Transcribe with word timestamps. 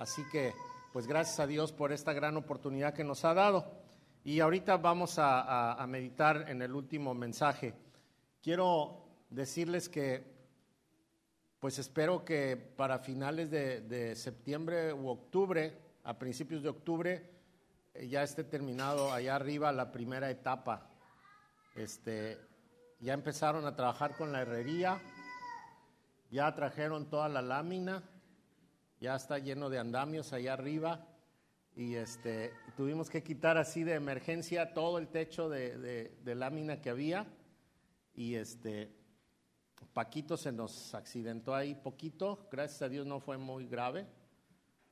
Así 0.00 0.24
que, 0.32 0.54
pues 0.94 1.06
gracias 1.06 1.40
a 1.40 1.46
Dios 1.46 1.72
por 1.72 1.92
esta 1.92 2.14
gran 2.14 2.34
oportunidad 2.38 2.94
que 2.94 3.04
nos 3.04 3.26
ha 3.26 3.34
dado. 3.34 3.70
Y 4.24 4.40
ahorita 4.40 4.78
vamos 4.78 5.16
a, 5.18 5.84
meditar 5.86 6.46
en 6.48 6.62
el 6.62 6.74
último 6.74 7.12
mensaje. 7.12 7.74
Quiero 8.42 9.04
decirles 9.28 9.90
que, 9.90 10.24
pues 11.58 11.78
espero 11.78 12.24
que 12.24 12.56
para 12.56 13.00
finales 13.00 13.50
de, 13.50 14.16
septiembre 14.16 14.94
u 14.94 15.06
octubre, 15.06 15.76
a 16.04 16.18
principios 16.18 16.62
de 16.62 16.70
octubre, 16.70 17.30
eh, 17.92 18.08
ya 18.08 18.22
esté 18.22 18.42
terminado 18.42 19.12
allá 19.12 19.36
arriba 19.36 19.70
la 19.70 19.92
primera 19.92 20.30
etapa. 20.30 20.88
Este, 21.74 22.38
ya 23.00 23.12
empezaron 23.12 23.66
a 23.66 23.76
trabajar 23.76 24.16
con 24.16 24.32
la 24.32 24.40
herrería, 24.40 24.98
ya 26.30 26.54
trajeron 26.54 27.10
toda 27.10 27.28
la 27.28 27.42
lámina, 27.42 28.02
ya 29.00 29.16
está 29.16 29.38
lleno 29.38 29.70
de 29.70 29.78
andamios 29.78 30.32
allá 30.32 30.52
arriba. 30.52 31.06
Y 31.74 31.94
este, 31.94 32.52
tuvimos 32.76 33.08
que 33.08 33.22
quitar 33.22 33.56
así 33.56 33.82
de 33.82 33.94
emergencia 33.94 34.74
todo 34.74 34.98
el 34.98 35.08
techo 35.08 35.48
de, 35.48 36.12
lámina 36.24 36.80
que 36.82 36.90
había. 36.90 37.26
Y 38.14 38.34
este, 38.34 38.94
Paquito 39.94 40.36
se 40.36 40.52
nos 40.52 40.94
accidentó 40.94 41.54
ahí 41.54 41.74
poquito, 41.74 42.46
gracias 42.52 42.82
a 42.82 42.88
Dios 42.88 43.06
no 43.06 43.20
fue 43.20 43.38
muy 43.38 43.66
grave, 43.66 44.06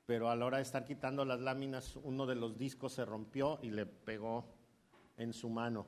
pero 0.07 0.31
a 0.31 0.37
la 0.37 0.47
hora 0.47 0.57
de 0.57 0.63
estar 0.63 0.85
quitando 0.87 1.25
las 1.25 1.41
láminas 1.41 1.97
uno 1.97 2.25
de 2.25 2.35
los 2.35 2.57
discos 2.57 2.95
se 2.95 3.05
rompió 3.05 3.59
y 3.63 3.71
le 3.71 3.85
pegó 3.85 4.47
en 5.19 5.35
su 5.35 5.51
mano. 5.51 5.87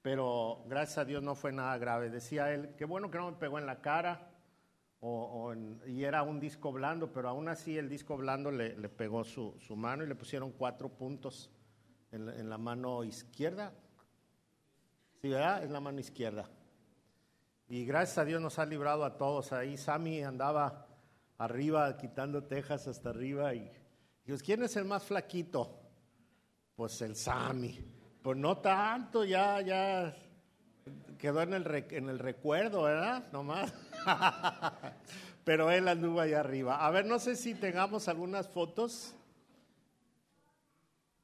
Pero 0.00 0.64
gracias 0.66 0.98
a 0.98 1.04
Dios 1.04 1.22
no 1.22 1.34
fue 1.34 1.52
nada 1.52 1.76
grave. 1.76 2.08
Decía 2.08 2.54
él, 2.54 2.74
qué 2.78 2.86
bueno 2.86 3.10
que 3.10 3.18
no 3.18 3.30
me 3.30 3.36
pegó 3.36 3.58
en 3.58 3.66
la 3.66 3.82
cara, 3.82 4.29
o, 5.02 5.54
y 5.86 6.04
era 6.04 6.22
un 6.22 6.38
disco 6.38 6.72
blando, 6.72 7.10
pero 7.12 7.30
aún 7.30 7.48
así 7.48 7.78
el 7.78 7.88
disco 7.88 8.16
blando 8.16 8.50
le, 8.50 8.70
pegó 8.88 9.24
su, 9.24 9.56
mano 9.74 10.04
y 10.04 10.06
le 10.06 10.14
pusieron 10.14 10.52
cuatro 10.52 10.90
puntos 10.90 11.50
en 12.12 12.48
la, 12.48 12.58
mano 12.58 13.02
izquierda. 13.04 13.72
Sí, 15.22 15.28
¿verdad? 15.28 15.64
Es 15.64 15.70
la 15.70 15.80
mano 15.80 16.00
izquierda. 16.00 16.50
Y 17.68 17.84
gracias 17.86 18.18
a 18.18 18.24
Dios 18.24 18.42
nos 18.42 18.58
ha 18.58 18.66
librado 18.66 19.04
a 19.04 19.16
todos. 19.16 19.52
Ahí 19.52 19.76
Sammy 19.76 20.22
andaba 20.22 20.86
arriba 21.38 21.96
quitando 21.96 22.44
tejas 22.44 22.86
hasta 22.86 23.10
arriba 23.10 23.54
y 23.54 23.70
Dios, 24.26 24.42
¿quién 24.42 24.62
es 24.62 24.76
el 24.76 24.84
más 24.84 25.04
flaquito? 25.04 25.80
Pues 26.76 27.00
el 27.00 27.16
Sammy. 27.16 27.78
Pues 28.22 28.36
no 28.36 28.58
tanto, 28.58 29.24
ya, 29.24 29.62
ya 29.62 30.14
quedó 31.16 31.40
en 31.40 31.54
el, 31.54 31.86
en 31.90 32.08
el 32.10 32.18
recuerdo, 32.18 32.82
¿verdad? 32.82 33.24
Nomás. 33.32 33.72
Pero 35.44 35.70
él 35.70 35.88
anduvo 35.88 36.20
allá 36.20 36.40
arriba. 36.40 36.84
A 36.84 36.90
ver, 36.90 37.06
no 37.06 37.18
sé 37.18 37.36
si 37.36 37.54
tengamos 37.54 38.08
algunas 38.08 38.48
fotos. 38.48 39.14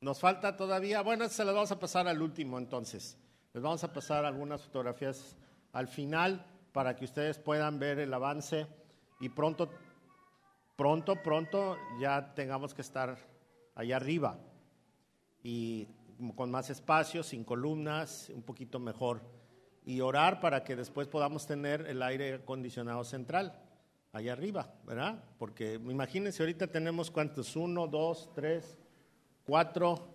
Nos 0.01 0.21
falta 0.21 0.57
todavía, 0.57 1.03
bueno, 1.03 1.29
se 1.29 1.45
las 1.45 1.55
vamos 1.55 1.73
a 1.73 1.79
pasar 1.79 2.09
al 2.09 2.21
último 2.21 2.59
entonces. 2.59 3.17
Les 3.53 3.63
vamos 3.63 3.83
a 3.85 3.93
pasar 3.93 4.25
algunas 4.25 4.63
fotografías 4.63 5.37
al 5.73 5.89
final 5.89 6.45
para 6.73 6.95
que 6.95 7.07
ustedes 7.07 7.39
puedan 7.39 7.79
ver 7.79 7.99
el 7.99 8.13
avance 8.13 8.67
y 9.21 9.31
pronto, 9.31 9.71
pronto, 10.77 11.23
pronto 11.23 11.79
ya 11.99 12.35
tengamos 12.35 12.75
que 12.75 12.83
estar 12.83 13.17
allá 13.75 13.97
arriba 13.97 14.39
y 15.43 15.89
con 16.35 16.51
más 16.51 16.71
espacio, 16.71 17.23
sin 17.23 17.45
columnas, 17.45 18.31
un 18.35 18.43
poquito 18.43 18.79
mejor 18.79 19.23
y 19.87 20.01
orar 20.01 20.41
para 20.41 20.65
que 20.65 20.75
después 20.75 21.07
podamos 21.07 21.47
tener 21.47 21.87
el 21.87 22.03
aire 22.03 22.35
acondicionado 22.35 23.05
central 23.05 23.55
allá 24.13 24.33
arriba, 24.33 24.75
¿verdad? 24.85 25.23
Porque 25.39 25.75
imagínense, 25.75 26.43
ahorita 26.43 26.67
tenemos 26.67 27.11
cuántos, 27.11 27.55
uno, 27.55 27.87
dos, 27.87 28.29
tres, 28.35 28.77
cuatro, 29.45 30.09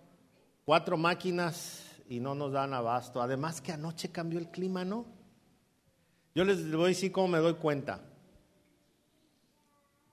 cuatro 0.66 0.98
máquinas 0.98 1.88
y 2.06 2.20
no 2.20 2.34
nos 2.34 2.52
dan 2.52 2.74
abasto. 2.74 3.22
Además 3.22 3.62
que 3.62 3.72
anoche 3.72 4.10
cambió 4.10 4.38
el 4.38 4.50
clima, 4.50 4.84
¿no? 4.84 5.06
Yo 6.34 6.44
les 6.44 6.70
voy 6.70 6.84
a 6.84 6.88
decir 6.88 7.10
cómo 7.10 7.28
me 7.28 7.38
doy 7.38 7.54
cuenta. 7.54 8.00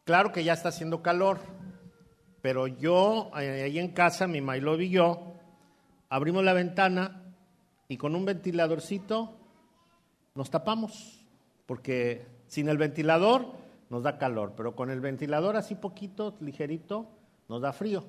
Claro 0.06 0.32
que 0.32 0.44
ya 0.46 0.54
está 0.54 0.70
haciendo 0.70 1.02
calor, 1.02 1.40
pero 2.42 2.68
yo, 2.68 3.30
eh, 3.38 3.64
ahí 3.64 3.78
en 3.78 3.92
casa, 3.92 4.26
mi 4.26 4.40
Mailov 4.40 4.80
y 4.80 4.90
yo, 4.90 5.34
abrimos 6.08 6.46
la 6.46 6.54
ventana 6.54 7.24
y 7.90 7.98
con 7.98 8.16
un 8.16 8.24
ventiladorcito 8.24 9.39
nos 10.36 10.50
tapamos, 10.50 11.26
porque 11.66 12.26
sin 12.48 12.70
el 12.70 12.78
ventilador 12.78 13.54
nos 13.90 14.04
da 14.04 14.18
calor, 14.18 14.54
pero 14.56 14.76
con 14.76 14.90
el 14.90 15.02
ventilador 15.02 15.56
así 15.56 15.76
poquito, 15.76 16.36
ligerito, 16.40 17.08
nos 17.48 17.62
da 17.62 17.74
frío. 17.74 18.06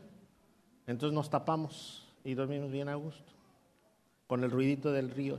Entonces 0.87 1.15
nos 1.15 1.31
tapamos 1.31 2.09
y 2.25 2.35
dormimos 2.35 2.71
bien 2.71 2.89
a 2.89 2.95
gusto, 2.95 3.33
con 4.27 4.45
el 4.45 4.51
ruidito 4.51 4.93
del 4.93 5.11
río, 5.11 5.37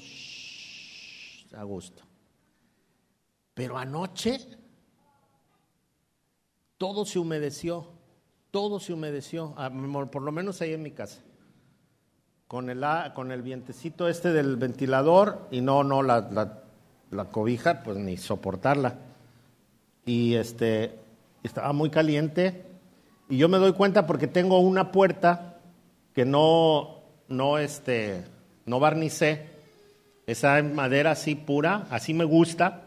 a 1.55 1.63
gusto. 1.63 2.03
Pero 3.53 3.77
anoche 3.77 4.39
todo 6.77 7.05
se 7.05 7.19
humedeció, 7.19 7.87
todo 8.49 8.79
se 8.79 8.93
humedeció, 8.93 9.55
por 10.11 10.21
lo 10.23 10.31
menos 10.31 10.61
ahí 10.61 10.73
en 10.73 10.81
mi 10.81 10.91
casa 10.91 11.21
con 12.51 12.69
el, 12.69 12.83
con 13.13 13.31
el 13.31 13.43
vientecito 13.43 14.09
este 14.09 14.33
del 14.33 14.57
ventilador 14.57 15.47
y 15.51 15.61
no, 15.61 15.85
no, 15.85 16.03
la 16.03 16.63
cobija, 17.25 17.83
pues 17.83 17.97
ni 17.97 18.17
soportarla. 18.17 18.95
Y 20.05 20.35
este, 20.35 20.95
estaba 21.43 21.73
muy 21.73 21.89
caliente. 21.89 22.65
Y 23.29 23.37
yo 23.37 23.49
me 23.49 23.57
doy 23.57 23.73
cuenta 23.73 24.07
porque 24.07 24.27
tengo 24.27 24.59
una 24.59 24.91
puerta 24.91 25.59
que 26.15 26.25
no, 26.25 27.01
no, 27.27 27.57
este, 27.57 28.23
no 28.65 28.79
barnicé. 28.79 29.49
Esa 30.25 30.61
madera 30.63 31.11
así 31.11 31.35
pura, 31.35 31.87
así 31.89 32.13
me 32.13 32.23
gusta. 32.23 32.83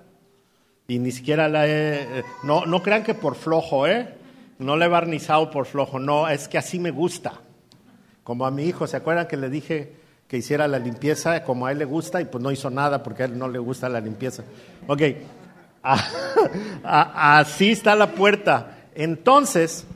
Y 0.89 0.99
ni 0.99 1.13
siquiera 1.13 1.49
la 1.49 1.67
he. 1.67 2.03
Eh, 2.03 2.25
no, 2.43 2.67
no 2.67 2.83
crean 2.83 3.05
que 3.05 3.15
por 3.15 3.37
flojo, 3.37 3.87
¿eh? 3.87 4.15
No 4.59 4.77
la 4.77 4.85
he 4.85 4.89
barnizado 4.89 5.51
por 5.51 5.67
flojo, 5.67 5.99
no, 5.99 6.29
es 6.29 6.49
que 6.49 6.59
así 6.59 6.79
me 6.79 6.91
gusta. 6.91 7.41
Como 8.23 8.47
a 8.47 8.51
mi 8.51 8.65
hijo, 8.65 8.87
¿se 8.87 8.97
acuerdan 8.97 9.27
que 9.27 9.37
le 9.37 9.51
dije 9.51 10.04
que 10.35 10.39
hiciera 10.39 10.67
la 10.67 10.81
limpieza 10.81 11.45
como 11.45 11.65
a 11.65 11.71
él 11.71 11.79
le 11.79 11.85
gusta 11.85 12.21
y 12.21 12.25
pues 12.25 12.43
no 12.43 12.51
hizo 12.51 12.69
nada 12.69 13.05
porque 13.05 13.23
a 13.23 13.27
él 13.27 13.39
no 13.39 13.47
le 13.47 13.61
gusta 13.61 13.89
la 13.89 14.01
limpieza. 14.01 14.43
Ok, 14.89 15.01
así 16.83 17.71
está 17.71 17.95
la 17.95 18.11
puerta. 18.11 18.79
Entonces, 18.97 19.87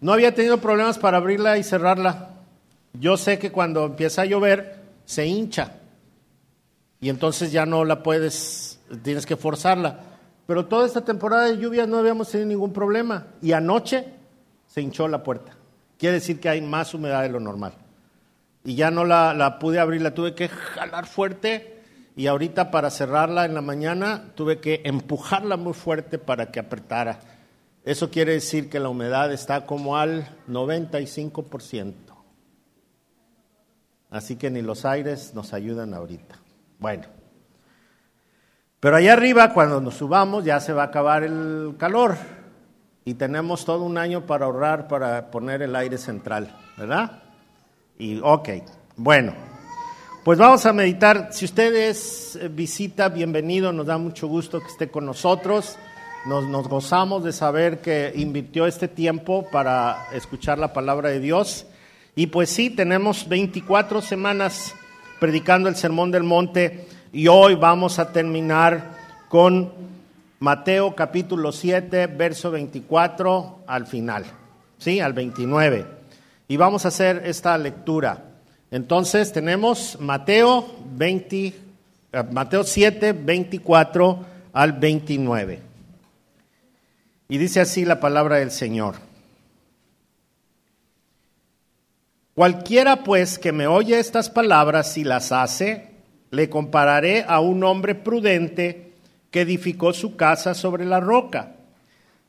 no 0.00 0.12
había 0.12 0.34
tenido 0.34 0.58
problemas 0.58 0.98
para 0.98 1.18
abrirla 1.18 1.58
y 1.58 1.62
cerrarla. 1.62 2.30
Yo 2.94 3.16
sé 3.16 3.38
que 3.38 3.52
cuando 3.52 3.84
empieza 3.84 4.22
a 4.22 4.24
llover, 4.24 4.80
se 5.04 5.24
hincha. 5.24 5.74
Y 6.98 7.08
entonces 7.08 7.52
ya 7.52 7.66
no 7.66 7.84
la 7.84 8.02
puedes, 8.02 8.80
tienes 9.04 9.26
que 9.26 9.36
forzarla. 9.36 10.00
Pero 10.48 10.66
toda 10.66 10.86
esta 10.86 11.04
temporada 11.04 11.44
de 11.44 11.58
lluvias 11.58 11.86
no 11.86 11.98
habíamos 11.98 12.28
tenido 12.32 12.48
ningún 12.48 12.72
problema. 12.72 13.28
Y 13.40 13.52
anoche 13.52 14.06
se 14.66 14.80
hinchó 14.80 15.06
la 15.06 15.22
puerta. 15.22 15.52
Quiere 15.98 16.14
decir 16.14 16.40
que 16.40 16.48
hay 16.48 16.60
más 16.60 16.94
humedad 16.94 17.22
de 17.22 17.28
lo 17.28 17.38
normal 17.38 17.85
y 18.66 18.74
ya 18.74 18.90
no 18.90 19.04
la, 19.04 19.58
pude 19.60 19.78
abrir, 19.78 20.02
la 20.02 20.12
tuve 20.12 20.34
que 20.34 20.48
jalar 20.48 21.06
fuerte 21.06 21.84
y 22.16 22.26
ahorita 22.26 22.72
para 22.72 22.90
cerrarla 22.90 23.44
en 23.44 23.54
la 23.54 23.60
mañana 23.60 24.32
tuve 24.34 24.58
que 24.58 24.82
empujarla 24.84 25.56
muy 25.56 25.72
fuerte 25.72 26.18
para 26.18 26.50
que 26.50 26.58
apretara. 26.58 27.20
Eso 27.84 28.10
quiere 28.10 28.32
decir 28.32 28.68
que 28.68 28.80
la 28.80 28.88
humedad 28.88 29.32
está 29.32 29.66
como 29.66 29.96
al 29.96 30.28
95%. 30.48 31.94
Así 34.10 34.34
que 34.34 34.50
ni 34.50 34.62
los 34.62 34.84
aires 34.84 35.32
nos 35.32 35.52
ayudan 35.52 35.94
ahorita. 35.94 36.40
Bueno. 36.80 37.04
Pero 38.80 38.96
allá 38.96 39.12
arriba, 39.12 39.54
cuando 39.54 39.80
nos 39.80 39.94
subamos, 39.94 40.44
ya 40.44 40.58
se 40.58 40.72
va 40.72 40.82
a 40.82 40.86
acabar 40.86 41.22
el 41.22 41.76
calor. 41.78 42.16
Y 43.04 43.14
tenemos 43.14 43.64
todo 43.64 43.84
un 43.84 43.96
año 43.96 44.26
para 44.26 44.46
ahorrar, 44.46 44.88
para 44.88 45.30
poner 45.30 45.62
el 45.62 45.76
aire 45.76 45.98
central, 45.98 46.52
¿verdad? 46.76 47.22
Y 47.98 48.20
ok, 48.22 48.48
bueno, 48.96 49.32
pues 50.22 50.38
vamos 50.38 50.66
a 50.66 50.72
meditar. 50.74 51.28
Si 51.32 51.46
usted 51.46 51.74
es 51.74 52.36
eh, 52.36 52.48
visita, 52.48 53.08
bienvenido, 53.08 53.72
nos 53.72 53.86
da 53.86 53.96
mucho 53.96 54.28
gusto 54.28 54.60
que 54.60 54.66
esté 54.66 54.88
con 54.88 55.06
nosotros. 55.06 55.78
Nos, 56.26 56.44
nos 56.44 56.68
gozamos 56.68 57.24
de 57.24 57.32
saber 57.32 57.80
que 57.80 58.12
invirtió 58.14 58.66
este 58.66 58.88
tiempo 58.88 59.46
para 59.50 60.08
escuchar 60.12 60.58
la 60.58 60.74
palabra 60.74 61.08
de 61.08 61.20
Dios. 61.20 61.66
Y 62.14 62.26
pues 62.26 62.50
sí, 62.50 62.68
tenemos 62.68 63.28
24 63.28 64.02
semanas 64.02 64.74
predicando 65.18 65.68
el 65.70 65.76
Sermón 65.76 66.10
del 66.10 66.22
Monte 66.22 66.88
y 67.12 67.28
hoy 67.28 67.54
vamos 67.54 67.98
a 67.98 68.12
terminar 68.12 68.90
con 69.30 69.72
Mateo 70.40 70.94
capítulo 70.94 71.50
7, 71.50 72.08
verso 72.08 72.50
24 72.50 73.60
al 73.66 73.86
final, 73.86 74.26
¿sí? 74.76 75.00
Al 75.00 75.14
29 75.14 75.95
y 76.48 76.56
vamos 76.56 76.84
a 76.84 76.88
hacer 76.88 77.22
esta 77.24 77.56
lectura. 77.58 78.24
Entonces 78.70 79.32
tenemos 79.32 79.98
Mateo, 80.00 80.66
20, 80.94 81.46
eh, 81.46 81.54
Mateo 82.30 82.64
7, 82.64 83.12
24 83.12 84.24
al 84.52 84.72
29. 84.72 85.60
Y 87.28 87.38
dice 87.38 87.60
así 87.60 87.84
la 87.84 88.00
palabra 88.00 88.36
del 88.36 88.50
Señor. 88.50 88.96
Cualquiera 92.34 93.02
pues 93.02 93.38
que 93.38 93.50
me 93.50 93.66
oye 93.66 93.98
estas 93.98 94.28
palabras 94.28 94.98
y 94.98 95.04
las 95.04 95.32
hace, 95.32 95.90
le 96.30 96.50
compararé 96.50 97.24
a 97.26 97.40
un 97.40 97.64
hombre 97.64 97.94
prudente 97.94 98.92
que 99.30 99.40
edificó 99.40 99.92
su 99.92 100.16
casa 100.16 100.54
sobre 100.54 100.84
la 100.84 101.00
roca. 101.00 101.55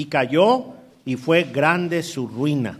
y 0.00 0.06
cayó 0.06 0.64
y 1.04 1.16
fue 1.16 1.42
grande 1.44 2.02
su 2.02 2.26
ruina. 2.26 2.78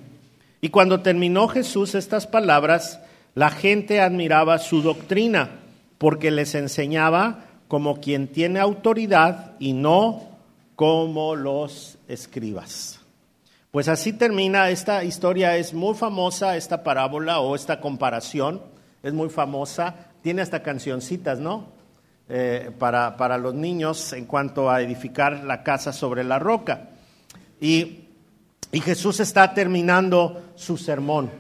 Y 0.62 0.70
cuando 0.70 1.00
terminó 1.00 1.49
Jesús 1.49 1.94
estas 1.94 2.26
palabras, 2.26 2.99
la 3.34 3.50
gente 3.50 4.00
admiraba 4.00 4.58
su 4.58 4.81
doctrina 4.81 5.50
porque 5.99 6.31
les 6.31 6.55
enseñaba 6.55 7.44
como 7.69 8.00
quien 8.00 8.28
tiene 8.28 8.58
autoridad 8.58 9.52
y 9.58 9.75
no 9.75 10.31
como 10.76 11.37
los 11.37 11.99
escribas. 12.08 13.00
Pues 13.70 13.87
así 13.88 14.14
termina, 14.14 14.70
esta 14.70 15.05
historia 15.05 15.58
es 15.58 15.75
muy 15.75 15.94
famosa, 15.94 16.56
esta 16.56 16.82
parábola 16.82 17.40
o 17.40 17.55
esta 17.55 17.82
comparación 17.82 18.62
es 19.02 19.12
muy 19.12 19.28
famosa, 19.28 19.94
tiene 20.23 20.40
hasta 20.40 20.62
cancioncitas, 20.62 21.38
¿no? 21.38 21.66
Eh, 22.31 22.70
para, 22.78 23.19
para 23.19 23.37
los 23.37 23.55
niños 23.55 24.14
en 24.14 24.25
cuanto 24.25 24.70
a 24.70 24.81
edificar 24.81 25.44
la 25.44 25.62
casa 25.62 25.93
sobre 25.93 26.25
la 26.25 26.38
roca. 26.38 26.89
Y, 27.61 28.05
y 28.73 28.81
Jesús 28.81 29.21
está 29.21 29.53
terminando 29.53 30.53
su 30.55 30.77
sermón, 30.77 31.31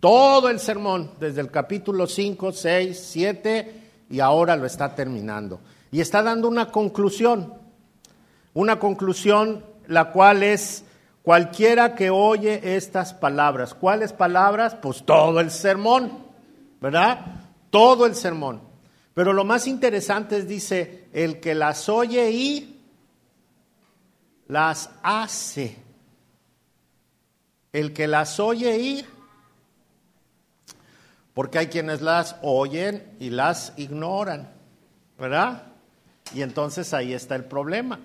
todo 0.00 0.48
el 0.48 0.60
sermón, 0.60 1.10
desde 1.18 1.40
el 1.40 1.50
capítulo 1.50 2.06
5, 2.06 2.52
6, 2.52 3.08
7 3.12 3.82
y 4.10 4.20
ahora 4.20 4.56
lo 4.56 4.66
está 4.66 4.94
terminando. 4.94 5.60
Y 5.90 6.00
está 6.00 6.22
dando 6.22 6.48
una 6.48 6.66
conclusión, 6.70 7.54
una 8.54 8.78
conclusión 8.78 9.64
la 9.86 10.12
cual 10.12 10.42
es 10.42 10.84
cualquiera 11.22 11.94
que 11.94 12.10
oye 12.10 12.76
estas 12.76 13.12
palabras. 13.14 13.74
¿Cuáles 13.74 14.12
palabras? 14.12 14.76
Pues 14.76 15.02
todo 15.04 15.40
el 15.40 15.50
sermón, 15.50 16.12
¿verdad? 16.80 17.20
Todo 17.70 18.06
el 18.06 18.14
sermón. 18.14 18.60
Pero 19.14 19.32
lo 19.32 19.44
más 19.44 19.66
interesante 19.66 20.38
es, 20.38 20.46
dice, 20.46 21.08
el 21.12 21.40
que 21.40 21.54
las 21.54 21.88
oye 21.88 22.30
y 22.30 22.77
las 24.48 24.90
hace. 25.02 25.76
El 27.72 27.92
que 27.92 28.08
las 28.08 28.40
oye 28.40 28.78
y 28.78 29.06
porque 31.38 31.60
hay 31.60 31.66
quienes 31.68 32.00
las 32.00 32.34
oyen 32.42 33.04
y 33.20 33.30
las 33.30 33.72
ignoran, 33.76 34.50
¿verdad? 35.16 35.68
Y 36.34 36.42
entonces 36.42 36.92
ahí 36.92 37.12
está 37.12 37.36
el 37.36 37.44
problema. 37.44 38.00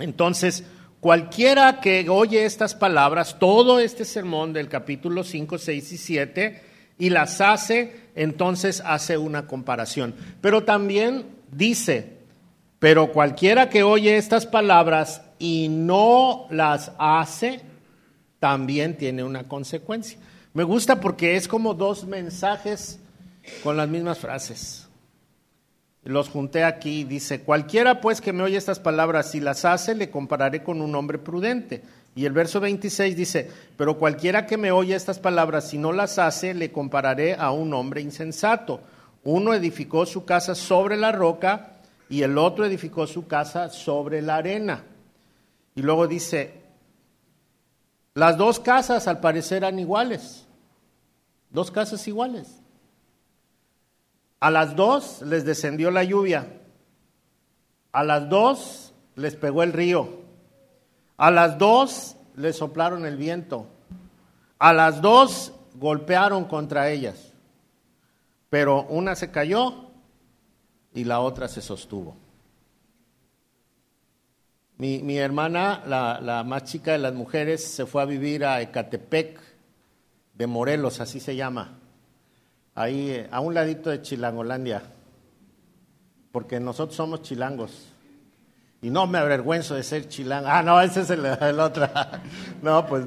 Entonces, 0.00 0.64
cualquiera 0.98 1.80
que 1.80 2.08
oye 2.08 2.44
estas 2.44 2.74
palabras, 2.74 3.38
todo 3.38 3.78
este 3.78 4.04
sermón 4.04 4.52
del 4.52 4.68
capítulo 4.68 5.22
5, 5.22 5.58
6 5.58 5.92
y 5.92 5.96
7, 5.96 6.62
y 6.98 7.10
las 7.10 7.40
hace, 7.40 8.08
entonces 8.16 8.82
hace 8.84 9.16
una 9.16 9.46
comparación. 9.46 10.16
Pero 10.40 10.64
también 10.64 11.26
dice, 11.52 12.13
pero 12.84 13.10
cualquiera 13.10 13.70
que 13.70 13.82
oye 13.82 14.18
estas 14.18 14.44
palabras 14.44 15.22
y 15.38 15.68
no 15.70 16.46
las 16.50 16.92
hace, 16.98 17.62
también 18.38 18.98
tiene 18.98 19.24
una 19.24 19.44
consecuencia. 19.44 20.18
Me 20.52 20.64
gusta 20.64 21.00
porque 21.00 21.36
es 21.36 21.48
como 21.48 21.72
dos 21.72 22.04
mensajes 22.04 23.00
con 23.62 23.78
las 23.78 23.88
mismas 23.88 24.18
frases. 24.18 24.86
Los 26.02 26.28
junté 26.28 26.62
aquí, 26.62 27.04
dice, 27.04 27.40
cualquiera 27.40 28.02
pues 28.02 28.20
que 28.20 28.34
me 28.34 28.42
oye 28.42 28.58
estas 28.58 28.80
palabras 28.80 29.34
y 29.34 29.40
las 29.40 29.64
hace, 29.64 29.94
le 29.94 30.10
compararé 30.10 30.62
con 30.62 30.82
un 30.82 30.94
hombre 30.94 31.16
prudente. 31.16 31.82
Y 32.14 32.26
el 32.26 32.34
verso 32.34 32.60
26 32.60 33.16
dice, 33.16 33.50
pero 33.78 33.96
cualquiera 33.96 34.44
que 34.44 34.58
me 34.58 34.72
oye 34.72 34.94
estas 34.94 35.18
palabras 35.18 35.72
y 35.72 35.78
no 35.78 35.94
las 35.94 36.18
hace, 36.18 36.52
le 36.52 36.70
compararé 36.70 37.32
a 37.32 37.50
un 37.50 37.72
hombre 37.72 38.02
insensato. 38.02 38.82
Uno 39.22 39.54
edificó 39.54 40.04
su 40.04 40.26
casa 40.26 40.54
sobre 40.54 40.98
la 40.98 41.12
roca 41.12 41.70
y 42.14 42.22
el 42.22 42.38
otro 42.38 42.64
edificó 42.64 43.08
su 43.08 43.26
casa 43.26 43.70
sobre 43.70 44.22
la 44.22 44.36
arena. 44.36 44.84
Y 45.74 45.82
luego 45.82 46.06
dice, 46.06 46.62
las 48.14 48.36
dos 48.36 48.60
casas 48.60 49.08
al 49.08 49.18
parecer 49.18 49.64
eran 49.64 49.80
iguales. 49.80 50.46
Dos 51.50 51.72
casas 51.72 52.06
iguales. 52.06 52.62
A 54.38 54.52
las 54.52 54.76
dos 54.76 55.22
les 55.22 55.44
descendió 55.44 55.90
la 55.90 56.04
lluvia. 56.04 56.46
A 57.90 58.04
las 58.04 58.28
dos 58.28 58.92
les 59.16 59.34
pegó 59.34 59.64
el 59.64 59.72
río. 59.72 60.20
A 61.16 61.32
las 61.32 61.58
dos 61.58 62.14
les 62.36 62.54
soplaron 62.54 63.06
el 63.06 63.16
viento. 63.16 63.66
A 64.60 64.72
las 64.72 65.02
dos 65.02 65.52
golpearon 65.74 66.44
contra 66.44 66.90
ellas. 66.90 67.32
Pero 68.50 68.84
una 68.84 69.16
se 69.16 69.32
cayó 69.32 69.90
y 70.94 71.04
la 71.04 71.20
otra 71.20 71.48
se 71.48 71.60
sostuvo. 71.60 72.16
Mi, 74.76 75.18
hermana, 75.18 75.82
la, 75.86 76.20
la, 76.20 76.42
más 76.42 76.64
chica 76.64 76.92
de 76.92 76.98
las 76.98 77.14
mujeres, 77.14 77.64
se 77.64 77.86
fue 77.86 78.02
a 78.02 78.06
vivir 78.06 78.44
a 78.44 78.60
Ecatepec 78.60 79.40
de 80.34 80.46
Morelos, 80.46 81.00
así 81.00 81.20
se 81.20 81.36
llama, 81.36 81.78
ahí 82.74 83.26
a 83.30 83.40
un 83.40 83.54
ladito 83.54 83.90
de 83.90 84.02
Chilangolandia, 84.02 84.82
porque 86.32 86.58
nosotros 86.58 86.96
somos 86.96 87.22
chilangos. 87.22 87.90
Y 88.82 88.90
no 88.90 89.06
me 89.06 89.16
avergüenzo 89.16 89.76
de 89.76 89.82
ser 89.82 90.08
chilango. 90.08 90.46
Ah, 90.46 90.62
no, 90.62 90.78
ese 90.78 91.00
es 91.00 91.08
el, 91.08 91.24
otro. 91.58 91.88
no, 92.62 92.84
pues. 92.86 93.06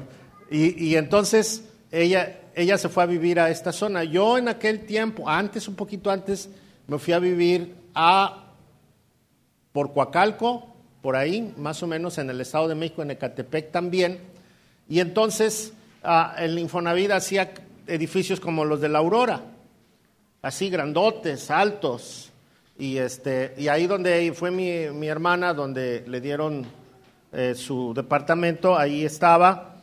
Y, 0.50 0.96
entonces 0.96 1.62
ella, 1.92 2.40
ella 2.56 2.76
se 2.78 2.88
fue 2.88 3.04
a 3.04 3.06
vivir 3.06 3.38
a 3.38 3.48
esta 3.48 3.70
zona. 3.70 4.02
Yo 4.02 4.38
en 4.38 4.48
aquel 4.48 4.86
tiempo, 4.86 5.28
antes, 5.28 5.68
un 5.68 5.76
poquito 5.76 6.10
antes, 6.10 6.50
me 6.88 6.98
fui 6.98 7.12
a 7.12 7.20
vivir 7.20 7.76
a 7.98 8.44
por 9.72 9.92
Coacalco, 9.92 10.74
por 11.02 11.16
ahí, 11.16 11.52
más 11.56 11.82
o 11.82 11.86
menos 11.86 12.18
en 12.18 12.30
el 12.30 12.40
Estado 12.40 12.68
de 12.68 12.74
México, 12.74 13.02
en 13.02 13.10
Ecatepec 13.10 13.72
también. 13.72 14.20
Y 14.88 15.00
entonces 15.00 15.72
Ah, 16.02 16.36
el 16.38 16.58
Infonavit 16.58 17.10
hacía 17.10 17.52
edificios 17.86 18.38
como 18.38 18.64
los 18.64 18.80
de 18.80 18.88
la 18.88 18.98
Aurora, 18.98 19.42
así 20.42 20.70
grandotes, 20.70 21.50
altos. 21.50 22.30
Y, 22.78 22.98
este, 22.98 23.54
y 23.58 23.66
ahí 23.66 23.88
donde 23.88 24.32
fue 24.32 24.52
mi, 24.52 24.88
mi 24.92 25.08
hermana, 25.08 25.52
donde 25.52 26.04
le 26.06 26.20
dieron 26.20 26.64
eh, 27.32 27.54
su 27.56 27.92
departamento, 27.94 28.78
ahí 28.78 29.04
estaba. 29.04 29.77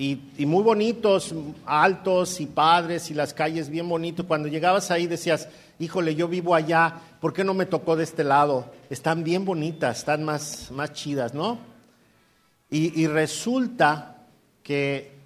Y, 0.00 0.46
muy 0.46 0.64
bonitos, 0.64 1.34
altos 1.66 2.40
y 2.40 2.46
padres 2.46 3.10
y 3.10 3.14
las 3.14 3.34
calles 3.34 3.68
bien 3.68 3.88
bonitos. 3.88 4.24
Cuando 4.24 4.48
llegabas 4.48 4.90
ahí 4.90 5.06
decías, 5.06 5.48
híjole, 5.78 6.14
yo 6.14 6.26
vivo 6.26 6.54
allá, 6.54 7.00
¿por 7.20 7.34
qué 7.34 7.44
no 7.44 7.52
me 7.52 7.66
tocó 7.66 7.96
de 7.96 8.04
este 8.04 8.24
lado? 8.24 8.72
Están 8.88 9.24
bien 9.24 9.44
bonitas, 9.44 9.98
están 9.98 10.24
más, 10.24 10.70
más 10.70 10.94
chidas, 10.94 11.34
¿no? 11.34 11.58
Y, 12.70 12.98
y 12.98 13.06
resulta 13.08 14.26
que 14.62 15.20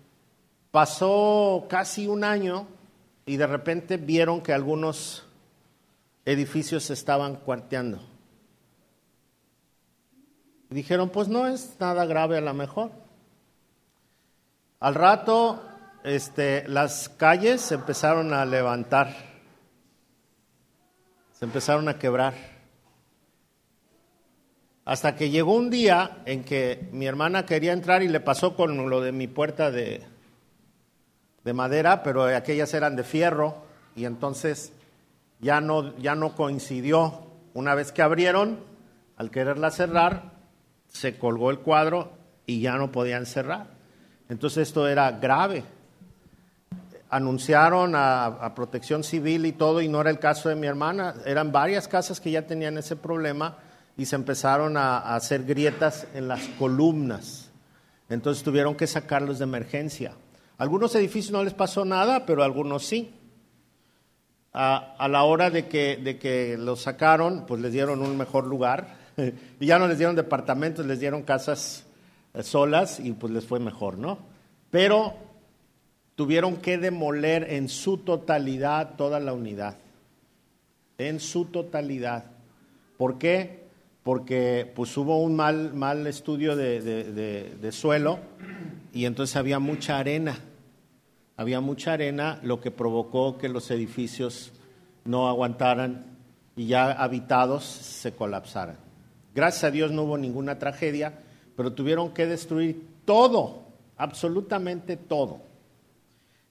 Pasó 0.74 1.66
casi 1.68 2.08
un 2.08 2.24
año 2.24 2.66
y 3.26 3.36
de 3.36 3.46
repente 3.46 3.96
vieron 3.96 4.40
que 4.40 4.52
algunos 4.52 5.24
edificios 6.24 6.82
se 6.82 6.94
estaban 6.94 7.36
cuarteando. 7.36 8.00
dijeron, 10.70 11.10
pues 11.10 11.28
no 11.28 11.46
es 11.46 11.76
nada 11.78 12.06
grave 12.06 12.38
a 12.38 12.40
lo 12.40 12.52
mejor. 12.54 12.90
Al 14.84 14.94
rato, 14.94 15.62
este, 16.04 16.68
las 16.68 17.08
calles 17.08 17.62
se 17.62 17.74
empezaron 17.74 18.34
a 18.34 18.44
levantar, 18.44 19.14
se 21.32 21.46
empezaron 21.46 21.88
a 21.88 21.98
quebrar. 21.98 22.34
Hasta 24.84 25.16
que 25.16 25.30
llegó 25.30 25.54
un 25.54 25.70
día 25.70 26.18
en 26.26 26.44
que 26.44 26.86
mi 26.92 27.06
hermana 27.06 27.46
quería 27.46 27.72
entrar 27.72 28.02
y 28.02 28.08
le 28.08 28.20
pasó 28.20 28.56
con 28.56 28.90
lo 28.90 29.00
de 29.00 29.12
mi 29.12 29.26
puerta 29.26 29.70
de, 29.70 30.02
de 31.44 31.52
madera, 31.54 32.02
pero 32.02 32.24
aquellas 32.24 32.74
eran 32.74 32.94
de 32.94 33.04
fierro 33.04 33.64
y 33.96 34.04
entonces 34.04 34.74
ya 35.40 35.62
no, 35.62 35.96
ya 35.96 36.14
no 36.14 36.34
coincidió. 36.34 37.24
Una 37.54 37.74
vez 37.74 37.90
que 37.90 38.02
abrieron, 38.02 38.60
al 39.16 39.30
quererla 39.30 39.70
cerrar, 39.70 40.32
se 40.88 41.16
colgó 41.16 41.50
el 41.50 41.60
cuadro 41.60 42.12
y 42.44 42.60
ya 42.60 42.76
no 42.76 42.92
podían 42.92 43.24
cerrar. 43.24 43.73
Entonces 44.28 44.68
esto 44.68 44.88
era 44.88 45.10
grave. 45.12 45.64
anunciaron 47.10 47.92
a, 47.94 48.52
protección 48.56 49.04
civil 49.04 49.46
y 49.46 49.52
todo, 49.52 49.80
y 49.80 49.88
no 49.88 50.00
era 50.00 50.10
el 50.10 50.18
caso 50.18 50.48
de 50.48 50.56
mi 50.56 50.66
hermana, 50.66 51.14
eran 51.24 51.52
varias 51.52 51.86
casas 51.86 52.20
que 52.20 52.30
ya 52.30 52.46
tenían 52.46 52.76
ese 52.76 52.96
problema 52.96 53.58
y 53.96 54.06
se 54.06 54.16
empezaron 54.16 54.76
a, 54.76 55.14
hacer 55.14 55.44
grietas 55.44 56.06
en 56.14 56.26
las 56.26 56.42
columnas. 56.58 57.50
Entonces 58.08 58.42
tuvieron 58.42 58.74
que 58.74 58.86
sacarlos 58.86 59.38
de 59.38 59.44
emergencia. 59.44 60.12
Algunos 60.58 60.94
edificios 60.94 61.32
no 61.32 61.44
les 61.44 61.54
pasó 61.54 61.84
nada, 61.84 62.26
pero 62.26 62.42
algunos 62.42 62.84
sí. 62.84 63.14
A, 64.52 65.08
la 65.08 65.24
hora 65.24 65.50
de 65.50 65.66
que, 65.66 65.96
de 65.96 66.18
que 66.18 66.56
los 66.56 66.82
sacaron, 66.82 67.44
pues 67.46 67.60
les 67.60 67.72
dieron 67.72 68.00
un 68.00 68.16
mejor 68.16 68.46
lugar. 68.46 68.96
y 69.60 69.66
ya 69.66 69.78
no 69.78 69.88
les 69.88 69.98
dieron 69.98 70.16
departamentos, 70.16 70.86
les 70.86 71.00
dieron 71.00 71.22
casas 71.22 71.84
solas 72.42 73.00
y 73.00 73.12
pues 73.12 73.32
les 73.32 73.44
fue 73.44 73.60
mejor, 73.60 73.98
¿no? 73.98 74.18
Pero 74.70 75.14
tuvieron 76.14 76.56
que 76.56 76.78
demoler 76.78 77.52
en 77.52 77.68
su 77.68 77.98
totalidad 77.98 78.96
toda 78.96 79.20
la 79.20 79.32
unidad. 79.32 79.76
En 80.98 81.20
su 81.20 81.46
totalidad. 81.46 82.26
¿Por 82.96 83.18
qué? 83.18 83.64
Porque 84.02 84.70
pues 84.74 84.96
hubo 84.96 85.22
un 85.22 85.34
mal, 85.34 85.74
mal 85.74 86.06
estudio 86.06 86.56
de, 86.56 86.80
de 86.80 87.72
suelo 87.72 88.18
y 88.92 89.06
entonces 89.06 89.36
había 89.36 89.58
mucha 89.58 89.98
arena. 89.98 90.38
Había 91.36 91.60
mucha 91.60 91.94
arena, 91.94 92.38
lo 92.42 92.60
que 92.60 92.70
provocó 92.70 93.38
que 93.38 93.48
los 93.48 93.70
edificios 93.72 94.52
no 95.04 95.28
aguantaran 95.28 96.04
y 96.56 96.66
ya 96.66 96.92
habitados 96.92 97.64
se 97.64 98.12
colapsaran. 98.12 98.76
Gracias 99.34 99.64
a 99.64 99.70
Dios 99.72 99.90
no 99.90 100.02
hubo 100.04 100.16
ninguna 100.16 100.60
tragedia, 100.60 101.23
pero 101.56 101.72
tuvieron 101.72 102.12
que 102.12 102.26
destruir 102.26 102.86
todo, 103.04 103.62
absolutamente 103.96 104.96
todo. 104.96 105.40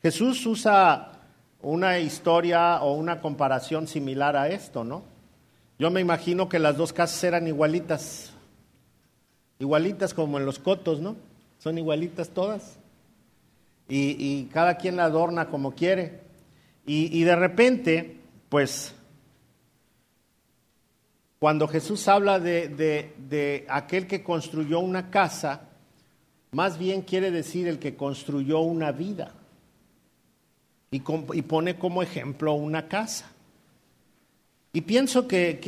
Jesús 0.01 0.45
usa 0.45 1.13
una 1.61 1.99
historia 1.99 2.81
o 2.81 2.93
una 2.93 3.21
comparación 3.21 3.87
similar 3.87 4.35
a 4.35 4.49
esto, 4.49 4.83
¿no? 4.83 5.03
Yo 5.79 5.89
me 5.89 6.01
imagino 6.01 6.49
que 6.49 6.59
las 6.59 6.77
dos 6.77 6.93
casas 6.93 7.23
eran 7.23 7.47
igualitas, 7.47 8.31
igualitas 9.59 10.13
como 10.13 10.37
en 10.37 10.45
los 10.45 10.59
cotos, 10.59 10.99
¿no? 10.99 11.15
Son 11.59 11.77
igualitas 11.77 12.29
todas. 12.29 12.77
Y, 13.89 14.45
cada 14.45 14.77
quien 14.77 14.95
la 14.95 15.05
adorna 15.05 15.49
como 15.49 15.73
quiere. 15.73 16.21
Y, 16.85 17.23
de 17.23 17.35
repente, 17.35 18.17
pues, 18.49 18.95
cuando 21.43 21.67
Jesús 21.67 22.07
habla 22.07 22.39
de, 22.39 22.69
de 22.69 23.65
aquel 23.67 24.07
que 24.07 24.23
construyó 24.23 24.79
una 24.79 25.11
casa, 25.11 25.63
más 26.53 26.77
bien 26.77 27.01
quiere 27.01 27.31
decir 27.31 27.67
el 27.67 27.79
que 27.79 27.97
construyó 27.97 28.61
una 28.61 28.93
vida 28.93 29.33
y, 30.89 31.01
pone 31.01 31.77
como 31.77 32.01
ejemplo 32.01 32.53
una 32.53 32.87
casa. 32.87 33.29
Y 34.71 34.79
pienso 34.83 35.27
que, 35.27 35.59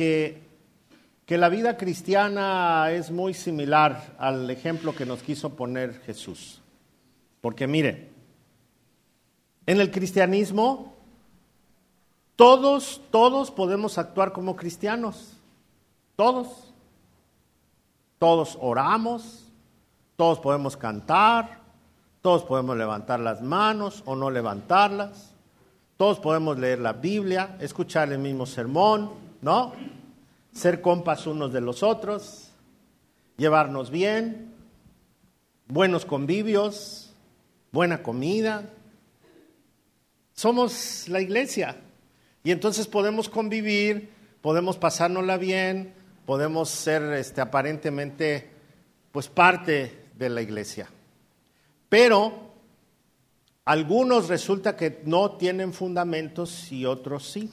que, 1.26 1.36
la 1.36 1.50
vida 1.50 1.76
cristiana 1.76 2.90
es 2.90 3.10
muy 3.10 3.34
similar 3.34 4.14
al 4.18 4.48
ejemplo 4.48 4.96
que 4.96 5.04
nos 5.04 5.22
quiso 5.22 5.56
poner 5.56 6.00
Jesús. 6.06 6.62
Porque 7.42 7.66
mire, 7.66 8.08
en 9.66 9.82
el 9.82 9.90
cristianismo 9.90 10.94
todos, 12.34 13.02
todos 13.10 13.50
podemos 13.50 13.98
actuar 13.98 14.32
como 14.32 14.56
cristianos. 14.56 15.35
Todos. 16.16 16.72
Todos 18.18 18.56
oramos, 18.60 19.44
todos 20.16 20.38
podemos 20.40 20.76
cantar, 20.76 21.60
todos 22.22 22.44
podemos 22.44 22.76
levantar 22.76 23.20
las 23.20 23.42
manos 23.42 24.02
o 24.06 24.16
no 24.16 24.30
levantarlas. 24.30 25.34
Todos 25.98 26.18
podemos 26.18 26.58
leer 26.58 26.78
la 26.78 26.94
Biblia, 26.94 27.56
escuchar 27.60 28.10
el 28.12 28.18
mismo 28.18 28.46
sermón, 28.46 29.12
¿no? 29.42 29.72
Ser 30.52 30.80
compas 30.80 31.26
unos 31.26 31.52
de 31.52 31.60
los 31.60 31.82
otros, 31.82 32.50
llevarnos 33.36 33.90
bien, 33.90 34.52
buenos 35.68 36.04
convivios, 36.04 37.14
buena 37.72 38.02
comida. 38.02 38.70
Somos 40.34 41.08
la 41.08 41.20
iglesia 41.20 41.76
y 42.44 42.50
entonces 42.50 42.86
podemos 42.86 43.28
convivir, 43.28 44.10
podemos 44.42 44.76
pasárnosla 44.76 45.36
bien, 45.36 45.94
podemos 46.26 46.68
ser 46.68 47.02
este, 47.14 47.40
aparentemente 47.40 48.50
pues 49.12 49.28
parte 49.28 50.08
de 50.14 50.28
la 50.28 50.42
iglesia. 50.42 50.88
Pero 51.88 52.50
algunos 53.64 54.28
resulta 54.28 54.76
que 54.76 55.00
no 55.04 55.32
tienen 55.32 55.72
fundamentos 55.72 56.70
y 56.72 56.84
otros 56.84 57.30
sí. 57.30 57.50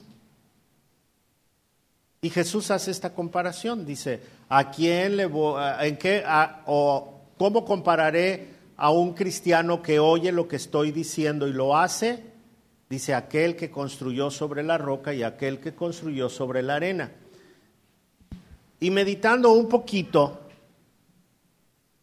Y 2.20 2.30
Jesús 2.30 2.70
hace 2.70 2.90
esta 2.90 3.14
comparación, 3.14 3.86
dice, 3.86 4.20
¿a 4.48 4.70
quién 4.70 5.16
le 5.16 5.26
voy, 5.26 5.62
en 5.80 5.96
qué, 5.96 6.24
o 6.66 7.20
cómo 7.38 7.64
compararé 7.64 8.48
a 8.76 8.90
un 8.90 9.12
cristiano 9.12 9.82
que 9.82 9.98
oye 9.98 10.32
lo 10.32 10.48
que 10.48 10.56
estoy 10.56 10.90
diciendo 10.90 11.46
y 11.46 11.52
lo 11.52 11.76
hace? 11.76 12.22
Dice, 12.88 13.14
aquel 13.14 13.56
que 13.56 13.70
construyó 13.70 14.30
sobre 14.30 14.62
la 14.62 14.78
roca 14.78 15.12
y 15.12 15.22
aquel 15.22 15.60
que 15.60 15.74
construyó 15.74 16.28
sobre 16.28 16.62
la 16.62 16.76
arena. 16.76 17.12
Y 18.84 18.90
meditando 18.90 19.50
un 19.52 19.66
poquito, 19.66 20.40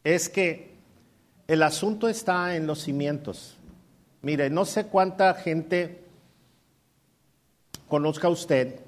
es 0.04 0.30
que 0.30 0.72
el 1.48 1.62
asunto 1.62 2.10
está 2.10 2.56
en 2.56 2.66
los 2.66 2.82
cimientos. 2.82 3.56
Mire, 4.24 4.50
no 4.50 4.66
sé 4.66 4.88
cuánta 4.88 5.36
gente 5.36 6.04
conozca 7.88 8.30
usted, 8.30 8.80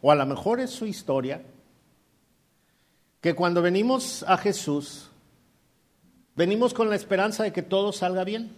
o 0.00 0.12
a 0.12 0.14
lo 0.14 0.24
mejor 0.26 0.60
es 0.60 0.70
su 0.70 0.86
historia, 0.86 1.42
que 3.20 3.34
cuando 3.34 3.62
venimos 3.62 4.24
a 4.28 4.36
Jesús, 4.36 5.10
venimos 6.36 6.72
con 6.72 6.88
la 6.88 6.94
esperanza 6.94 7.42
de 7.42 7.52
que 7.52 7.62
todo 7.62 7.90
salga 7.90 8.22
bien, 8.22 8.52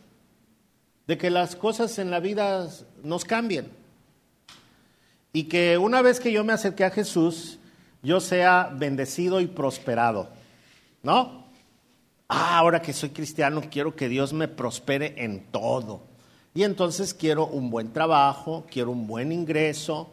de 1.06 1.16
que 1.16 1.30
las 1.30 1.56
cosas 1.56 1.98
en 1.98 2.10
la 2.10 2.20
vida 2.20 2.68
nos 3.02 3.24
cambien, 3.24 3.70
y 5.32 5.44
que 5.44 5.78
una 5.78 6.02
vez 6.02 6.20
que 6.20 6.30
yo 6.30 6.44
me 6.44 6.52
acerqué 6.52 6.84
a 6.84 6.90
Jesús, 6.90 7.58
yo 8.04 8.20
sea 8.20 8.70
bendecido 8.73 9.40
y 9.40 9.46
prosperado, 9.49 10.28
¿no? 11.02 11.44
ah, 12.28 12.58
ahora 12.58 12.82
que 12.82 12.92
soy 12.92 13.11
cristiano, 13.11 13.62
quiero 13.70 13.94
que 13.94 14.08
Dios 14.08 14.32
me 14.32 14.49
prospere 14.49 15.14
en 15.25 15.44
todo. 15.50 16.02
Y 16.54 16.62
entonces 16.62 17.14
quiero 17.14 17.46
un 17.46 17.70
buen 17.70 17.92
trabajo, 17.92 18.64
quiero 18.70 18.90
un 18.90 19.06
buen 19.06 19.32
ingreso, 19.32 20.11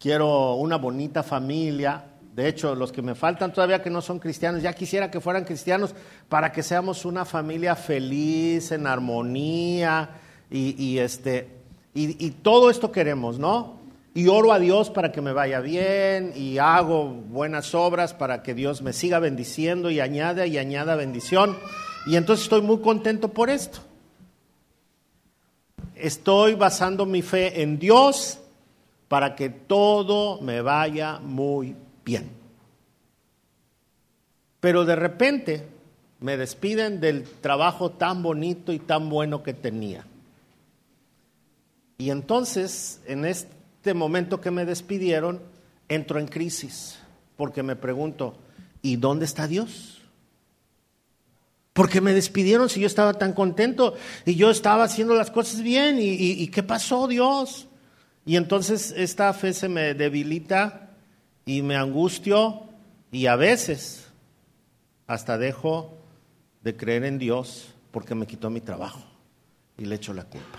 quiero 0.00 0.54
una 0.54 0.76
bonita 0.76 1.22
familia. 1.22 2.04
De 2.34 2.48
hecho, 2.48 2.74
los 2.74 2.92
que 2.92 3.02
me 3.02 3.14
faltan 3.14 3.52
todavía 3.52 3.82
que 3.82 3.90
no 3.90 4.02
son 4.02 4.18
cristianos, 4.18 4.62
ya 4.62 4.72
quisiera 4.72 5.10
que 5.10 5.20
fueran 5.20 5.44
cristianos 5.44 5.94
para 6.28 6.52
que 6.52 6.62
seamos 6.62 7.04
una 7.04 7.24
familia 7.24 7.76
feliz, 7.76 8.72
en 8.72 8.86
armonía 8.86 10.10
y, 10.50 10.98
este, 10.98 11.48
y 11.94 12.30
todo 12.30 12.68
esto 12.68 12.92
queremos, 12.92 13.38
¿no? 13.38 13.75
Y 14.16 14.28
oro 14.28 14.50
a 14.50 14.58
Dios 14.58 14.88
para 14.88 15.12
que 15.12 15.20
me 15.20 15.34
vaya 15.34 15.60
bien 15.60 16.32
y 16.34 16.56
hago 16.56 17.10
buenas 17.10 17.74
obras 17.74 18.14
para 18.14 18.42
que 18.42 18.54
Dios 18.54 18.80
me 18.80 18.94
siga 18.94 19.18
bendiciendo 19.18 19.90
y 19.90 20.00
añada 20.00 20.46
y 20.46 20.56
añada 20.56 20.96
bendición. 20.96 21.58
Y 22.06 22.16
entonces 22.16 22.44
estoy 22.44 22.62
muy 22.62 22.78
contento 22.78 23.28
por 23.28 23.50
esto. 23.50 23.80
Estoy 25.94 26.54
basando 26.54 27.04
mi 27.04 27.20
fe 27.20 27.60
en 27.60 27.78
Dios 27.78 28.38
para 29.08 29.36
que 29.36 29.50
todo 29.50 30.40
me 30.40 30.62
vaya 30.62 31.18
muy 31.18 31.76
bien. 32.02 32.30
Pero 34.60 34.86
de 34.86 34.96
repente 34.96 35.68
me 36.20 36.38
despiden 36.38 37.00
del 37.00 37.24
trabajo 37.24 37.90
tan 37.90 38.22
bonito 38.22 38.72
y 38.72 38.78
tan 38.78 39.10
bueno 39.10 39.42
que 39.42 39.52
tenía. 39.52 40.06
Y 41.98 42.08
entonces, 42.08 43.02
en 43.06 43.26
este 43.26 43.55
este 43.86 43.94
momento 43.94 44.40
que 44.40 44.50
me 44.50 44.64
despidieron, 44.64 45.40
entro 45.88 46.18
en 46.18 46.26
crisis, 46.26 46.98
porque 47.36 47.62
me 47.62 47.76
pregunto, 47.76 48.36
¿y 48.82 48.96
dónde 48.96 49.26
está 49.26 49.46
Dios? 49.46 50.02
Porque 51.72 52.00
me 52.00 52.12
despidieron 52.12 52.68
si 52.68 52.80
yo 52.80 52.88
estaba 52.88 53.14
tan 53.14 53.32
contento 53.32 53.94
y 54.24 54.34
yo 54.34 54.50
estaba 54.50 54.82
haciendo 54.82 55.14
las 55.14 55.30
cosas 55.30 55.62
bien. 55.62 56.00
¿Y, 56.00 56.32
y 56.32 56.48
qué 56.48 56.64
pasó, 56.64 57.06
Dios? 57.06 57.68
Y 58.24 58.34
entonces 58.34 58.92
esta 58.96 59.32
fe 59.32 59.52
se 59.52 59.68
me 59.68 59.94
debilita 59.94 60.90
y 61.44 61.62
me 61.62 61.76
angustio 61.76 62.64
y 63.12 63.26
a 63.26 63.36
veces 63.36 64.08
hasta 65.06 65.38
dejo 65.38 65.96
de 66.64 66.76
creer 66.76 67.04
en 67.04 67.20
Dios 67.20 67.68
porque 67.92 68.16
me 68.16 68.26
quitó 68.26 68.50
mi 68.50 68.60
trabajo 68.60 69.04
y 69.78 69.84
le 69.84 69.94
echo 69.94 70.12
la 70.12 70.24
culpa. 70.24 70.58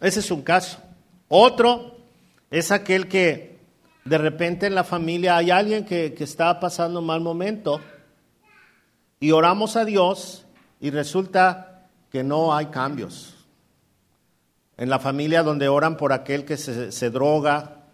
Ese 0.00 0.18
es 0.18 0.32
un 0.32 0.42
caso. 0.42 0.80
Otro 1.28 1.96
es 2.50 2.70
aquel 2.70 3.08
que 3.08 3.58
de 4.04 4.18
repente 4.18 4.66
en 4.66 4.74
la 4.74 4.84
familia 4.84 5.36
hay 5.36 5.50
alguien 5.50 5.84
que, 5.84 6.14
está 6.18 6.60
pasando 6.60 7.00
un 7.00 7.06
mal 7.06 7.20
momento 7.20 7.80
y 9.18 9.30
oramos 9.30 9.76
a 9.76 9.84
Dios 9.84 10.46
y 10.80 10.90
resulta 10.90 11.88
que 12.10 12.22
no 12.22 12.54
hay 12.54 12.66
cambios. 12.66 13.30
en 14.76 14.90
la 14.90 14.98
familia 14.98 15.44
donde 15.44 15.68
oran 15.68 15.96
por 15.96 16.12
aquel 16.12 16.44
que 16.44 16.56
se, 16.56 17.10
droga, 17.10 17.84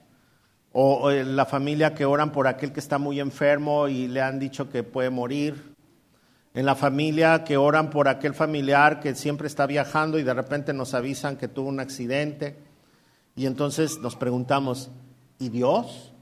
o 0.72 1.10
en 1.10 1.36
la 1.36 1.44
familia 1.44 1.94
que 1.94 2.06
oran 2.06 2.32
por 2.32 2.46
aquel 2.46 2.72
que 2.72 2.80
está 2.80 2.96
muy 2.96 3.20
enfermo 3.20 3.86
y 3.86 4.08
le 4.08 4.22
han 4.22 4.38
dicho 4.38 4.70
que 4.70 4.82
puede 4.82 5.10
morir, 5.10 5.74
en 6.54 6.64
la 6.64 6.74
familia 6.74 7.44
que 7.44 7.58
oran 7.58 7.90
por 7.90 8.08
aquel 8.08 8.34
familiar 8.34 8.98
que 9.00 9.14
siempre 9.14 9.46
está 9.46 9.66
viajando 9.66 10.18
y 10.18 10.22
de 10.22 10.34
repente 10.34 10.72
nos 10.72 10.94
avisan 10.94 11.36
que 11.36 11.48
tuvo 11.48 11.68
un 11.68 11.80
accidente, 11.80 12.56
y 13.40 13.46
entonces 13.46 13.98
nos 14.00 14.16
preguntamos, 14.16 14.90
¿y 15.38 15.48
Dios? 15.48 16.12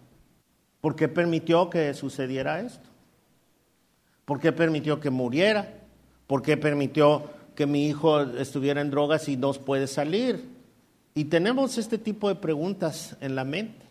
¿Por 0.81 0.95
qué 0.95 1.09
permitió 1.09 1.69
que 1.69 1.93
sucediera 1.93 2.61
esto? 2.61 2.89
¿Por 4.25 4.39
qué 4.39 4.53
permitió 4.53 5.01
que 5.01 5.11
muriera? 5.11 5.81
¿Por 6.29 6.43
qué 6.43 6.57
permitió 6.57 7.25
que 7.57 7.67
mi 7.67 7.89
hijo 7.89 8.21
estuviera 8.21 8.81
en 8.83 8.93
drogas 8.93 9.29
y 9.29 9.37
no 9.37 9.53
puede 9.53 9.89
salir? 9.89 10.49
Y 11.13 11.25
tenemos 11.25 11.77
este 11.77 11.99
tipo 11.99 12.29
de 12.29 12.37
preguntas 12.37 13.17
en 13.21 13.35
la 13.35 13.43
mente. 13.43 13.85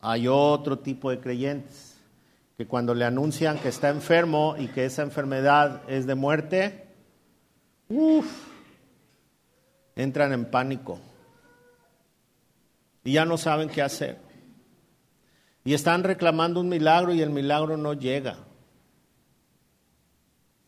Hay 0.00 0.28
otro 0.28 0.78
tipo 0.78 1.10
de 1.10 1.18
creyentes 1.18 1.96
que 2.56 2.68
cuando 2.68 2.94
le 2.94 3.04
anuncian 3.04 3.58
que 3.58 3.70
está 3.70 3.88
enfermo 3.88 4.54
y 4.56 4.68
que 4.68 4.84
esa 4.84 5.02
enfermedad 5.02 5.82
es 5.88 6.06
de 6.06 6.14
muerte, 6.14 6.86
uff, 7.88 8.46
entran 9.96 10.32
en 10.32 10.44
pánico 10.44 11.00
y 13.04 13.12
ya 13.12 13.24
no 13.24 13.36
saben 13.36 13.68
qué 13.68 13.82
hacer. 13.82 14.18
Y 15.64 15.74
están 15.74 16.02
reclamando 16.02 16.60
un 16.60 16.68
milagro 16.68 17.12
y 17.12 17.20
el 17.20 17.30
milagro 17.30 17.76
no 17.76 17.92
llega. 17.94 18.38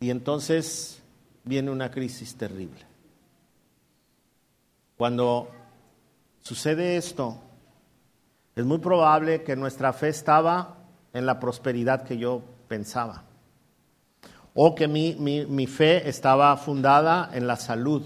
Y 0.01 0.11
entonces 0.11 1.03
viene 1.45 1.71
una 1.71 1.91
crisis 1.91 2.37
terrible. 2.37 2.87
Cuando 4.97 5.51
sucede 6.43 6.97
esto, 6.97 7.39
es 8.55 8.65
muy 8.65 8.79
probable 8.79 9.43
que 9.43 9.57
nuestra 9.57 9.93
fe 9.93 10.09
estaba 10.09 10.77
en 11.13 11.27
la 11.27 11.41
prosperidad 11.41 12.03
que 12.03 12.19
yo 12.19 12.43
pensaba. 12.69 13.25
O 14.55 14.75
que 14.75 14.89
mi, 14.89 15.15
mi, 15.15 15.67
fe 15.67 16.09
estaba 16.09 16.57
fundada 16.57 17.31
en 17.33 17.47
la 17.47 17.57
salud. 17.57 18.03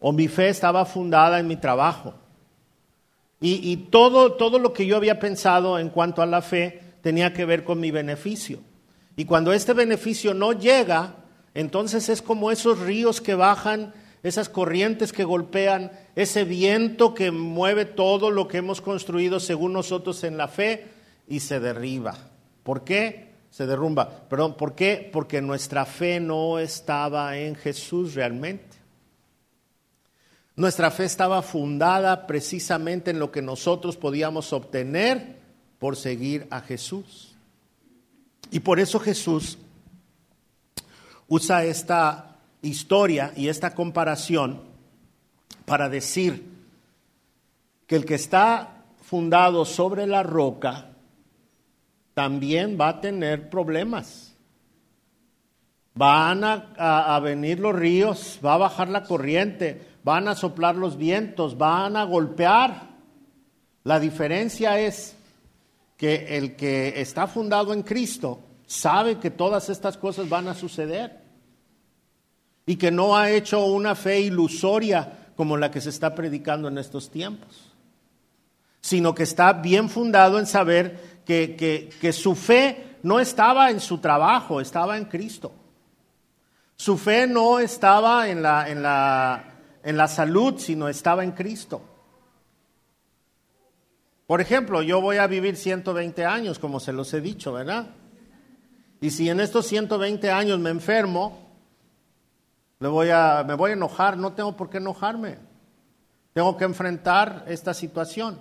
O 0.00 0.12
mi 0.12 0.26
fe 0.26 0.48
estaba 0.48 0.84
fundada 0.84 1.38
en 1.38 1.46
mi 1.46 1.56
trabajo. 1.56 2.14
Y, 3.44 3.76
todo, 3.90 4.34
todo 4.34 4.60
lo 4.60 4.72
que 4.72 4.86
yo 4.86 4.96
había 4.96 5.18
pensado 5.18 5.78
en 5.78 5.88
cuanto 5.88 6.22
a 6.22 6.26
la 6.26 6.42
fe 6.42 6.80
tenía 7.02 7.32
que 7.32 7.44
ver 7.44 7.64
con 7.64 7.80
mi 7.80 7.90
beneficio. 7.90 8.60
Y 9.16 9.24
cuando 9.24 9.52
este 9.52 9.72
beneficio 9.72 10.32
no 10.32 10.52
llega, 10.52 11.16
entonces 11.52 12.08
es 12.08 12.22
como 12.22 12.52
esos 12.52 12.78
ríos 12.78 13.20
que 13.20 13.34
bajan 13.34 13.92
esas 14.22 14.48
corrientes 14.48 15.12
que 15.12 15.24
golpean, 15.24 15.90
ese 16.14 16.44
viento 16.44 17.14
que 17.14 17.30
mueve 17.30 17.84
todo 17.84 18.30
lo 18.30 18.46
que 18.46 18.58
hemos 18.58 18.80
construido 18.80 19.40
según 19.40 19.72
nosotros 19.72 20.22
en 20.24 20.36
la 20.36 20.48
fe 20.48 20.86
y 21.26 21.40
se 21.40 21.58
derriba. 21.58 22.16
¿Por 22.62 22.84
qué? 22.84 23.32
Se 23.50 23.66
derrumba. 23.66 24.28
Perdón, 24.28 24.56
¿por 24.56 24.74
qué? 24.74 25.10
Porque 25.12 25.42
nuestra 25.42 25.84
fe 25.84 26.20
no 26.20 26.58
estaba 26.58 27.36
en 27.36 27.54
Jesús 27.56 28.14
realmente. 28.14 28.71
Nuestra 30.54 30.90
fe 30.90 31.04
estaba 31.04 31.42
fundada 31.42 32.26
precisamente 32.26 33.10
en 33.10 33.18
lo 33.18 33.32
que 33.32 33.42
nosotros 33.42 33.96
podíamos 33.96 34.52
obtener 34.52 35.40
por 35.78 35.96
seguir 35.96 36.46
a 36.50 36.60
Jesús. 36.60 37.34
Y 38.50 38.60
por 38.60 38.78
eso 38.78 39.00
Jesús 39.00 39.58
usa 41.28 41.64
esta 41.64 42.36
historia 42.60 43.32
y 43.34 43.48
esta 43.48 43.74
comparación 43.74 44.60
para 45.64 45.88
decir 45.88 46.50
que 47.86 47.96
el 47.96 48.04
que 48.04 48.14
está 48.14 48.84
fundado 49.00 49.64
sobre 49.64 50.06
la 50.06 50.22
roca 50.22 50.90
también 52.14 52.76
va 52.80 52.88
a 52.88 53.00
tener 53.00 53.48
problemas. 53.48 54.36
Van 55.94 56.42
a, 56.44 57.20
venir 57.20 57.60
los 57.60 57.74
ríos, 57.74 58.40
va 58.44 58.54
a 58.54 58.58
bajar 58.58 58.88
la 58.88 59.02
corriente, 59.02 59.86
van 60.04 60.28
a 60.28 60.34
soplar 60.34 60.76
los 60.76 60.96
vientos, 60.96 61.56
van 61.56 61.96
a 61.96 62.04
golpear. 62.04 62.90
La 63.84 63.98
diferencia 63.98 64.78
es 64.78 65.16
que 65.96 66.36
el 66.36 66.56
que 66.56 67.00
está 67.00 67.26
fundado 67.26 67.72
en 67.72 67.82
Cristo 67.82 68.40
sabe 68.66 69.18
que 69.18 69.30
todas 69.30 69.68
estas 69.68 69.96
cosas 69.96 70.28
van 70.28 70.48
a 70.48 70.54
suceder 70.54 71.20
y 72.66 72.76
que 72.76 72.90
no 72.90 73.16
ha 73.16 73.30
hecho 73.30 73.66
una 73.66 73.94
fe 73.94 74.20
ilusoria 74.20 75.30
como 75.36 75.56
la 75.56 75.70
que 75.70 75.80
se 75.80 75.90
está 75.90 76.14
predicando 76.14 76.68
en 76.68 76.78
estos 76.78 77.10
tiempos, 77.10 77.72
sino 78.80 79.14
que 79.14 79.24
está 79.24 79.52
bien 79.52 79.88
fundado 79.88 80.38
en 80.38 80.46
saber 80.46 81.22
que, 81.24 81.56
que, 82.00 82.12
su 82.12 82.34
fe 82.34 82.96
no 83.02 83.20
estaba 83.20 83.70
en 83.70 83.80
su 83.80 83.98
trabajo, 83.98 84.60
estaba 84.60 84.96
en 84.96 85.04
Cristo. 85.06 85.52
Su 86.76 86.98
fe 86.98 87.26
no 87.26 87.58
estaba 87.58 88.28
en 88.28 88.42
la, 88.42 88.68
en 88.68 88.82
la, 88.82 89.51
en 89.82 89.96
la 89.96 90.08
salud, 90.08 90.58
sino 90.58 90.88
estaba 90.88 91.24
en 91.24 91.32
Cristo. 91.32 91.82
Por 94.26 94.40
ejemplo, 94.40 94.82
yo 94.82 95.00
voy 95.00 95.18
a 95.18 95.26
vivir 95.26 95.56
120 95.56 96.24
años, 96.24 96.58
como 96.58 96.80
se 96.80 96.92
los 96.92 97.12
he 97.12 97.20
dicho, 97.20 97.52
¿verdad? 97.52 97.90
Y 99.00 99.10
si 99.10 99.28
en 99.28 99.40
estos 99.40 99.66
120 99.66 100.30
años 100.30 100.58
me 100.58 100.70
enfermo, 100.70 101.42
voy 102.80 103.10
a, 103.10 103.44
me 103.46 103.54
voy 103.54 103.70
a 103.70 103.74
enojar, 103.74 104.16
no 104.16 104.32
tengo 104.32 104.56
por 104.56 104.70
qué 104.70 104.78
enojarme. 104.78 105.38
Tengo 106.32 106.56
que 106.56 106.64
enfrentar 106.64 107.44
esta 107.48 107.74
situación. 107.74 108.38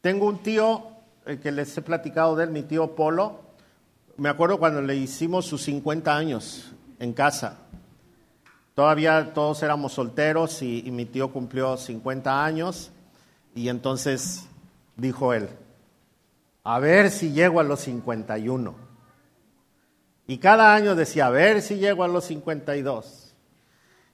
Tengo 0.00 0.26
un 0.26 0.42
tío 0.42 0.88
el 1.24 1.40
que 1.40 1.52
les 1.52 1.76
he 1.76 1.82
platicado 1.82 2.36
de 2.36 2.44
él, 2.44 2.50
mi 2.50 2.62
tío 2.62 2.94
Polo. 2.94 3.40
Me 4.16 4.28
acuerdo 4.28 4.58
cuando 4.58 4.82
le 4.82 4.96
hicimos 4.96 5.46
sus 5.46 5.62
50 5.62 6.14
años 6.14 6.72
en 6.98 7.12
casa. 7.12 7.65
Todavía 8.76 9.32
todos 9.32 9.62
éramos 9.62 9.94
solteros 9.94 10.60
y, 10.60 10.82
mi 10.90 11.06
tío 11.06 11.32
cumplió 11.32 11.78
50 11.78 12.44
años 12.44 12.90
y 13.54 13.70
entonces 13.70 14.46
dijo 14.96 15.32
él, 15.32 15.48
a 16.62 16.78
ver 16.78 17.10
si 17.10 17.32
llego 17.32 17.58
a 17.58 17.62
los 17.62 17.80
51. 17.80 18.74
Y 20.26 20.36
cada 20.36 20.74
año 20.74 20.94
decía, 20.94 21.28
a 21.28 21.30
ver 21.30 21.62
si 21.62 21.76
llego 21.76 22.04
a 22.04 22.08
los 22.08 22.26
52. 22.26 23.32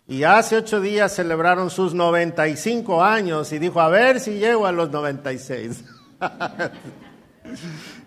Y 0.06 0.22
hace 0.22 0.58
ocho 0.58 0.80
días 0.80 1.12
celebraron 1.12 1.68
sus 1.68 1.92
95 1.92 3.02
años 3.02 3.52
y 3.52 3.58
dijo, 3.58 3.80
a 3.80 3.88
ver 3.88 4.20
si 4.20 4.38
llego 4.38 4.64
a 4.64 4.70
los 4.70 4.92
96. 4.92 5.84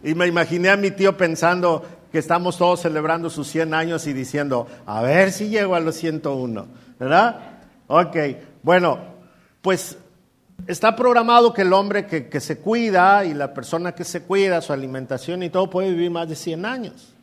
y 0.03 0.15
me 0.15 0.27
imaginé 0.27 0.69
a 0.69 0.77
mi 0.77 0.91
tío 0.91 1.15
pensando 1.17 1.83
que 2.11 2.19
estamos 2.19 2.57
todos 2.57 2.81
celebrando 2.81 3.29
sus 3.29 3.47
100 3.47 3.73
años 3.73 4.07
y 4.07 4.13
diciendo, 4.13 4.67
a 4.85 5.01
ver 5.01 5.31
si 5.31 5.49
llego 5.49 5.75
a 5.75 5.79
los 5.79 5.95
101. 5.95 6.65
¿Verdad? 6.97 7.41
Ok, 7.87 8.15
bueno, 8.63 8.99
pues 9.61 9.97
está 10.67 10.95
programado 10.95 11.53
que 11.53 11.63
el 11.63 11.73
hombre 11.73 12.05
que, 12.05 12.39
se 12.39 12.59
cuida 12.59 13.25
y 13.25 13.33
la 13.33 13.53
persona 13.53 13.93
que 13.93 14.03
se 14.03 14.23
cuida, 14.23 14.61
su 14.61 14.73
alimentación 14.73 15.43
y 15.43 15.49
todo, 15.49 15.69
puede 15.69 15.89
vivir 15.89 16.11
más 16.11 16.29
de 16.29 16.35
100 16.35 16.65
años. 16.65 17.13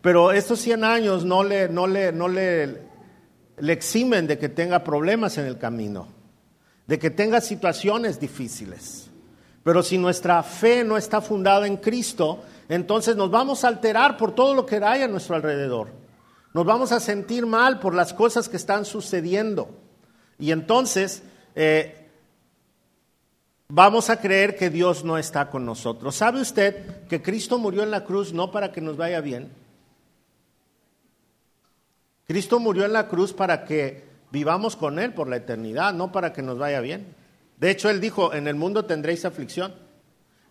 Pero 0.00 0.32
estos 0.32 0.58
100 0.60 0.84
años 0.84 1.24
no 1.24 1.44
le, 1.44 1.68
no 1.68 1.86
le, 1.86 2.12
no 2.12 2.28
le 2.28 2.82
eximen 3.60 4.26
de 4.26 4.38
que 4.38 4.48
tenga 4.48 4.82
problemas 4.82 5.38
en 5.38 5.46
el 5.46 5.58
camino, 5.58 6.08
de 6.86 6.98
que 6.98 7.10
tenga 7.10 7.40
situaciones 7.40 8.18
difíciles. 8.18 9.07
Pero 9.68 9.82
si 9.82 9.98
nuestra 9.98 10.42
fe 10.42 10.82
no 10.82 10.96
está 10.96 11.20
fundada 11.20 11.66
en 11.66 11.76
Cristo, 11.76 12.42
entonces 12.70 13.16
nos 13.16 13.30
vamos 13.30 13.64
a 13.64 13.68
alterar 13.68 14.16
por 14.16 14.34
todo 14.34 14.54
lo 14.54 14.64
que 14.64 14.76
hay 14.76 15.02
a 15.02 15.08
nuestro 15.08 15.36
alrededor. 15.36 15.88
Nos 16.54 16.64
vamos 16.64 16.90
a 16.90 17.00
sentir 17.00 17.44
mal 17.44 17.78
por 17.78 17.94
las 17.94 18.14
cosas 18.14 18.48
que 18.48 18.56
están 18.56 18.86
sucediendo. 18.86 19.68
Y 20.38 20.52
entonces 20.52 21.22
eh, 21.54 22.08
vamos 23.68 24.08
a 24.08 24.18
creer 24.18 24.56
que 24.56 24.70
Dios 24.70 25.04
no 25.04 25.18
está 25.18 25.50
con 25.50 25.66
nosotros. 25.66 26.16
¿Sabe 26.16 26.40
usted 26.40 27.06
que 27.06 27.20
Cristo 27.20 27.58
murió 27.58 27.82
en 27.82 27.90
la 27.90 28.04
cruz 28.04 28.32
no 28.32 28.50
para 28.50 28.72
que 28.72 28.80
nos 28.80 28.96
vaya 28.96 29.20
bien? 29.20 29.52
Cristo 32.26 32.58
murió 32.58 32.86
en 32.86 32.94
la 32.94 33.06
cruz 33.06 33.34
para 33.34 33.66
que 33.66 34.04
vivamos 34.30 34.76
con 34.76 34.98
Él 34.98 35.12
por 35.12 35.28
la 35.28 35.36
eternidad, 35.36 35.92
no 35.92 36.10
para 36.10 36.32
que 36.32 36.40
nos 36.40 36.56
vaya 36.56 36.80
bien. 36.80 37.17
De 37.58 37.70
hecho, 37.70 37.90
Él 37.90 38.00
dijo, 38.00 38.32
en 38.32 38.46
el 38.46 38.54
mundo 38.54 38.84
tendréis 38.84 39.24
aflicción, 39.24 39.74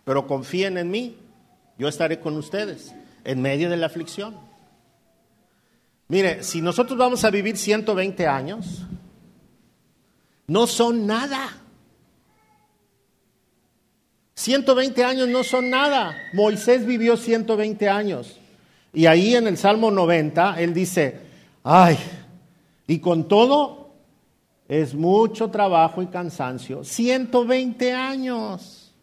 pero 0.04 0.26
confíen 0.26 0.78
en 0.78 0.90
mí, 0.90 1.16
yo 1.78 1.88
estaré 1.88 2.20
con 2.20 2.36
ustedes 2.36 2.94
en 3.24 3.40
medio 3.40 3.70
de 3.70 3.76
la 3.76 3.86
aflicción. 3.86 4.36
Mire, 6.08 6.42
si 6.42 6.62
nosotros 6.62 6.98
vamos 6.98 7.24
a 7.24 7.30
vivir 7.30 7.56
120 7.56 8.26
años, 8.26 8.86
no 10.46 10.66
son 10.66 11.06
nada. 11.06 11.58
120 14.34 15.04
años 15.04 15.28
no 15.28 15.44
son 15.44 15.68
nada. 15.68 16.16
Moisés 16.32 16.86
vivió 16.86 17.16
120 17.16 17.88
años. 17.88 18.38
Y 18.94 19.06
ahí 19.06 19.34
en 19.34 19.46
el 19.46 19.58
Salmo 19.58 19.90
90, 19.90 20.60
él 20.60 20.72
dice, 20.72 21.20
Ay, 21.62 21.98
y 22.86 23.00
con 23.00 23.28
todo, 23.28 23.77
es 24.68 24.94
mucho 24.94 25.50
trabajo 25.50 26.02
y 26.02 26.06
cansancio. 26.06 26.84
120 26.84 27.92
años. 27.94 28.94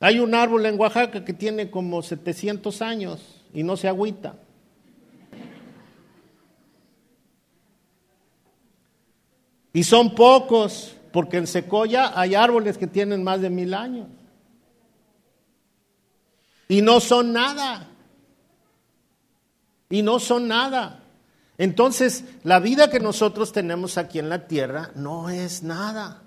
Hay 0.00 0.18
un 0.18 0.34
árbol 0.34 0.64
en 0.64 0.80
Oaxaca 0.80 1.24
que 1.24 1.34
tiene 1.34 1.70
como 1.70 2.02
700 2.02 2.80
años 2.80 3.44
y 3.52 3.62
no 3.62 3.76
se 3.76 3.88
agüita. 3.88 4.36
Y 9.74 9.84
son 9.84 10.14
pocos, 10.14 10.96
porque 11.12 11.36
en 11.36 11.46
Secoya 11.46 12.18
hay 12.18 12.34
árboles 12.34 12.78
que 12.78 12.86
tienen 12.86 13.22
más 13.22 13.42
de 13.42 13.50
mil 13.50 13.74
años. 13.74 14.08
Y 16.66 16.80
no 16.80 16.98
son 16.98 17.34
nada. 17.34 17.90
Y 19.90 20.00
no 20.00 20.18
son 20.18 20.48
nada. 20.48 21.05
Entonces, 21.58 22.24
la 22.42 22.60
vida 22.60 22.90
que 22.90 23.00
nosotros 23.00 23.52
tenemos 23.52 23.98
aquí 23.98 24.18
en 24.18 24.28
la 24.28 24.46
tierra 24.46 24.90
no 24.94 25.30
es 25.30 25.62
nada. 25.62 26.22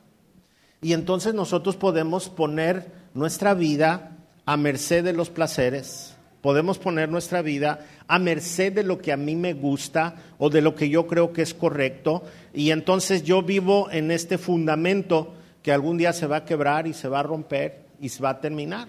Y 0.81 0.93
entonces 0.93 1.33
nosotros 1.33 1.75
podemos 1.75 2.29
poner 2.29 2.91
nuestra 3.13 3.53
vida 3.53 4.17
a 4.45 4.57
merced 4.57 5.03
de 5.03 5.13
los 5.13 5.29
placeres, 5.29 6.15
podemos 6.41 6.79
poner 6.79 7.09
nuestra 7.09 7.41
vida 7.41 7.85
a 8.07 8.17
merced 8.17 8.73
de 8.73 8.83
lo 8.83 8.99
que 8.99 9.11
a 9.11 9.17
mí 9.17 9.35
me 9.35 9.53
gusta 9.53 10.15
o 10.37 10.49
de 10.49 10.61
lo 10.61 10.73
que 10.73 10.89
yo 10.89 11.05
creo 11.05 11.33
que 11.33 11.41
es 11.41 11.53
correcto. 11.53 12.23
Y 12.53 12.71
entonces 12.71 13.23
yo 13.23 13.43
vivo 13.43 13.89
en 13.91 14.09
este 14.09 14.37
fundamento 14.37 15.35
que 15.61 15.71
algún 15.71 15.97
día 15.97 16.13
se 16.13 16.27
va 16.27 16.37
a 16.37 16.45
quebrar 16.45 16.87
y 16.87 16.93
se 16.93 17.09
va 17.09 17.19
a 17.19 17.23
romper 17.23 17.85
y 17.99 18.09
se 18.09 18.23
va 18.23 18.29
a 18.31 18.41
terminar. 18.41 18.87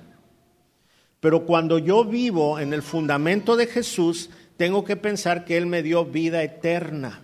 Pero 1.18 1.44
cuando 1.44 1.78
yo 1.78 2.04
vivo 2.04 2.58
en 2.58 2.72
el 2.72 2.82
fundamento 2.82 3.56
de 3.56 3.66
Jesús, 3.66 4.30
tengo 4.60 4.84
que 4.84 4.94
pensar 4.94 5.46
que 5.46 5.56
Él 5.56 5.64
me 5.64 5.82
dio 5.82 6.04
vida 6.04 6.42
eterna. 6.42 7.22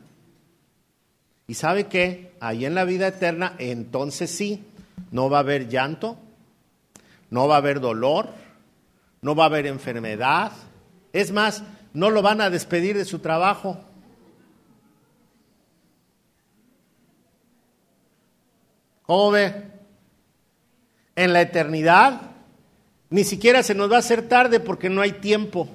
¿Y 1.46 1.52
sabe 1.52 1.84
qué? 1.84 2.32
Ahí 2.40 2.64
en 2.64 2.74
la 2.74 2.84
vida 2.84 3.08
eterna, 3.08 3.56
entonces 3.58 4.30
sí, 4.30 4.64
no 5.10 5.28
va 5.28 5.36
a 5.36 5.40
haber 5.40 5.68
llanto, 5.68 6.16
no 7.28 7.46
va 7.46 7.56
a 7.56 7.58
haber 7.58 7.80
dolor, 7.80 8.30
no 9.20 9.34
va 9.34 9.42
a 9.42 9.46
haber 9.48 9.66
enfermedad. 9.66 10.50
Es 11.12 11.30
más, 11.30 11.62
no 11.92 12.08
lo 12.08 12.22
van 12.22 12.40
a 12.40 12.48
despedir 12.48 12.96
de 12.96 13.04
su 13.04 13.18
trabajo. 13.18 13.84
¿Cómo 19.02 19.32
ve? 19.32 19.62
En 21.14 21.34
la 21.34 21.42
eternidad 21.42 22.18
ni 23.10 23.24
siquiera 23.24 23.62
se 23.62 23.74
nos 23.74 23.92
va 23.92 23.96
a 23.96 23.98
hacer 23.98 24.26
tarde 24.26 24.58
porque 24.58 24.88
no 24.88 25.02
hay 25.02 25.12
tiempo. 25.12 25.68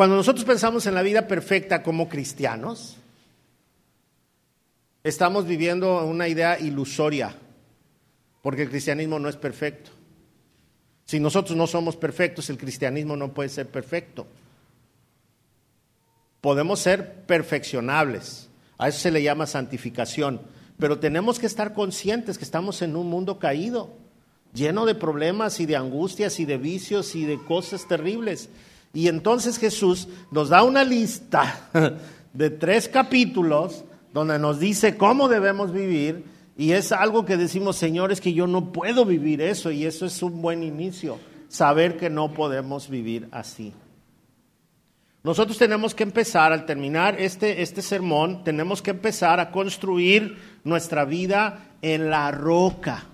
Cuando 0.00 0.16
nosotros 0.16 0.46
pensamos 0.46 0.86
en 0.86 0.94
la 0.94 1.02
vida 1.02 1.28
perfecta 1.28 1.82
como 1.82 2.08
cristianos, 2.08 2.96
estamos 5.04 5.46
viviendo 5.46 6.06
una 6.06 6.26
idea 6.26 6.58
ilusoria, 6.58 7.36
porque 8.40 8.62
el 8.62 8.70
cristianismo 8.70 9.18
no 9.18 9.28
es 9.28 9.36
perfecto. 9.36 9.90
Si 11.04 11.20
nosotros 11.20 11.54
no 11.54 11.66
somos 11.66 11.96
perfectos, 11.96 12.48
el 12.48 12.56
cristianismo 12.56 13.14
no 13.14 13.34
puede 13.34 13.50
ser 13.50 13.68
perfecto. 13.68 14.26
Podemos 16.40 16.80
ser 16.80 17.26
perfeccionables, 17.26 18.48
a 18.78 18.88
eso 18.88 19.00
se 19.00 19.10
le 19.10 19.22
llama 19.22 19.46
santificación, 19.46 20.40
pero 20.78 20.98
tenemos 20.98 21.38
que 21.38 21.44
estar 21.44 21.74
conscientes 21.74 22.38
que 22.38 22.44
estamos 22.44 22.80
en 22.80 22.96
un 22.96 23.10
mundo 23.10 23.38
caído, 23.38 23.90
lleno 24.54 24.86
de 24.86 24.94
problemas 24.94 25.60
y 25.60 25.66
de 25.66 25.76
angustias 25.76 26.40
y 26.40 26.46
de 26.46 26.56
vicios 26.56 27.14
y 27.14 27.26
de 27.26 27.36
cosas 27.44 27.86
terribles. 27.86 28.48
Y 28.92 29.08
entonces 29.08 29.58
Jesús 29.58 30.08
nos 30.30 30.48
da 30.48 30.62
una 30.62 30.84
lista 30.84 31.68
de 32.32 32.50
tres 32.50 32.88
capítulos 32.88 33.84
donde 34.12 34.38
nos 34.38 34.58
dice 34.58 34.96
cómo 34.96 35.28
debemos 35.28 35.72
vivir 35.72 36.24
y 36.56 36.72
es 36.72 36.92
algo 36.92 37.24
que 37.24 37.36
decimos, 37.36 37.76
Señor, 37.76 38.12
es 38.12 38.20
que 38.20 38.34
yo 38.34 38.46
no 38.46 38.72
puedo 38.72 39.06
vivir 39.06 39.40
eso 39.40 39.70
y 39.70 39.86
eso 39.86 40.04
es 40.04 40.22
un 40.22 40.42
buen 40.42 40.62
inicio, 40.62 41.18
saber 41.48 41.96
que 41.96 42.10
no 42.10 42.34
podemos 42.34 42.90
vivir 42.90 43.28
así. 43.30 43.72
Nosotros 45.22 45.56
tenemos 45.56 45.94
que 45.94 46.02
empezar, 46.02 46.52
al 46.52 46.66
terminar 46.66 47.20
este, 47.20 47.62
este 47.62 47.82
sermón, 47.82 48.44
tenemos 48.44 48.82
que 48.82 48.90
empezar 48.90 49.38
a 49.38 49.50
construir 49.50 50.36
nuestra 50.64 51.04
vida 51.04 51.76
en 51.82 52.10
la 52.10 52.30
roca 52.30 53.06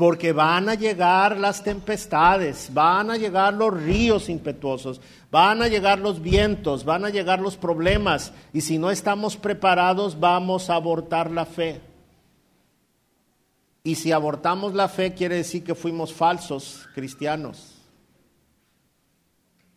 porque 0.00 0.32
van 0.32 0.70
a 0.70 0.76
llegar 0.76 1.36
las 1.36 1.62
tempestades, 1.62 2.70
van 2.72 3.10
a 3.10 3.18
llegar 3.18 3.52
los 3.52 3.70
ríos 3.70 4.30
impetuosos, 4.30 4.98
van 5.30 5.60
a 5.60 5.68
llegar 5.68 5.98
los 5.98 6.22
vientos, 6.22 6.86
van 6.86 7.04
a 7.04 7.10
llegar 7.10 7.38
los 7.38 7.58
problemas, 7.58 8.32
y 8.54 8.62
si 8.62 8.78
no 8.78 8.90
estamos 8.90 9.36
preparados 9.36 10.18
vamos 10.18 10.70
a 10.70 10.76
abortar 10.76 11.30
la 11.30 11.44
fe. 11.44 11.82
Y 13.82 13.96
si 13.96 14.10
abortamos 14.10 14.72
la 14.72 14.88
fe 14.88 15.12
quiere 15.12 15.36
decir 15.36 15.64
que 15.64 15.74
fuimos 15.74 16.14
falsos 16.14 16.88
cristianos, 16.94 17.74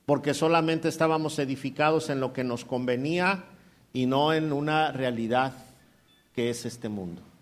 porque 0.05 0.33
solamente 0.33 0.87
estábamos 0.87 1.37
edificados 1.37 2.09
en 2.09 2.21
lo 2.21 2.31
que 2.31 2.45
nos 2.45 2.63
convenía 2.63 3.43
y 3.91 4.05
no 4.05 4.31
en 4.31 4.53
una 4.53 4.93
realidad 4.93 5.51
que 6.33 6.49
es 6.49 6.65
este 6.65 6.87
mundo. 6.87 7.32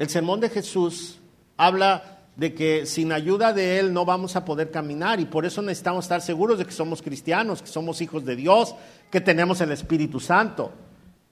El 0.00 0.08
sermón 0.08 0.40
de 0.40 0.48
Jesús 0.48 1.18
habla 1.58 2.20
de 2.34 2.54
que 2.54 2.86
sin 2.86 3.12
ayuda 3.12 3.52
de 3.52 3.78
Él 3.78 3.92
no 3.92 4.06
vamos 4.06 4.34
a 4.34 4.46
poder 4.46 4.70
caminar 4.70 5.20
y 5.20 5.26
por 5.26 5.44
eso 5.44 5.60
necesitamos 5.60 6.06
estar 6.06 6.22
seguros 6.22 6.58
de 6.58 6.64
que 6.64 6.72
somos 6.72 7.02
cristianos, 7.02 7.60
que 7.60 7.68
somos 7.68 8.00
hijos 8.00 8.24
de 8.24 8.34
Dios, 8.34 8.74
que 9.10 9.20
tenemos 9.20 9.60
el 9.60 9.72
Espíritu 9.72 10.18
Santo 10.18 10.72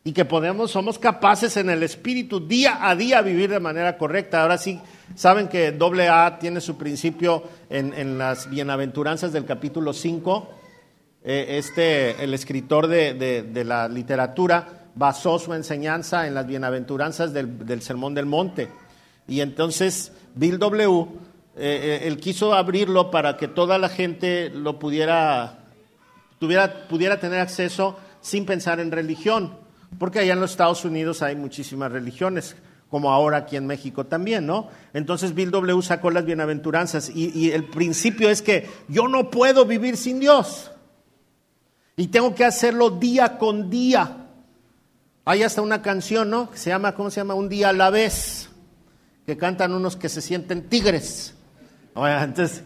y 0.05 0.13
que 0.13 0.27
podemos, 0.27 0.71
somos 0.71 0.99
capaces 0.99 1.57
en 1.57 1.71
el 1.71 1.83
Espíritu 1.83 2.47
día 2.47 2.87
a 2.87 2.95
día 2.95 3.23
vivir 3.23 3.49
de 3.49 3.59
manera 3.59 3.97
correcta. 3.97 4.43
Ahora 4.43 4.59
sí, 4.59 4.79
saben 5.15 5.49
que 5.49 5.73
doble 5.73 6.11
A 6.11 6.39
tiene 6.39 6.61
su 6.61 6.77
principio 6.77 7.45
en, 7.71 8.19
las 8.19 8.51
bienaventuranzas 8.51 9.33
del 9.33 9.47
capítulo 9.47 9.95
5. 9.95 10.51
Eh, 11.25 11.57
este, 11.57 12.23
el 12.23 12.35
escritor 12.35 12.87
de 12.87 13.65
la 13.65 13.89
literatura 13.89 14.78
basó 14.99 15.39
su 15.39 15.55
enseñanza 15.55 16.27
en 16.27 16.35
las 16.35 16.47
bienaventuranzas 16.47 17.33
del, 17.33 17.81
Sermón 17.83 18.15
del 18.15 18.27
Monte. 18.27 18.69
Y 19.29 19.41
entonces 19.41 20.13
Bill 20.35 20.59
W., 20.59 21.07
eh, 21.57 22.01
eh, 22.03 22.09
él 22.09 22.19
quiso 22.19 22.53
abrirlo 22.53 23.11
para 23.11 23.37
que 23.37 23.47
toda 23.47 23.79
la 23.79 23.89
gente 23.89 24.51
lo 24.51 24.79
pudiera, 24.79 25.61
tuviera, 26.41 26.89
pudiera 26.89 27.21
tener 27.21 27.41
acceso 27.41 27.97
sin 28.21 28.45
pensar 28.45 28.81
en 28.81 28.91
religión, 28.91 29.55
porque 29.99 30.19
allá 30.19 30.33
en 30.33 30.41
los 30.41 30.51
Estados 30.51 30.85
Unidos 30.85 31.23
hay 31.23 31.37
muchísimas 31.37 31.93
religiones, 31.93 32.57
como 32.91 33.13
ahora 33.13 33.39
aquí 33.39 33.57
en 33.57 33.67
México 33.67 34.07
también, 34.07 34.47
¿no? 34.47 34.69
Entonces 34.93 35.35
Bill 35.35 35.51
W. 35.51 35.83
sacó 35.83 36.11
las 36.11 36.25
bienaventuranzas 36.25 37.11
y, 37.11 37.31
y 37.39 37.53
el 37.53 37.65
principio 37.65 38.31
es 38.31 38.43
que 38.43 38.69
yo 38.89 39.07
no 39.07 39.31
puedo 39.31 39.65
vivir 39.65 39.97
sin 39.97 40.19
Dios 40.21 40.71
y 41.97 42.07
tengo 42.09 42.35
que 42.35 42.45
hacerlo 42.45 42.91
día 42.91 43.39
con 43.39 43.69
día. 43.69 44.18
Hay 45.29 45.43
hasta 45.43 45.61
una 45.61 45.83
canción, 45.83 46.31
¿no? 46.31 46.51
Que 46.51 46.57
se 46.57 46.71
llama, 46.71 46.95
¿cómo 46.95 47.11
se 47.11 47.21
llama? 47.21 47.35
Un 47.35 47.51
día 47.51 47.69
a 47.69 47.75
la 47.75 47.91
vez, 47.91 48.49
que 49.27 49.37
cantan 49.37 49.75
unos 49.75 49.95
que 49.95 50.09
se 50.09 50.23
sienten 50.23 50.71
tigres. 50.71 51.35
entonces, 51.95 52.63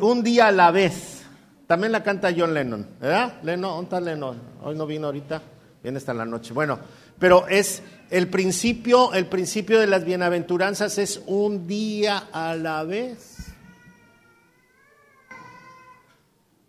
un 0.00 0.24
día 0.24 0.48
a 0.48 0.50
la 0.50 0.72
vez. 0.72 1.22
También 1.68 1.92
la 1.92 2.02
canta 2.02 2.34
John 2.36 2.52
Lennon, 2.52 2.84
¿verdad? 3.00 3.40
Lennon, 3.44 3.70
¿dónde 3.70 3.84
está 3.84 4.00
Lennon? 4.00 4.40
Hoy 4.64 4.74
no 4.74 4.86
vino 4.86 5.06
ahorita, 5.06 5.40
viene 5.80 5.98
hasta 5.98 6.12
la 6.12 6.24
noche. 6.24 6.52
Bueno, 6.52 6.80
pero 7.16 7.46
es 7.46 7.80
el 8.10 8.26
principio, 8.26 9.12
el 9.12 9.26
principio 9.26 9.78
de 9.78 9.86
las 9.86 10.04
bienaventuranzas 10.04 10.98
es 10.98 11.22
un 11.26 11.68
día 11.68 12.24
a 12.32 12.56
la 12.56 12.82
vez. 12.82 13.52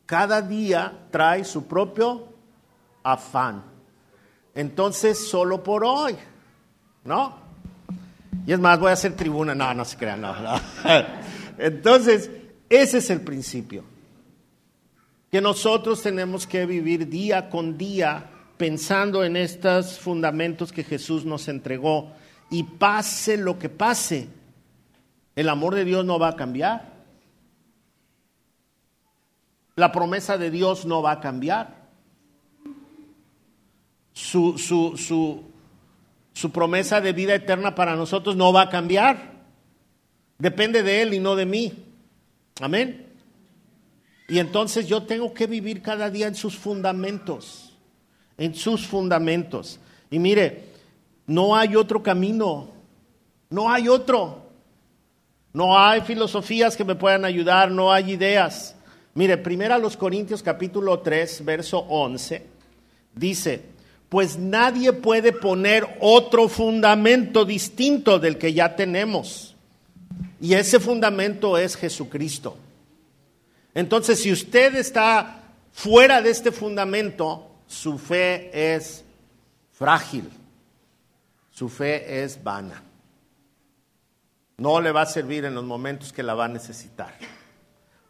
Cada 0.05 0.43
día 0.43 1.07
trae 1.09 1.43
su 1.45 1.65
propio 1.65 2.27
afán 3.01 3.68
entonces 4.55 5.29
solo 5.29 5.63
por 5.63 5.83
hoy, 5.83 6.15
¿no? 7.03 7.37
Y 8.45 8.53
es 8.53 8.59
más, 8.59 8.79
voy 8.79 8.89
a 8.89 8.93
hacer 8.93 9.15
tribuna, 9.15 9.53
no, 9.53 9.73
no 9.73 9.85
se 9.85 9.97
crean, 9.97 10.21
no. 10.21 10.33
Entonces, 11.57 12.31
ese 12.69 12.99
es 12.99 13.09
el 13.09 13.21
principio, 13.21 13.83
que 15.31 15.41
nosotros 15.41 16.01
tenemos 16.01 16.47
que 16.47 16.65
vivir 16.65 17.07
día 17.09 17.49
con 17.49 17.77
día 17.77 18.29
pensando 18.57 19.23
en 19.23 19.35
estos 19.35 19.99
fundamentos 19.99 20.71
que 20.71 20.83
Jesús 20.83 21.25
nos 21.25 21.47
entregó 21.47 22.11
y 22.49 22.63
pase 22.63 23.37
lo 23.37 23.59
que 23.59 23.69
pase, 23.69 24.27
el 25.35 25.47
amor 25.47 25.75
de 25.75 25.85
Dios 25.85 26.03
no 26.05 26.19
va 26.19 26.29
a 26.29 26.35
cambiar. 26.35 26.99
La 29.75 29.91
promesa 29.91 30.37
de 30.37 30.51
Dios 30.51 30.85
no 30.85 31.01
va 31.01 31.11
a 31.11 31.19
cambiar 31.21 31.78
su, 34.19 34.57
su, 34.57 35.43
su, 36.33 36.51
promesa 36.51 36.99
de 36.99 37.13
vida 37.13 37.33
eterna 37.35 37.73
para 37.73 37.95
nosotros 37.95 38.35
no 38.35 38.51
va 38.51 38.63
a 38.63 38.69
cambiar. 38.69 39.39
Depende 40.37 40.83
de 40.83 41.01
Él 41.01 41.13
y 41.13 41.19
no 41.19 41.35
de 41.35 41.45
mí. 41.45 41.73
Amén. 42.59 43.07
Y 44.27 44.39
entonces 44.39 44.87
yo 44.87 45.03
tengo 45.03 45.33
que 45.33 45.47
vivir 45.47 45.81
cada 45.81 46.09
día 46.09 46.27
en 46.27 46.35
sus 46.35 46.57
fundamentos, 46.57 47.73
en 48.37 48.53
sus 48.53 48.85
fundamentos. 48.85 49.79
Y 50.11 50.19
mire, 50.19 50.65
no 51.25 51.55
hay 51.55 51.75
otro 51.75 52.03
camino, 52.03 52.69
no 53.49 53.71
hay 53.71 53.87
otro. 53.87 54.49
No 55.51 55.79
hay 55.79 56.01
filosofías 56.01 56.77
que 56.77 56.83
me 56.83 56.93
puedan 56.93 57.25
ayudar, 57.25 57.71
no 57.71 57.91
hay 57.91 58.11
ideas. 58.11 58.75
Mire, 59.15 59.37
primero 59.37 59.73
a 59.73 59.79
los 59.79 59.97
Corintios 59.97 60.43
capítulo 60.43 60.99
3, 60.99 61.43
verso 61.43 61.79
11, 61.79 62.45
dice, 63.15 63.78
pues 64.09 64.39
nadie 64.39 64.91
puede 64.91 65.31
poner 65.31 65.97
otro 66.01 66.49
fundamento 66.49 67.45
distinto 67.45 68.17
del 68.17 68.39
que 68.39 68.53
ya 68.53 68.75
tenemos. 68.75 69.55
Y 70.41 70.55
ese 70.55 70.79
fundamento 70.79 71.57
es 71.57 71.75
Jesucristo. 71.75 72.57
Entonces, 73.75 74.21
si 74.21 74.31
usted 74.31 74.75
está 74.75 75.43
fuera 75.71 76.21
de 76.21 76.31
este 76.31 76.51
fundamento, 76.51 77.51
su 77.67 77.99
fe 77.99 78.49
es 78.73 79.05
frágil, 79.71 80.27
su 81.51 81.69
fe 81.69 82.23
es 82.23 82.43
vana. 82.43 82.83
No 84.57 84.81
le 84.81 84.91
va 84.91 85.03
a 85.03 85.05
servir 85.05 85.45
en 85.45 85.53
los 85.53 85.63
momentos 85.63 86.11
que 86.11 86.23
la 86.23 86.33
va 86.33 86.45
a 86.45 86.49
necesitar. 86.49 87.13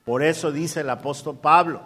Por 0.05 0.23
eso 0.23 0.51
dice 0.51 0.79
el 0.79 0.89
apóstol 0.89 1.37
Pablo, 1.37 1.81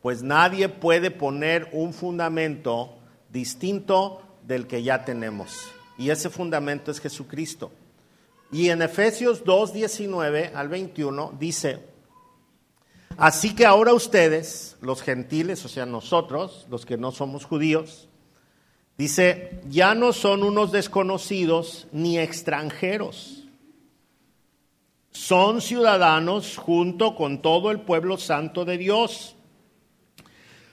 pues 0.00 0.22
nadie 0.22 0.68
puede 0.68 1.10
poner 1.10 1.68
un 1.72 1.92
fundamento 1.92 2.99
distinto 3.32 4.22
del 4.46 4.66
que 4.66 4.82
ya 4.82 5.04
tenemos. 5.04 5.68
Y 5.98 6.10
ese 6.10 6.30
fundamento 6.30 6.90
es 6.90 7.00
Jesucristo. 7.00 7.70
Y 8.52 8.70
en 8.70 8.82
Efesios 8.82 9.44
2, 9.44 9.72
19 9.72 10.52
al 10.54 10.68
21 10.68 11.34
dice, 11.38 11.80
así 13.16 13.54
que 13.54 13.66
ahora 13.66 13.92
ustedes, 13.92 14.76
los 14.80 15.02
gentiles, 15.02 15.64
o 15.64 15.68
sea, 15.68 15.86
nosotros, 15.86 16.66
los 16.68 16.84
que 16.84 16.96
no 16.96 17.12
somos 17.12 17.44
judíos, 17.44 18.08
dice, 18.98 19.60
ya 19.68 19.94
no 19.94 20.12
son 20.12 20.42
unos 20.42 20.72
desconocidos 20.72 21.86
ni 21.92 22.18
extranjeros 22.18 23.40
son 25.12 25.60
ciudadanos 25.60 26.56
junto 26.56 27.14
con 27.14 27.42
todo 27.42 27.70
el 27.70 27.80
pueblo 27.80 28.16
santo 28.16 28.64
de 28.64 28.78
Dios. 28.78 29.34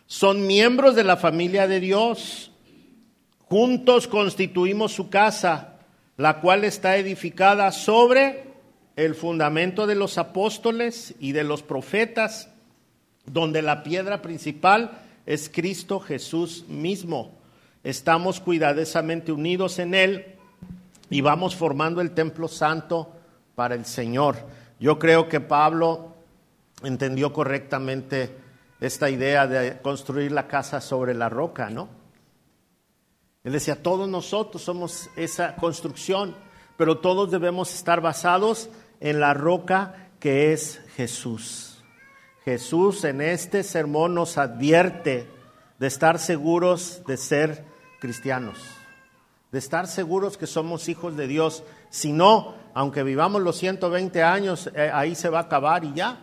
Son 0.05 0.47
miembros 0.47 0.95
de 0.95 1.03
la 1.03 1.17
familia 1.17 1.67
de 1.67 1.79
Dios. 1.79 2.46
Juntos 3.49 4.07
constituimos 4.07 4.91
su 4.91 5.09
casa, 5.09 5.75
la 6.17 6.41
cual 6.41 6.65
está 6.65 6.97
edificada 6.97 7.71
sobre 7.71 8.43
el 8.97 9.15
fundamento 9.15 9.87
de 9.87 9.95
los 9.95 10.17
apóstoles 10.17 11.15
y 11.19 11.31
de 11.31 11.45
los 11.45 11.63
profetas, 11.63 12.49
donde 13.25 13.61
la 13.61 13.83
piedra 13.83 14.21
principal 14.21 14.99
es 15.25 15.49
Cristo 15.49 15.99
Jesús 16.01 16.65
mismo. 16.67 17.31
Estamos 17.83 18.41
cuidadosamente 18.41 19.31
unidos 19.31 19.79
en 19.79 19.93
Él 19.93 20.25
y 21.09 21.21
vamos 21.21 21.55
formando 21.55 22.01
el 22.01 22.11
templo 22.11 22.49
santo 22.49 23.13
para 23.55 23.75
el 23.75 23.85
Señor. 23.85 24.35
Yo 24.79 24.99
creo 24.99 25.29
que 25.29 25.39
Pablo 25.39 26.15
entendió 26.83 27.31
correctamente 27.31 28.35
esta 28.81 29.09
idea 29.09 29.47
de 29.47 29.77
construir 29.81 30.33
la 30.33 30.47
casa 30.47 30.81
sobre 30.81 31.13
la 31.13 31.29
roca, 31.29 31.69
¿no? 31.69 31.96
Él 33.47 33.53
decía, 33.53 33.81
todos 33.81 34.09
nosotros 34.09 34.61
somos 34.61 35.09
esa 35.15 35.55
construcción, 35.55 36.35
pero 36.75 36.97
todos 36.97 37.31
debemos 37.31 37.73
estar 37.73 38.01
basados 38.01 38.69
en 38.99 39.21
la 39.21 39.33
roca 39.33 40.09
que 40.19 40.51
es 40.51 40.81
Jesús. 40.97 41.81
Jesús 42.43 43.05
en 43.05 43.21
este 43.21 43.63
sermón 43.63 44.15
nos 44.15 44.37
advierte 44.37 45.29
de 45.79 45.87
estar 45.87 46.19
seguros 46.19 47.03
de 47.07 47.15
ser 47.15 47.63
cristianos, 48.01 48.57
de 49.53 49.59
estar 49.59 49.87
seguros 49.87 50.37
que 50.37 50.45
somos 50.45 50.89
hijos 50.89 51.15
de 51.15 51.27
Dios. 51.27 51.63
Si 51.89 52.11
no, 52.11 52.53
aunque 52.73 53.03
vivamos 53.03 53.41
los 53.41 53.55
120 53.55 54.23
años, 54.23 54.69
eh, 54.75 54.91
ahí 54.93 55.15
se 55.15 55.29
va 55.29 55.39
a 55.39 55.43
acabar 55.43 55.85
y 55.85 55.93
ya. 55.93 56.19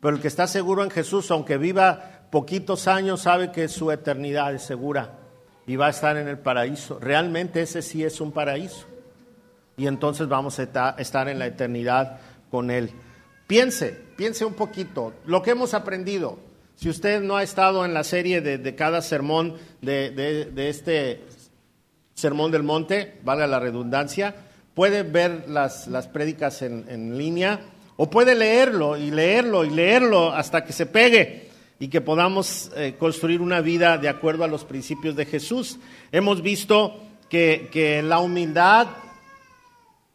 Pero 0.00 0.16
el 0.16 0.20
que 0.20 0.26
está 0.26 0.48
seguro 0.48 0.82
en 0.82 0.90
Jesús, 0.90 1.30
aunque 1.30 1.58
viva 1.58 2.26
poquitos 2.32 2.88
años, 2.88 3.20
sabe 3.20 3.52
que 3.52 3.68
su 3.68 3.92
eternidad 3.92 4.52
es 4.52 4.62
segura 4.62 5.20
y 5.66 5.76
va 5.76 5.86
a 5.86 5.90
estar 5.90 6.16
en 6.16 6.28
el 6.28 6.38
paraíso. 6.38 6.98
Realmente 6.98 7.62
ese 7.62 7.82
sí 7.82 8.04
es 8.04 8.20
un 8.20 8.32
paraíso. 8.32 8.86
Y 9.76 9.86
entonces 9.86 10.28
vamos 10.28 10.58
a 10.58 10.94
estar 10.98 11.28
en 11.28 11.38
la 11.38 11.46
eternidad 11.46 12.20
con 12.50 12.70
Él. 12.70 12.90
Piense, 13.46 13.98
piense 14.16 14.44
un 14.44 14.54
poquito, 14.54 15.12
lo 15.26 15.42
que 15.42 15.50
hemos 15.50 15.74
aprendido. 15.74 16.38
Si 16.76 16.88
usted 16.88 17.20
no 17.20 17.36
ha 17.36 17.42
estado 17.42 17.84
en 17.84 17.94
la 17.94 18.04
serie 18.04 18.40
de, 18.40 18.74
cada 18.74 19.02
sermón 19.02 19.54
de, 19.80 20.50
este 20.56 21.22
Sermón 22.14 22.52
del 22.52 22.62
Monte, 22.62 23.18
valga 23.22 23.46
la 23.46 23.60
redundancia, 23.60 24.34
puede 24.74 25.02
ver 25.02 25.48
las 25.48 26.08
prédicas 26.12 26.62
en, 26.62 27.18
línea 27.18 27.60
o 27.96 28.10
puede 28.10 28.34
leerlo 28.34 28.96
y 28.96 29.10
leerlo 29.10 29.64
y 29.64 29.70
leerlo 29.70 30.32
hasta 30.32 30.64
que 30.64 30.72
se 30.72 30.86
pegue 30.86 31.50
y 31.78 31.88
que 31.88 32.00
podamos 32.00 32.70
eh, 32.76 32.96
construir 32.98 33.40
una 33.40 33.60
vida 33.60 33.98
de 33.98 34.08
acuerdo 34.08 34.44
a 34.44 34.48
los 34.48 34.64
principios 34.64 35.16
de 35.16 35.26
Jesús. 35.26 35.78
Hemos 36.12 36.42
visto 36.42 37.00
que, 37.28 37.68
que 37.72 38.02
la 38.02 38.20
humildad, 38.20 38.88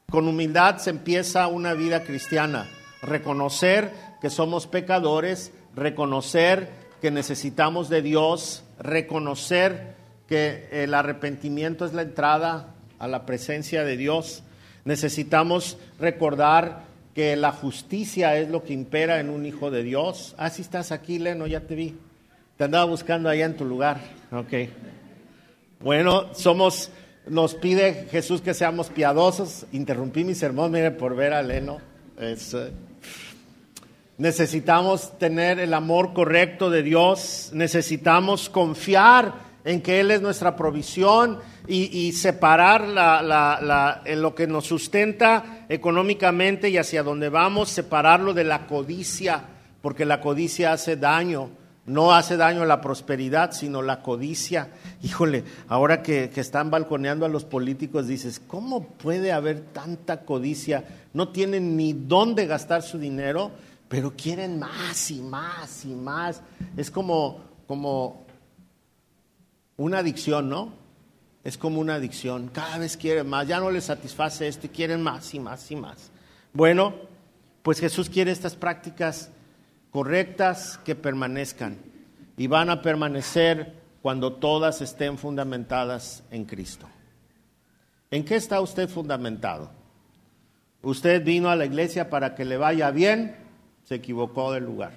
con 0.09 0.27
humildad 0.27 0.77
se 0.77 0.89
empieza 0.89 1.47
una 1.47 1.73
vida 1.73 2.03
cristiana. 2.03 2.69
Reconocer 3.01 3.93
que 4.21 4.29
somos 4.29 4.67
pecadores, 4.67 5.51
reconocer 5.75 6.71
que 7.01 7.11
necesitamos 7.11 7.89
de 7.89 8.01
Dios, 8.01 8.63
reconocer 8.79 9.95
que 10.27 10.67
el 10.71 10.93
arrepentimiento 10.93 11.85
es 11.85 11.93
la 11.93 12.01
entrada 12.01 12.75
a 12.99 13.07
la 13.07 13.25
presencia 13.25 13.83
de 13.83 13.97
Dios 13.97 14.43
Necesitamos 14.89 15.77
recordar 15.99 16.85
que 17.13 17.35
la 17.35 17.51
justicia 17.51 18.37
es 18.37 18.49
lo 18.49 18.63
que 18.63 18.73
impera 18.73 19.19
en 19.19 19.29
un 19.29 19.45
hijo 19.45 19.71
de 19.71 19.83
Dios. 19.83 20.35
Ah, 20.37 20.47
estás 20.47 20.91
aquí, 20.91 21.19
Leno, 21.19 21.47
ya 21.47 21.61
te 21.61 21.75
vi. 21.75 21.95
Te 22.57 22.65
andaba 22.65 22.85
buscando 22.85 23.29
allá 23.29 23.45
en 23.45 23.57
tu 23.57 23.65
lugar. 23.65 23.99
Ok. 24.31 24.69
Bueno, 25.81 26.33
somos, 26.33 26.91
nos 27.25 27.55
pide 27.55 28.07
Jesús 28.11 28.41
que 28.41 28.53
seamos 28.53 28.89
piadosos. 28.89 29.65
Interrumpí 29.71 30.23
mi 30.23 30.35
sermón, 30.35 30.71
mire, 30.71 30.91
por 30.91 31.15
ver 31.15 31.33
a 31.33 31.41
Leno. 31.41 31.79
Eh, 32.19 32.37
necesitamos 34.17 35.17
tener 35.17 35.59
el 35.59 35.73
amor 35.73 36.13
correcto 36.13 36.69
de 36.69 36.83
Dios. 36.83 37.51
Necesitamos 37.53 38.49
confiar 38.49 39.48
en 39.63 39.81
que 39.81 39.99
Él 39.99 40.11
es 40.11 40.21
nuestra 40.21 40.55
provisión 40.55 41.39
y, 41.67 42.11
separar 42.13 42.83
en 44.05 44.21
lo 44.21 44.33
que 44.33 44.47
nos 44.47 44.65
sustenta 44.65 45.65
económicamente 45.69 46.69
y 46.69 46.77
hacia 46.77 47.03
donde 47.03 47.29
vamos, 47.29 47.69
separarlo 47.69 48.33
de 48.33 48.43
la 48.43 48.65
codicia, 48.67 49.43
porque 49.81 50.05
la 50.05 50.21
codicia 50.21 50.73
hace 50.73 50.95
daño. 50.95 51.51
No 51.85 52.13
hace 52.13 52.37
daño 52.37 52.61
a 52.61 52.67
la 52.67 52.81
prosperidad, 52.81 53.51
sino 53.51 53.81
la 53.81 54.03
codicia. 54.03 54.69
Híjole, 55.01 55.43
ahora 55.67 56.03
que, 56.03 56.29
que 56.29 56.39
están 56.39 56.69
balconeando 56.69 57.25
a 57.25 57.29
los 57.29 57.45
políticos, 57.45 58.05
dices, 58.07 58.39
¿cómo 58.39 58.89
puede 58.89 59.31
haber 59.31 59.61
tanta 59.61 60.21
codicia? 60.21 60.83
No 61.13 61.29
tienen 61.29 61.75
ni 61.75 61.93
dónde 61.93 62.45
gastar 62.45 62.83
su 62.83 62.99
dinero, 62.99 63.49
pero 63.87 64.13
quieren 64.15 64.59
más 64.59 65.09
y 65.09 65.19
más 65.19 65.83
y 65.83 65.95
más. 65.95 66.43
Es 66.77 66.91
como, 66.91 67.39
como 67.65 68.27
una 69.79 69.99
adicción, 69.99 70.49
¿no? 70.49 70.73
Es 71.43 71.57
como 71.57 71.79
una 71.79 71.95
adicción. 71.95 72.49
Cada 72.49 72.77
vez 72.77 72.97
quieren 72.97 73.27
más, 73.27 73.47
ya 73.47 73.59
no 73.59 73.71
les 73.71 73.85
satisface 73.85 74.47
esto 74.47 74.67
y 74.67 74.69
quieren 74.69 75.01
más 75.01 75.33
y 75.33 75.39
más 75.39 75.71
y 75.71 75.75
más. 75.77 76.11
Bueno, 76.53 76.93
pues 77.63 77.79
Jesús 77.79 78.09
quiere 78.09 78.31
estas 78.31 78.55
prácticas 78.55 79.31
correctas 79.89 80.77
que 80.83 80.95
permanezcan 80.95 81.77
y 82.35 82.47
van 82.47 82.69
a 82.69 82.81
permanecer 82.81 83.73
cuando 84.01 84.33
todas 84.33 84.81
estén 84.81 85.17
fundamentadas 85.17 86.23
en 86.29 86.43
Cristo. 86.43 86.87
¿En 88.11 88.25
qué 88.25 88.35
está 88.35 88.59
usted 88.59 88.89
fundamentado? 88.89 89.71
Usted 90.81 91.23
vino 91.23 91.49
a 91.49 91.55
la 91.55 91.65
iglesia 91.65 92.09
para 92.09 92.35
que 92.35 92.43
le 92.43 92.57
vaya 92.57 92.91
bien, 92.91 93.35
se 93.85 93.95
equivocó 93.95 94.51
del 94.51 94.65
lugar. 94.65 94.93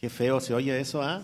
Qué 0.00 0.10
feo 0.10 0.40
se 0.40 0.52
oye 0.52 0.78
eso, 0.80 1.00
¿ah? 1.00 1.22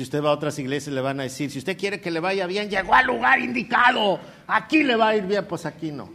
Si 0.00 0.04
usted 0.04 0.24
va 0.24 0.30
a 0.30 0.32
otras 0.32 0.58
iglesias 0.58 0.94
le 0.94 1.02
van 1.02 1.20
a 1.20 1.24
decir, 1.24 1.50
si 1.50 1.58
usted 1.58 1.76
quiere 1.76 2.00
que 2.00 2.10
le 2.10 2.20
vaya 2.20 2.46
bien, 2.46 2.70
llegó 2.70 2.94
al 2.94 3.04
lugar 3.04 3.38
indicado, 3.38 4.18
aquí 4.46 4.82
le 4.82 4.96
va 4.96 5.08
a 5.08 5.16
ir 5.16 5.24
bien, 5.24 5.44
pues 5.44 5.66
aquí 5.66 5.92
no. 5.92 6.10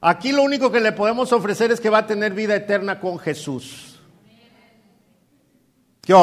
Aquí 0.00 0.32
lo 0.32 0.42
único 0.44 0.72
que 0.72 0.80
le 0.80 0.92
podemos 0.92 1.30
ofrecer 1.30 1.72
es 1.72 1.78
que 1.78 1.90
va 1.90 1.98
a 1.98 2.06
tener 2.06 2.32
vida 2.32 2.56
eterna 2.56 2.98
con 2.98 3.18
Jesús. 3.18 4.00
¿Qué 6.00 6.14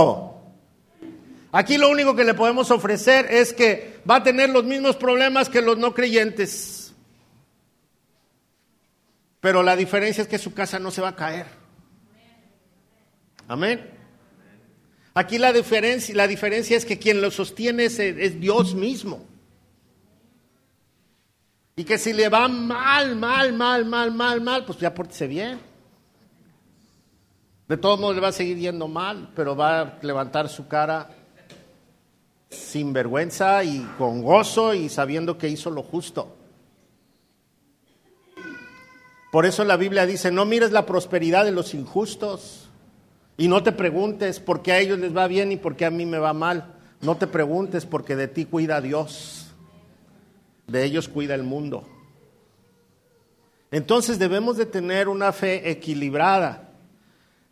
Aquí 1.52 1.78
lo 1.78 1.92
único 1.92 2.16
que 2.16 2.24
le 2.24 2.34
podemos 2.34 2.72
ofrecer 2.72 3.28
es 3.30 3.54
que 3.54 4.00
va 4.10 4.16
a 4.16 4.24
tener 4.24 4.50
los 4.50 4.64
mismos 4.64 4.96
problemas 4.96 5.48
que 5.48 5.62
los 5.62 5.78
no 5.78 5.94
creyentes. 5.94 6.96
Pero 9.40 9.62
la 9.62 9.76
diferencia 9.76 10.24
es 10.24 10.28
que 10.28 10.40
su 10.40 10.56
casa 10.56 10.80
no 10.80 10.90
se 10.90 11.02
va 11.02 11.10
a 11.10 11.16
caer. 11.16 11.57
Amén. 13.48 13.90
Aquí 15.14 15.38
la 15.38 15.52
diferencia, 15.52 16.14
la 16.14 16.28
diferencia 16.28 16.78
es 16.78 16.86
que 16.86 17.00
quien 17.00 17.22
lo 17.22 17.32
sostiene 17.32 17.86
es, 17.86 17.98
es 18.00 18.40
Dios 18.40 18.76
mismo. 18.76 19.26
Y 21.76 21.84
que 21.84 21.98
si 21.98 22.14
le 22.14 22.30
va 22.30 22.48
mal, 22.48 23.16
mal, 23.16 23.54
mal, 23.54 23.86
mal, 23.86 24.12
mal, 24.12 24.42
mal, 24.42 24.66
pues 24.66 24.80
ya 24.80 24.94
pórtese 24.94 25.28
bien. 25.28 25.60
De 27.68 27.78
todos 27.78 28.00
modos 28.00 28.16
le 28.16 28.22
va 28.22 28.30
a 28.30 28.34
seguir 28.34 28.58
yendo 28.58 28.88
mal, 28.88 29.32
pero 29.36 29.56
va 29.56 29.82
a 29.82 30.00
levantar 30.02 30.50
su 30.50 30.68
cara 30.68 31.10
sin 32.50 32.94
vergüenza 32.94 33.64
y 33.64 33.82
con 33.98 34.22
gozo 34.22 34.74
y 34.74 34.90
sabiendo 34.90 35.38
que 35.38 35.50
hizo 35.50 35.70
lo 35.70 35.84
justo. 35.84 36.36
Por 39.32 39.46
eso 39.46 39.64
la 39.66 39.78
Biblia 39.78 40.06
dice, 40.06 40.32
no 40.32 40.46
mires 40.46 40.72
la 40.72 40.86
prosperidad 40.86 41.44
de 41.44 41.52
los 41.52 41.74
injustos 41.74 42.67
y 43.38 43.48
no 43.48 43.62
te 43.62 43.72
preguntes 43.72 44.40
por 44.40 44.64
qué 44.64 44.72
a 44.72 44.80
ellos 44.80 44.98
les 45.00 45.16
va 45.16 45.28
bien 45.28 45.52
y 45.52 45.58
por 45.58 45.76
qué 45.76 45.86
a 45.86 45.92
mí 45.92 46.06
me 46.06 46.18
va 46.18 46.34
mal. 46.34 46.74
No 47.02 47.18
te 47.18 47.28
preguntes 47.28 47.86
porque 47.86 48.16
de 48.16 48.28
ti 48.28 48.46
cuida 48.46 48.82
Dios, 48.82 49.48
de 50.66 50.84
ellos 50.84 51.08
cuida 51.08 51.36
el 51.36 51.44
mundo. 51.44 51.88
Entonces 53.70 54.18
debemos 54.18 54.58
de 54.58 54.66
tener 54.66 55.08
una 55.08 55.32
fe 55.32 55.70
equilibrada. 55.70 56.70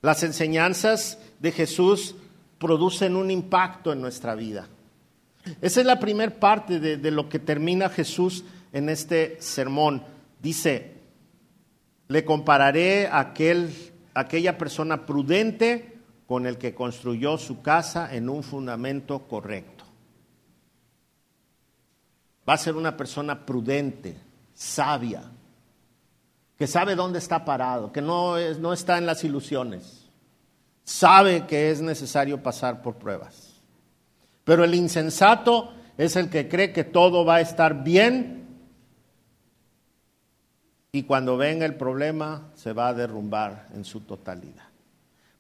Las 0.02 0.24
enseñanzas 0.24 1.19
de 1.39 1.52
Jesús 1.52 2.15
producen 2.58 3.15
un 3.15 3.30
impacto 3.30 3.91
en 3.93 4.02
nuestra 4.02 4.34
vida. 4.34 4.67
Esa 5.62 5.82
es 5.82 5.86
la 5.86 6.00
primera 6.00 6.39
parte 6.39 6.80
de, 6.80 6.98
de, 6.98 7.12
lo 7.12 7.30
que 7.30 7.38
termina 7.38 7.89
Jesús 7.89 8.43
en 8.74 8.89
este 8.89 9.38
sermón. 9.39 10.04
Dice, 10.41 10.95
le 12.08 12.26
compararé 12.26 13.08
a 13.08 13.19
aquel, 13.19 13.71
aquella 14.15 14.58
persona 14.58 15.06
prudente 15.06 15.99
con 16.25 16.47
el 16.47 16.58
que 16.58 16.73
construyó 16.73 17.38
su 17.38 17.62
casa 17.62 18.15
en 18.15 18.30
un 18.30 18.41
fundamento 18.41 19.28
correcto. 19.28 19.84
Va 22.47 22.54
a 22.54 22.58
ser 22.58 22.75
una 22.75 22.95
persona 22.95 23.45
prudente, 23.45 24.17
sabia, 24.54 25.23
que 26.58 26.67
sabe 26.67 26.95
dónde 26.95 27.19
está 27.19 27.43
parado, 27.43 27.91
que 27.91 28.01
no, 28.01 28.38
es, 28.38 28.58
no 28.58 28.73
está 28.73 28.97
en 28.97 29.06
las 29.06 29.23
ilusiones, 29.23 30.10
sabe 30.84 31.45
que 31.45 31.69
es 31.69 31.82
necesario 31.82 32.41
pasar 32.41 32.82
por 32.82 32.95
pruebas. 32.95 33.62
Pero 34.43 34.63
el 34.63 34.73
insensato 34.73 35.73
es 35.97 36.15
el 36.15 36.30
que 36.30 36.47
cree 36.47 36.71
que 36.71 36.84
todo 36.84 37.25
va 37.25 37.36
a 37.36 37.41
estar 37.41 37.84
bien 37.84 38.45
y 40.96 41.04
cuando 41.04 41.36
venga 41.36 41.66
el 41.66 41.76
problema 41.76 42.52
se 42.56 42.72
va 42.72 42.88
a 42.88 42.94
derrumbar 42.94 43.68
en 43.74 43.84
su 43.84 44.00
totalidad. 44.00 44.64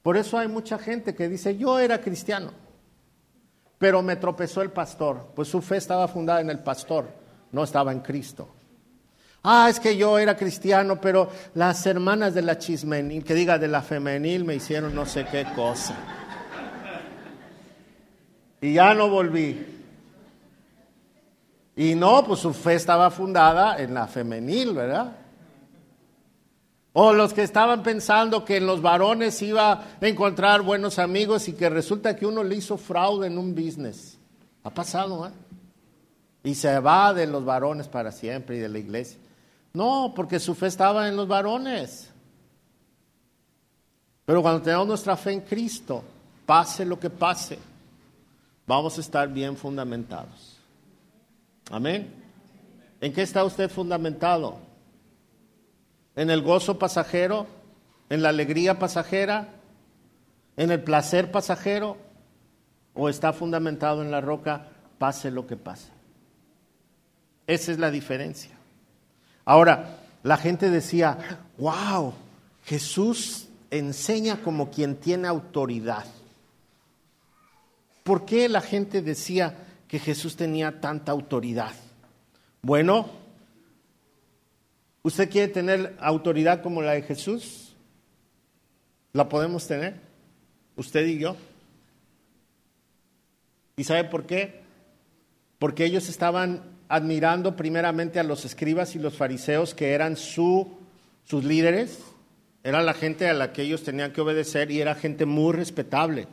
Por 0.03 0.17
eso 0.17 0.37
hay 0.37 0.49
mucha 0.49 0.77
gente 0.77 1.15
que 1.15 1.29
dice, 1.29 1.55
yo 1.55 1.79
era 1.79 2.01
cristiano, 2.01 2.51
pero 3.77 4.01
me 4.01 4.17
tropezó 4.17 4.61
el 4.61 4.71
pastor, 4.71 5.31
pues 5.33 5.47
su 5.47 5.61
fe 5.61 5.77
estaba 5.77 6.09
fundada 6.09 6.41
en 6.41 6.49
el 6.49 6.59
pastor, 6.59 7.07
no 7.53 7.63
estaba 7.63 7.93
en 7.93 8.01
Cristo. 8.01 8.49
Ah, 9.43 9.67
es 9.69 9.79
que 9.79 9.95
yo 9.95 10.19
era 10.19 10.35
cristiano, 10.35 10.99
pero 10.99 11.29
las 11.53 11.85
hermanas 11.85 12.33
de 12.33 12.41
la 12.41 12.57
chismenil, 12.57 13.23
que 13.23 13.33
diga 13.33 13.57
de 13.57 13.69
la 13.69 13.81
femenil, 13.81 14.43
me 14.43 14.55
hicieron 14.55 14.93
no 14.93 15.05
sé 15.05 15.25
qué 15.31 15.45
cosa. 15.55 15.95
Y 18.59 18.73
ya 18.73 18.93
no 18.93 19.07
volví. 19.07 19.65
Y 21.77 21.95
no, 21.95 22.25
pues 22.25 22.41
su 22.41 22.53
fe 22.53 22.73
estaba 22.73 23.09
fundada 23.09 23.77
en 23.77 23.93
la 23.93 24.05
femenil, 24.07 24.73
¿verdad? 24.73 25.13
O 26.97 27.11
los 27.11 27.33
que 27.33 27.43
estaban 27.43 27.83
pensando 27.83 28.45
que 28.45 28.55
en 28.55 28.65
los 28.65 28.81
varones 28.81 29.41
iba 29.41 29.73
a 29.73 29.85
encontrar 29.99 30.61
buenos 30.61 30.97
amigos 30.97 31.49
y 31.49 31.53
que 31.53 31.69
resulta 31.69 32.15
que 32.15 32.25
uno 32.25 32.41
le 32.41 32.55
hizo 32.55 32.77
fraude 32.77 33.27
en 33.27 33.37
un 33.37 33.53
business. 33.53 34.17
Ha 34.63 34.69
pasado, 34.69 35.27
¿eh? 35.27 35.31
Y 36.45 36.55
se 36.55 36.79
va 36.79 37.13
de 37.13 37.27
los 37.27 37.43
varones 37.43 37.89
para 37.89 38.13
siempre 38.13 38.55
y 38.55 38.59
de 38.59 38.69
la 38.69 38.79
iglesia. 38.79 39.19
No, 39.73 40.13
porque 40.15 40.39
su 40.39 40.55
fe 40.55 40.67
estaba 40.67 41.09
en 41.09 41.17
los 41.17 41.27
varones. 41.27 42.09
Pero 44.25 44.41
cuando 44.41 44.61
tenemos 44.61 44.87
nuestra 44.87 45.17
fe 45.17 45.33
en 45.33 45.41
Cristo, 45.41 46.01
pase 46.45 46.85
lo 46.85 46.97
que 46.97 47.09
pase, 47.09 47.59
vamos 48.65 48.97
a 48.97 49.01
estar 49.01 49.27
bien 49.27 49.57
fundamentados. 49.57 50.55
Amén. 51.69 52.09
¿En 53.01 53.11
qué 53.11 53.21
está 53.21 53.43
usted 53.43 53.69
fundamentado? 53.69 54.64
En 56.15 56.29
el 56.29 56.41
gozo 56.41 56.79
pasajero, 56.79 57.47
en 58.09 58.21
la 58.21 58.29
alegría 58.29 58.79
pasajera, 58.79 59.49
en 60.57 60.71
el 60.71 60.81
placer 60.81 61.31
pasajero, 61.31 61.97
o 62.93 63.09
está 63.09 63.33
fundamentado 63.33 64.01
en 64.01 64.11
la 64.11 64.21
roca, 64.21 64.69
pase 64.97 65.29
lo 65.31 65.45
que 65.45 65.57
pase. 65.57 65.89
Esa 67.47 67.71
es 67.71 67.79
la 67.79 67.91
diferencia. 67.91 68.51
Ahora, 69.43 69.99
la 70.23 70.37
gente 70.37 70.69
decía, 70.69 71.39
wow, 71.57 72.13
Jesús 72.63 73.49
enseña 73.69 74.41
como 74.41 74.71
quien 74.71 74.95
tiene 74.95 75.27
autoridad. 75.27 76.05
¿Por 78.03 78.25
qué 78.25 78.49
la 78.49 78.61
gente 78.61 79.01
decía 79.01 79.55
que 79.87 79.99
Jesús 79.99 80.35
tenía 80.35 80.79
tanta 80.79 81.11
autoridad? 81.11 81.73
Bueno, 82.61 83.09
¿Usted 85.05 85.29
quiere 85.29 85.49
tener 85.49 85.95
autoridad 85.99 86.63
como 86.63 86.81
la 86.81 86.93
de 86.93 87.03
Jesús? 87.03 87.75
¿La 89.13 89.29
podemos 89.29 89.67
tener? 89.67 89.93
Usted 90.75 91.05
y 91.05 91.19
yo. 91.19 91.35
¿Y 93.77 93.83
sabe 93.83 94.05
por 94.05 94.25
qué? 94.25 94.61
Porque 95.59 95.85
ellos 95.85 96.09
estaban 96.09 96.63
admirando 96.87 97.55
primeramente 97.55 98.19
a 98.19 98.23
los 98.23 98.45
escribas 98.45 98.95
y 98.95 98.99
los 98.99 99.15
fariseos 99.15 99.75
que 99.75 99.93
eran 99.93 100.17
su, 100.17 100.75
sus 101.23 101.43
líderes, 101.43 101.99
era 102.63 102.81
la 102.81 102.95
gente 102.95 103.29
a 103.29 103.35
la 103.35 103.53
que 103.53 103.61
ellos 103.61 103.83
tenían 103.83 104.11
que 104.11 104.21
obedecer 104.21 104.71
y 104.71 104.81
era 104.81 104.95
gente 104.95 105.27
muy 105.27 105.53
respetable, 105.53 106.25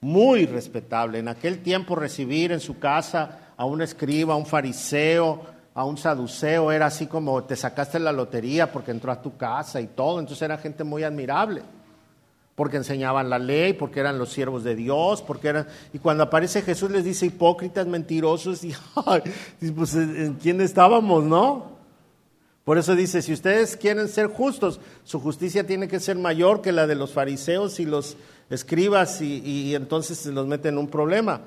muy 0.00 0.46
respetable. 0.46 1.18
En 1.18 1.28
aquel 1.28 1.58
tiempo 1.58 1.94
recibir 1.94 2.52
en 2.52 2.60
su 2.60 2.78
casa 2.78 3.52
a 3.54 3.66
un 3.66 3.82
escriba, 3.82 4.32
a 4.32 4.38
un 4.38 4.46
fariseo, 4.46 5.57
a 5.74 5.84
un 5.84 5.96
saduceo 5.96 6.72
era 6.72 6.86
así 6.86 7.06
como 7.06 7.44
te 7.44 7.56
sacaste 7.56 7.98
la 7.98 8.12
lotería 8.12 8.72
porque 8.72 8.90
entró 8.90 9.12
a 9.12 9.22
tu 9.22 9.36
casa 9.36 9.80
y 9.80 9.86
todo. 9.86 10.20
Entonces 10.20 10.42
era 10.42 10.58
gente 10.58 10.84
muy 10.84 11.04
admirable, 11.04 11.62
porque 12.54 12.76
enseñaban 12.76 13.30
la 13.30 13.38
ley, 13.38 13.72
porque 13.72 14.00
eran 14.00 14.18
los 14.18 14.30
siervos 14.30 14.64
de 14.64 14.74
Dios, 14.74 15.22
porque 15.22 15.48
eran... 15.48 15.66
Y 15.92 15.98
cuando 15.98 16.24
aparece 16.24 16.62
Jesús 16.62 16.90
les 16.90 17.04
dice 17.04 17.26
hipócritas, 17.26 17.86
mentirosos, 17.86 18.64
y 19.60 19.70
pues 19.70 19.94
en 19.94 20.34
quién 20.34 20.60
estábamos, 20.60 21.24
¿no? 21.24 21.78
Por 22.68 22.76
eso 22.76 22.94
dice, 22.94 23.22
si 23.22 23.32
ustedes 23.32 23.78
quieren 23.78 24.08
ser 24.08 24.26
justos, 24.26 24.78
su 25.02 25.20
justicia 25.20 25.66
tiene 25.66 25.88
que 25.88 26.00
ser 26.00 26.18
mayor 26.18 26.60
que 26.60 26.70
la 26.70 26.86
de 26.86 26.96
los 26.96 27.14
fariseos 27.14 27.80
y 27.80 27.86
los 27.86 28.18
escribas 28.50 29.22
y, 29.22 29.74
entonces 29.74 30.18
se 30.18 30.32
los 30.32 30.46
meten 30.46 30.74
en 30.74 30.80
un 30.80 30.88
problema. 30.88 31.40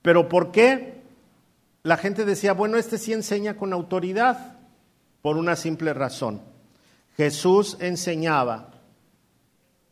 Pero 0.00 0.26
¿por 0.26 0.50
qué? 0.50 0.97
La 1.82 1.96
gente 1.96 2.24
decía, 2.24 2.52
bueno, 2.52 2.76
este 2.76 2.98
sí 2.98 3.12
enseña 3.12 3.56
con 3.56 3.72
autoridad, 3.72 4.56
por 5.22 5.36
una 5.36 5.56
simple 5.56 5.92
razón. 5.94 6.40
Jesús 7.16 7.76
enseñaba 7.80 8.70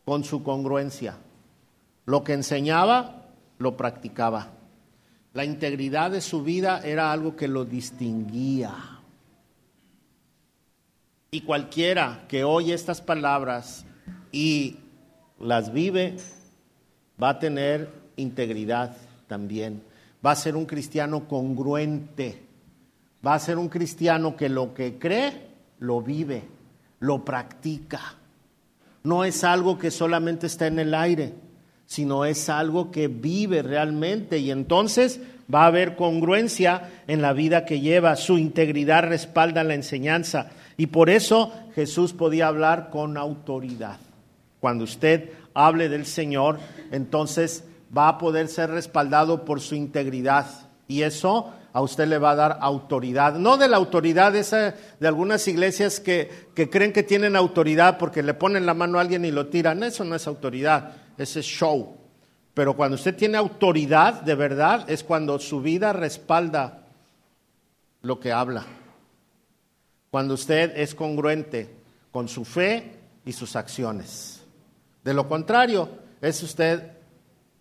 con 0.04 0.24
su 0.24 0.42
congruencia. 0.42 1.16
Lo 2.04 2.22
que 2.22 2.32
enseñaba, 2.32 3.26
lo 3.58 3.76
practicaba. 3.76 4.52
La 5.34 5.44
integridad 5.44 6.10
de 6.10 6.20
su 6.20 6.42
vida 6.42 6.80
era 6.84 7.12
algo 7.12 7.36
que 7.36 7.48
lo 7.48 7.64
distinguía. 7.64 8.74
Y 11.30 11.40
cualquiera 11.42 12.24
que 12.28 12.44
oye 12.44 12.72
estas 12.72 13.00
palabras 13.00 13.84
y 14.30 14.78
las 15.40 15.72
vive, 15.72 16.16
va 17.22 17.30
a 17.30 17.38
tener 17.38 17.90
integridad 18.16 18.96
también 19.26 19.82
va 20.26 20.32
a 20.32 20.36
ser 20.36 20.56
un 20.56 20.66
cristiano 20.66 21.28
congruente, 21.28 22.42
va 23.24 23.34
a 23.34 23.38
ser 23.38 23.58
un 23.58 23.68
cristiano 23.68 24.34
que 24.34 24.48
lo 24.48 24.74
que 24.74 24.98
cree, 24.98 25.32
lo 25.78 26.02
vive, 26.02 26.42
lo 26.98 27.24
practica. 27.24 28.00
No 29.04 29.22
es 29.22 29.44
algo 29.44 29.78
que 29.78 29.92
solamente 29.92 30.48
está 30.48 30.66
en 30.66 30.80
el 30.80 30.94
aire, 30.94 31.34
sino 31.86 32.24
es 32.24 32.48
algo 32.48 32.90
que 32.90 33.06
vive 33.06 33.62
realmente 33.62 34.38
y 34.38 34.50
entonces 34.50 35.20
va 35.52 35.62
a 35.62 35.68
haber 35.68 35.94
congruencia 35.94 36.90
en 37.06 37.22
la 37.22 37.32
vida 37.32 37.64
que 37.64 37.80
lleva, 37.80 38.16
su 38.16 38.36
integridad 38.36 39.04
respalda 39.04 39.62
la 39.62 39.74
enseñanza 39.74 40.50
y 40.76 40.86
por 40.86 41.08
eso 41.08 41.52
Jesús 41.76 42.12
podía 42.12 42.48
hablar 42.48 42.90
con 42.90 43.16
autoridad. 43.16 43.98
Cuando 44.58 44.82
usted 44.82 45.30
hable 45.54 45.88
del 45.88 46.04
Señor, 46.04 46.58
entonces 46.90 47.62
va 47.96 48.08
a 48.08 48.18
poder 48.18 48.48
ser 48.48 48.70
respaldado 48.70 49.44
por 49.44 49.60
su 49.60 49.74
integridad. 49.74 50.46
Y 50.88 51.02
eso 51.02 51.52
a 51.72 51.82
usted 51.82 52.06
le 52.06 52.18
va 52.18 52.30
a 52.30 52.36
dar 52.36 52.58
autoridad. 52.60 53.34
No 53.34 53.56
de 53.56 53.68
la 53.68 53.76
autoridad 53.76 54.34
esa 54.34 54.74
de 54.98 55.08
algunas 55.08 55.46
iglesias 55.46 56.00
que, 56.00 56.48
que 56.54 56.70
creen 56.70 56.92
que 56.92 57.02
tienen 57.02 57.36
autoridad 57.36 57.98
porque 57.98 58.22
le 58.22 58.34
ponen 58.34 58.64
la 58.64 58.74
mano 58.74 58.98
a 58.98 59.02
alguien 59.02 59.24
y 59.24 59.30
lo 59.30 59.48
tiran. 59.48 59.82
Eso 59.82 60.04
no 60.04 60.14
es 60.14 60.26
autoridad, 60.26 60.92
ese 61.18 61.40
es 61.40 61.46
show. 61.46 61.96
Pero 62.54 62.74
cuando 62.74 62.94
usted 62.94 63.14
tiene 63.14 63.36
autoridad 63.36 64.22
de 64.22 64.34
verdad 64.34 64.88
es 64.88 65.04
cuando 65.04 65.38
su 65.38 65.60
vida 65.60 65.92
respalda 65.92 66.86
lo 68.00 68.18
que 68.18 68.32
habla. 68.32 68.64
Cuando 70.10 70.32
usted 70.32 70.72
es 70.78 70.94
congruente 70.94 71.68
con 72.10 72.28
su 72.28 72.46
fe 72.46 72.92
y 73.26 73.32
sus 73.32 73.56
acciones. 73.56 74.40
De 75.04 75.12
lo 75.12 75.28
contrario, 75.28 75.90
es 76.22 76.42
usted 76.42 76.95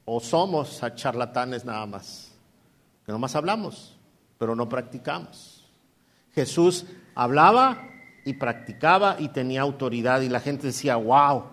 o 0.05 0.19
somos 0.19 0.81
charlatanes 0.95 1.65
nada 1.65 1.85
más, 1.85 2.31
que 3.05 3.11
nomás 3.11 3.35
hablamos 3.35 3.95
pero 4.37 4.55
no 4.55 4.69
practicamos. 4.69 5.65
Jesús 6.33 6.85
hablaba 7.13 7.89
y 8.25 8.33
practicaba 8.33 9.17
y 9.19 9.29
tenía 9.29 9.61
autoridad 9.61 10.21
y 10.21 10.29
la 10.29 10.39
gente 10.39 10.67
decía, 10.67 10.95
wow, 10.97 11.43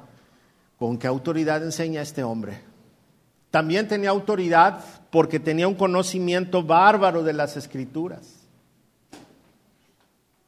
¿con 0.79 0.99
qué 0.99 1.07
autoridad 1.07 1.63
enseña 1.63 2.03
este 2.03 2.25
hombre? 2.25 2.61
También 3.51 3.87
tenía 3.87 4.11
autoridad 4.11 4.81
porque 5.11 5.39
tenía 5.39 5.69
un 5.69 5.75
conocimiento 5.75 6.63
bárbaro 6.63 7.23
de 7.23 7.35
las 7.35 7.57
escrituras. 7.57 8.42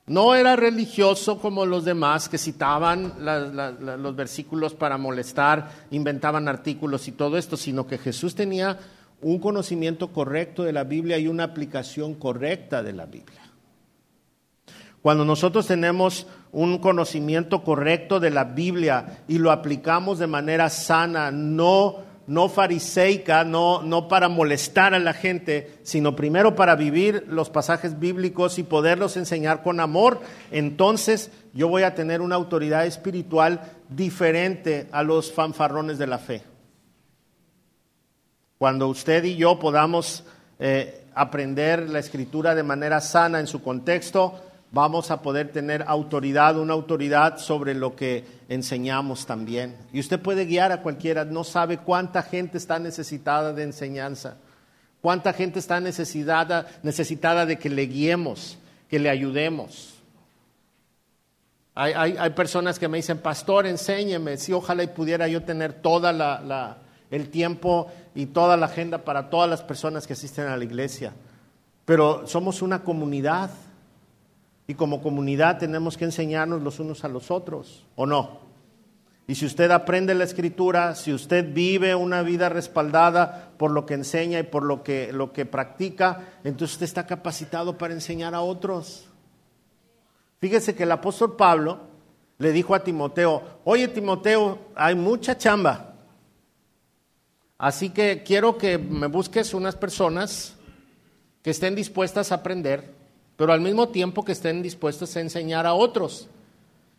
No 0.06 0.34
era 0.34 0.54
religioso 0.54 1.38
como 1.38 1.64
los 1.64 1.84
demás 1.84 2.28
que 2.28 2.36
citaban 2.36 3.14
los 3.20 4.14
versículos 4.14 4.74
para 4.74 4.98
molestar, 4.98 5.70
inventaban 5.90 6.46
artículos 6.46 7.08
y 7.08 7.12
todo 7.12 7.38
esto, 7.38 7.56
sino 7.56 7.86
que 7.86 7.96
Jesús 7.96 8.34
tenía 8.34 8.78
un 9.22 9.38
conocimiento 9.38 10.12
correcto 10.12 10.62
de 10.62 10.74
la 10.74 10.84
Biblia 10.84 11.18
y 11.18 11.26
una 11.26 11.44
aplicación 11.44 12.14
correcta 12.14 12.82
de 12.82 12.92
la 12.92 13.06
Biblia. 13.06 13.40
Cuando 15.00 15.24
nosotros 15.24 15.66
tenemos 15.66 16.26
un 16.52 16.78
conocimiento 16.78 17.62
correcto 17.62 18.20
de 18.20 18.30
la 18.30 18.44
Biblia 18.44 19.24
y 19.28 19.38
lo 19.38 19.52
aplicamos 19.52 20.18
de 20.18 20.26
manera 20.26 20.68
sana, 20.68 21.30
no, 21.30 21.96
no 22.26 22.48
fariseica, 22.48 23.44
no, 23.44 23.82
no 23.82 24.08
para 24.08 24.28
molestar 24.28 24.94
a 24.94 24.98
la 24.98 25.12
gente, 25.12 25.78
sino 25.82 26.16
primero 26.16 26.54
para 26.54 26.74
vivir 26.74 27.26
los 27.28 27.50
pasajes 27.50 27.98
bíblicos 27.98 28.58
y 28.58 28.62
poderlos 28.62 29.16
enseñar 29.16 29.62
con 29.62 29.80
amor, 29.80 30.20
entonces 30.50 31.30
yo 31.52 31.68
voy 31.68 31.82
a 31.82 31.94
tener 31.94 32.20
una 32.20 32.36
autoridad 32.36 32.86
espiritual 32.86 33.60
diferente 33.88 34.88
a 34.92 35.02
los 35.02 35.32
fanfarrones 35.32 35.98
de 35.98 36.06
la 36.06 36.18
fe. 36.18 36.42
Cuando 38.58 38.88
usted 38.88 39.24
y 39.24 39.36
yo 39.36 39.58
podamos 39.58 40.24
eh, 40.58 41.04
aprender 41.14 41.88
la 41.90 41.98
escritura 41.98 42.54
de 42.54 42.62
manera 42.62 43.00
sana 43.00 43.40
en 43.40 43.46
su 43.46 43.62
contexto, 43.62 44.40
vamos 44.74 45.10
a 45.10 45.22
poder 45.22 45.52
tener 45.52 45.84
autoridad, 45.86 46.58
una 46.58 46.74
autoridad 46.74 47.38
sobre 47.38 47.74
lo 47.74 47.96
que 47.96 48.24
enseñamos 48.48 49.24
también. 49.24 49.76
Y 49.92 50.00
usted 50.00 50.20
puede 50.20 50.44
guiar 50.44 50.72
a 50.72 50.82
cualquiera, 50.82 51.24
no 51.24 51.44
sabe 51.44 51.78
cuánta 51.78 52.22
gente 52.22 52.58
está 52.58 52.78
necesitada 52.78 53.52
de 53.52 53.62
enseñanza, 53.62 54.36
cuánta 55.00 55.32
gente 55.32 55.60
está 55.60 55.80
necesitada, 55.80 56.66
necesitada 56.82 57.46
de 57.46 57.58
que 57.58 57.70
le 57.70 57.86
guiemos, 57.86 58.58
que 58.90 58.98
le 58.98 59.08
ayudemos. 59.08 59.94
Hay, 61.76 62.30
personas 62.30 62.78
que 62.78 62.86
me 62.86 62.98
dicen, 62.98 63.18
pastor, 63.18 63.66
enséñeme, 63.66 64.36
si 64.36 64.52
ojalá 64.52 64.84
y 64.84 64.88
pudiera 64.88 65.26
yo 65.26 65.42
tener 65.42 65.72
toda 65.72 66.12
la 66.12 66.78
el 67.14 67.30
tiempo 67.30 67.92
y 68.14 68.26
toda 68.26 68.56
la 68.56 68.66
agenda 68.66 68.98
para 68.98 69.30
todas 69.30 69.48
las 69.48 69.62
personas 69.62 70.06
que 70.06 70.14
asisten 70.14 70.46
a 70.46 70.56
la 70.56 70.64
iglesia. 70.64 71.12
Pero 71.84 72.26
somos 72.26 72.60
una 72.60 72.82
comunidad 72.82 73.50
y 74.66 74.74
como 74.74 75.02
comunidad 75.02 75.58
tenemos 75.58 75.96
que 75.96 76.04
enseñarnos 76.04 76.62
los 76.62 76.80
unos 76.80 77.04
a 77.04 77.08
los 77.08 77.30
otros, 77.30 77.84
¿o 77.96 78.06
no? 78.06 78.44
Y 79.26 79.36
si 79.36 79.46
usted 79.46 79.70
aprende 79.70 80.14
la 80.14 80.24
escritura, 80.24 80.94
si 80.94 81.12
usted 81.12 81.52
vive 81.52 81.94
una 81.94 82.22
vida 82.22 82.48
respaldada 82.48 83.52
por 83.56 83.70
lo 83.70 83.86
que 83.86 83.94
enseña 83.94 84.38
y 84.38 84.42
por 84.42 84.62
lo 84.64 84.82
que, 84.82 85.12
lo 85.12 85.32
que 85.32 85.46
practica, 85.46 86.34
entonces 86.44 86.74
usted 86.74 86.84
está 86.84 87.06
capacitado 87.06 87.78
para 87.78 87.94
enseñar 87.94 88.34
a 88.34 88.42
otros. 88.42 89.08
Fíjese 90.40 90.74
que 90.74 90.82
el 90.82 90.92
apóstol 90.92 91.36
Pablo 91.36 91.80
le 92.36 92.52
dijo 92.52 92.74
a 92.74 92.84
Timoteo, 92.84 93.42
oye 93.64 93.88
Timoteo, 93.88 94.58
hay 94.74 94.94
mucha 94.94 95.38
chamba, 95.38 95.94
Así 97.58 97.90
que 97.90 98.22
quiero 98.22 98.58
que 98.58 98.78
me 98.78 99.06
busques 99.06 99.54
unas 99.54 99.76
personas 99.76 100.54
que 101.42 101.50
estén 101.50 101.74
dispuestas 101.74 102.32
a 102.32 102.36
aprender, 102.36 102.94
pero 103.36 103.52
al 103.52 103.60
mismo 103.60 103.88
tiempo 103.88 104.24
que 104.24 104.32
estén 104.32 104.62
dispuestas 104.62 105.16
a 105.16 105.20
enseñar 105.20 105.66
a 105.66 105.74
otros. 105.74 106.28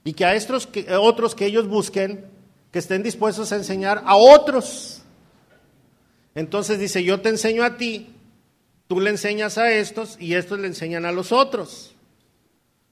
Y 0.04 0.14
que 0.14 0.26
a 0.26 0.36
estos 0.36 0.68
que, 0.68 0.94
otros 0.96 1.36
que 1.36 1.46
ellos 1.46 1.68
busquen, 1.68 2.26
que 2.72 2.80
estén 2.80 3.04
dispuestos 3.04 3.52
a 3.52 3.56
enseñar 3.56 4.04
a 4.06 4.16
otros. 4.16 5.02
Entonces 6.36 6.80
dice, 6.80 7.04
yo 7.04 7.22
te 7.22 7.30
enseño 7.30 7.64
a 7.64 7.78
ti, 7.78 8.14
tú 8.88 9.00
le 9.00 9.10
enseñas 9.10 9.58
a 9.58 9.72
estos 9.72 10.18
y 10.20 10.36
estos 10.36 10.60
le 10.60 10.68
enseñan 10.68 11.06
a 11.06 11.12
los 11.12 11.32
otros. 11.32 11.96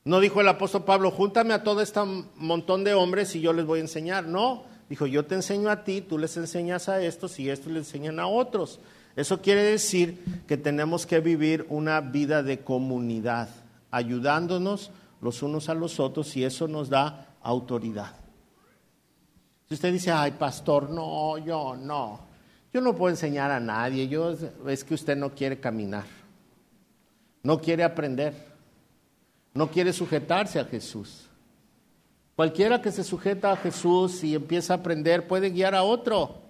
No 0.05 0.19
dijo 0.19 0.41
el 0.41 0.47
apóstol 0.47 0.85
Pablo, 0.85 1.11
júntame 1.11 1.53
a 1.53 1.63
todo 1.63 1.81
este 1.81 1.99
montón 2.35 2.83
de 2.83 2.93
hombres 2.93 3.35
y 3.35 3.41
yo 3.41 3.53
les 3.53 3.65
voy 3.65 3.79
a 3.79 3.83
enseñar. 3.83 4.25
No, 4.25 4.65
Dijo, 4.89 5.07
yo 5.07 5.25
te 5.25 5.33
enseño 5.33 5.69
a 5.69 5.83
ti, 5.83 6.01
tú 6.01 6.17
les 6.17 6.37
enseñas 6.37 6.89
a 6.89 7.01
estos 7.01 7.39
y 7.39 7.49
estos 7.49 7.71
les 7.71 7.87
enseñan 7.87 8.19
a 8.19 8.27
otros. 8.27 8.79
Eso 9.15 9.41
quiere 9.41 9.63
decir 9.63 10.43
que 10.47 10.57
tenemos 10.57 11.05
que 11.05 11.19
vivir 11.19 11.65
una 11.69 12.01
vida 12.01 12.41
de 12.41 12.59
comunidad, 12.59 13.49
ayudándonos 13.91 14.91
los 15.21 15.43
unos 15.43 15.69
a 15.69 15.73
los 15.73 15.99
otros 15.99 16.35
y 16.35 16.43
eso 16.43 16.67
nos 16.67 16.89
da 16.89 17.35
autoridad. 17.41 18.11
Si 19.67 19.75
usted 19.75 19.93
dice, 19.93 20.11
ay, 20.11 20.31
pastor, 20.31 20.89
no, 20.89 21.37
yo 21.37 21.75
no, 21.75 22.19
yo 22.73 22.81
no 22.81 22.95
puedo 22.95 23.11
enseñar 23.11 23.51
a 23.51 23.59
nadie, 23.59 24.07
yo, 24.07 24.35
es 24.67 24.83
que 24.83 24.95
usted 24.95 25.15
no 25.15 25.33
quiere 25.33 25.59
caminar, 25.59 26.05
no 27.43 27.59
quiere 27.59 27.83
aprender, 27.83 28.33
no 29.53 29.69
quiere 29.69 29.93
sujetarse 29.93 30.59
a 30.59 30.65
Jesús. 30.65 31.27
Cualquiera 32.35 32.81
que 32.81 32.91
se 32.91 33.03
sujeta 33.03 33.51
a 33.51 33.57
Jesús 33.57 34.23
y 34.23 34.33
empieza 34.33 34.73
a 34.73 34.77
aprender 34.77 35.27
puede 35.27 35.51
guiar 35.51 35.75
a 35.75 35.83
otro. 35.83 36.42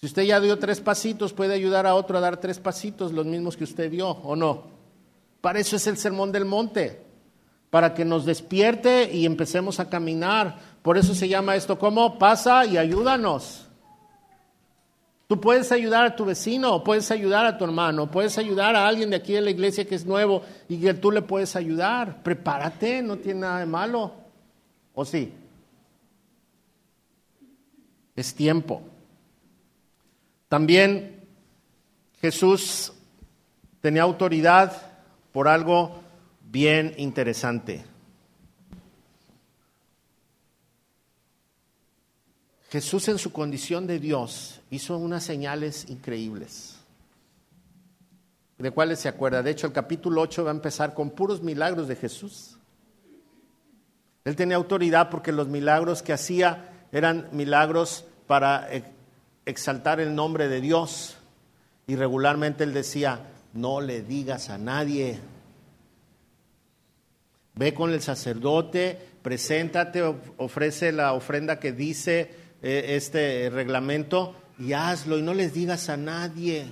Si 0.00 0.06
usted 0.06 0.22
ya 0.22 0.40
dio 0.40 0.58
tres 0.58 0.80
pasitos, 0.80 1.34
puede 1.34 1.52
ayudar 1.52 1.86
a 1.86 1.94
otro 1.94 2.16
a 2.16 2.22
dar 2.22 2.38
tres 2.38 2.58
pasitos, 2.58 3.12
los 3.12 3.26
mismos 3.26 3.54
que 3.54 3.64
usted 3.64 3.90
dio, 3.90 4.08
¿o 4.08 4.34
no? 4.34 4.64
Para 5.42 5.60
eso 5.60 5.76
es 5.76 5.86
el 5.86 5.98
sermón 5.98 6.32
del 6.32 6.46
monte, 6.46 7.02
para 7.68 7.92
que 7.92 8.06
nos 8.06 8.24
despierte 8.24 9.10
y 9.12 9.26
empecemos 9.26 9.78
a 9.78 9.90
caminar. 9.90 10.58
Por 10.80 10.96
eso 10.96 11.14
se 11.14 11.28
llama 11.28 11.54
esto 11.54 11.78
como 11.78 12.18
pasa 12.18 12.64
y 12.64 12.78
ayúdanos. 12.78 13.66
Tú 15.26 15.38
puedes 15.38 15.70
ayudar 15.70 16.06
a 16.06 16.16
tu 16.16 16.24
vecino, 16.24 16.82
puedes 16.82 17.10
ayudar 17.10 17.44
a 17.44 17.58
tu 17.58 17.64
hermano, 17.64 18.10
puedes 18.10 18.38
ayudar 18.38 18.74
a 18.76 18.88
alguien 18.88 19.10
de 19.10 19.16
aquí 19.16 19.34
de 19.34 19.42
la 19.42 19.50
iglesia 19.50 19.86
que 19.86 19.94
es 19.94 20.06
nuevo 20.06 20.42
y 20.66 20.80
que 20.80 20.94
tú 20.94 21.12
le 21.12 21.20
puedes 21.20 21.54
ayudar. 21.56 22.22
Prepárate, 22.22 23.02
no 23.02 23.18
tiene 23.18 23.40
nada 23.40 23.60
de 23.60 23.66
malo. 23.66 24.12
¿O 24.94 25.04
sí? 25.04 25.32
Es 28.16 28.34
tiempo. 28.34 28.82
También 30.50 31.28
Jesús 32.20 32.92
tenía 33.80 34.02
autoridad 34.02 34.72
por 35.30 35.46
algo 35.46 36.00
bien 36.50 36.92
interesante. 36.98 37.84
Jesús 42.68 43.06
en 43.06 43.18
su 43.18 43.32
condición 43.32 43.86
de 43.86 44.00
Dios 44.00 44.60
hizo 44.72 44.98
unas 44.98 45.22
señales 45.22 45.88
increíbles. 45.88 46.80
¿De 48.58 48.72
cuáles 48.72 48.98
se 48.98 49.08
acuerda? 49.08 49.44
De 49.44 49.52
hecho, 49.52 49.68
el 49.68 49.72
capítulo 49.72 50.20
8 50.20 50.42
va 50.42 50.50
a 50.50 50.54
empezar 50.54 50.94
con 50.94 51.10
puros 51.10 51.44
milagros 51.44 51.86
de 51.86 51.94
Jesús. 51.94 52.56
Él 54.24 54.34
tenía 54.34 54.56
autoridad 54.56 55.10
porque 55.10 55.30
los 55.30 55.46
milagros 55.46 56.02
que 56.02 56.12
hacía 56.12 56.86
eran 56.90 57.28
milagros 57.30 58.04
para 58.26 58.68
exaltar 59.46 60.00
el 60.00 60.14
nombre 60.14 60.48
de 60.48 60.60
Dios. 60.60 61.16
Y 61.86 61.96
regularmente 61.96 62.64
él 62.64 62.72
decía, 62.72 63.20
no 63.52 63.80
le 63.80 64.02
digas 64.02 64.50
a 64.50 64.58
nadie. 64.58 65.18
Ve 67.54 67.74
con 67.74 67.92
el 67.92 68.00
sacerdote, 68.00 68.98
preséntate, 69.22 70.02
ofrece 70.36 70.92
la 70.92 71.12
ofrenda 71.12 71.58
que 71.58 71.72
dice 71.72 72.34
eh, 72.62 72.96
este 72.96 73.50
reglamento 73.50 74.34
y 74.58 74.72
hazlo 74.72 75.18
y 75.18 75.22
no 75.22 75.34
les 75.34 75.52
digas 75.52 75.88
a 75.88 75.96
nadie. 75.96 76.66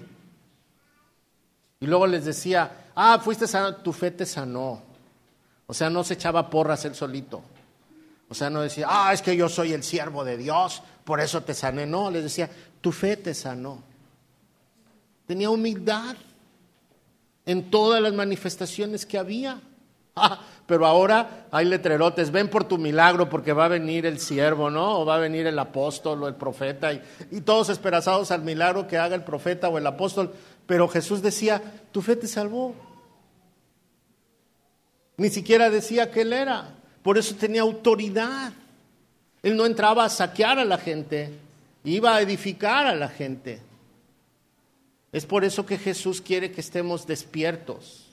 Y 1.80 1.86
luego 1.86 2.06
les 2.06 2.24
decía, 2.24 2.86
ah, 2.94 3.20
fuiste 3.22 3.46
sano, 3.46 3.76
tu 3.76 3.92
fe 3.92 4.10
te 4.10 4.26
sanó. 4.26 4.82
O 5.66 5.74
sea, 5.74 5.90
no 5.90 6.02
se 6.04 6.14
echaba 6.14 6.48
porras 6.48 6.84
él 6.84 6.94
solito. 6.94 7.42
O 8.28 8.34
sea, 8.34 8.50
no 8.50 8.60
decía, 8.60 8.86
ah, 8.88 9.12
es 9.12 9.22
que 9.22 9.36
yo 9.36 9.48
soy 9.48 9.72
el 9.72 9.82
siervo 9.82 10.24
de 10.24 10.36
Dios, 10.36 10.82
por 11.04 11.20
eso 11.20 11.42
te 11.42 11.54
sané. 11.54 11.86
No, 11.86 12.10
les 12.10 12.22
decía, 12.22 12.50
tu 12.80 12.92
fe 12.92 13.16
te 13.16 13.34
sanó. 13.34 13.82
Tenía 15.26 15.50
humildad. 15.50 16.16
en 17.46 17.70
todas 17.70 18.02
las 18.02 18.12
manifestaciones 18.12 19.06
que 19.06 19.18
había. 19.18 19.60
Ah, 20.20 20.40
pero 20.66 20.84
ahora 20.84 21.46
hay 21.52 21.64
letrerotes, 21.64 22.32
ven 22.32 22.50
por 22.50 22.64
tu 22.64 22.76
milagro 22.76 23.28
porque 23.28 23.52
va 23.52 23.66
a 23.66 23.68
venir 23.68 24.04
el 24.04 24.18
siervo, 24.18 24.68
¿no? 24.68 24.98
O 24.98 25.06
va 25.06 25.14
a 25.14 25.18
venir 25.18 25.46
el 25.46 25.56
apóstol 25.60 26.24
o 26.24 26.26
el 26.26 26.34
profeta 26.34 26.92
y, 26.92 27.00
y 27.30 27.42
todos 27.42 27.68
esperazados 27.68 28.32
al 28.32 28.42
milagro 28.42 28.88
que 28.88 28.98
haga 28.98 29.14
el 29.14 29.22
profeta 29.22 29.68
o 29.68 29.78
el 29.78 29.86
apóstol. 29.86 30.34
Pero 30.66 30.88
Jesús 30.88 31.22
decía, 31.22 31.62
tu 31.92 32.02
fe 32.02 32.16
te 32.16 32.26
salvó. 32.26 32.74
Ni 35.16 35.30
siquiera 35.30 35.70
decía 35.70 36.10
que 36.10 36.22
él 36.22 36.32
era. 36.32 36.77
Por 37.02 37.18
eso 37.18 37.34
tenía 37.34 37.62
autoridad. 37.62 38.52
Él 39.42 39.56
no 39.56 39.66
entraba 39.66 40.04
a 40.04 40.10
saquear 40.10 40.58
a 40.58 40.64
la 40.64 40.78
gente, 40.78 41.32
iba 41.84 42.16
a 42.16 42.20
edificar 42.20 42.86
a 42.86 42.94
la 42.94 43.08
gente. 43.08 43.60
Es 45.12 45.24
por 45.24 45.44
eso 45.44 45.64
que 45.64 45.78
Jesús 45.78 46.20
quiere 46.20 46.52
que 46.52 46.60
estemos 46.60 47.06
despiertos. 47.06 48.08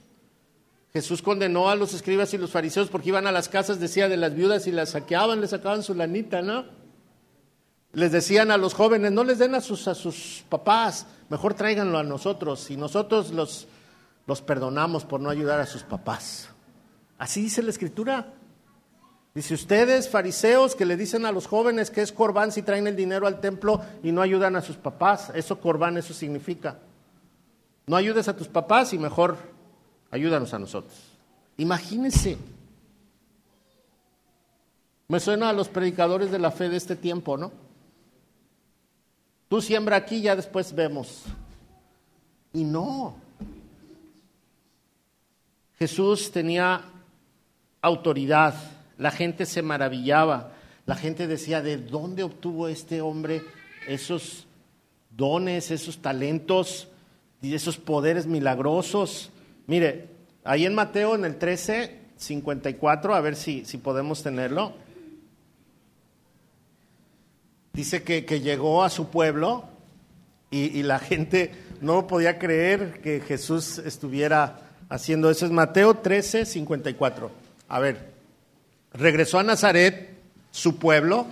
Jesús 0.93 1.21
condenó 1.21 1.69
a 1.69 1.75
los 1.75 1.93
escribas 1.93 2.33
y 2.33 2.37
los 2.37 2.51
fariseos 2.51 2.87
porque 2.87 3.09
iban 3.09 3.27
a 3.27 3.31
las 3.33 3.49
casas, 3.49 3.81
decía, 3.81 4.07
de 4.07 4.15
las 4.15 4.33
viudas 4.33 4.65
y 4.65 4.71
las 4.71 4.91
saqueaban, 4.91 5.41
les 5.41 5.49
sacaban 5.49 5.83
su 5.83 5.93
lanita, 5.93 6.41
¿no? 6.41 6.65
Les 7.91 8.13
decían 8.13 8.49
a 8.49 8.57
los 8.57 8.73
jóvenes, 8.73 9.11
no 9.11 9.25
les 9.25 9.39
den 9.39 9.55
a 9.55 9.61
sus, 9.61 9.89
a 9.89 9.95
sus 9.95 10.45
papás, 10.47 11.05
mejor 11.29 11.53
tráiganlo 11.53 11.97
a 11.97 12.03
nosotros 12.03 12.71
y 12.71 12.77
nosotros 12.77 13.31
los, 13.31 13.67
los 14.25 14.41
perdonamos 14.41 15.03
por 15.03 15.19
no 15.19 15.29
ayudar 15.29 15.59
a 15.59 15.65
sus 15.65 15.83
papás. 15.83 16.49
Así 17.17 17.41
dice 17.41 17.61
la 17.61 17.71
escritura. 17.71 18.33
Dice, 19.35 19.53
ustedes, 19.53 20.09
fariseos, 20.09 20.75
que 20.75 20.85
le 20.85 20.95
dicen 20.95 21.25
a 21.25 21.31
los 21.33 21.45
jóvenes 21.45 21.91
que 21.91 22.01
es 22.01 22.13
corbán 22.13 22.53
si 22.53 22.61
traen 22.61 22.87
el 22.87 22.95
dinero 22.95 23.27
al 23.27 23.41
templo 23.41 23.81
y 24.01 24.13
no 24.13 24.21
ayudan 24.21 24.55
a 24.55 24.61
sus 24.61 24.77
papás. 24.77 25.29
Eso 25.35 25.59
corbán, 25.59 25.97
eso 25.97 26.13
significa. 26.13 26.79
No 27.85 27.97
ayudes 27.97 28.29
a 28.29 28.35
tus 28.37 28.47
papás 28.47 28.93
y 28.93 28.97
mejor 28.97 29.37
ayúdanos 30.09 30.53
a 30.53 30.59
nosotros. 30.59 30.95
Imagínense. 31.57 32.37
Me 35.09 35.19
suena 35.19 35.49
a 35.49 35.53
los 35.53 35.67
predicadores 35.67 36.31
de 36.31 36.39
la 36.39 36.49
fe 36.49 36.69
de 36.69 36.77
este 36.77 36.95
tiempo, 36.95 37.35
¿no? 37.35 37.51
Tú 39.49 39.61
siembra 39.61 39.97
aquí, 39.97 40.21
ya 40.21 40.37
después 40.37 40.73
vemos. 40.73 41.23
Y 42.53 42.63
no. 42.63 43.17
Jesús 45.77 46.31
tenía 46.31 46.85
autoridad 47.81 48.55
la 48.97 49.11
gente 49.11 49.45
se 49.45 49.61
maravillaba, 49.61 50.53
la 50.85 50.95
gente 50.95 51.27
decía, 51.27 51.61
¿de 51.61 51.77
dónde 51.77 52.23
obtuvo 52.23 52.67
este 52.67 53.01
hombre 53.01 53.41
esos 53.87 54.47
dones, 55.09 55.71
esos 55.71 56.01
talentos 56.01 56.87
y 57.41 57.55
esos 57.55 57.77
poderes 57.77 58.27
milagrosos? 58.27 59.31
Mire, 59.67 60.09
ahí 60.43 60.65
en 60.65 60.75
Mateo, 60.75 61.15
en 61.15 61.25
el 61.25 61.37
13, 61.37 61.99
54, 62.17 63.15
a 63.15 63.21
ver 63.21 63.35
si, 63.35 63.65
si 63.65 63.77
podemos 63.77 64.21
tenerlo. 64.21 64.73
Dice 67.73 68.03
que, 68.03 68.21
llegó 68.39 68.83
a 68.83 68.89
su 68.89 69.09
pueblo 69.09 69.65
y, 70.49 70.79
y, 70.79 70.83
la 70.83 70.99
gente 70.99 71.51
no 71.81 72.07
podía 72.07 72.39
creer 72.39 73.01
que 73.01 73.19
Jesús 73.19 73.79
estuviera 73.79 74.61
haciendo 74.87 75.29
eso. 75.29 75.45
Es 75.45 75.51
Mateo 75.51 75.95
13, 75.95 76.45
54. 76.45 77.31
A 77.67 77.79
ver 77.79 78.14
regresó 78.97 79.39
a 79.39 79.43
Nazaret, 79.43 80.17
su 80.51 80.77
pueblo. 80.77 81.25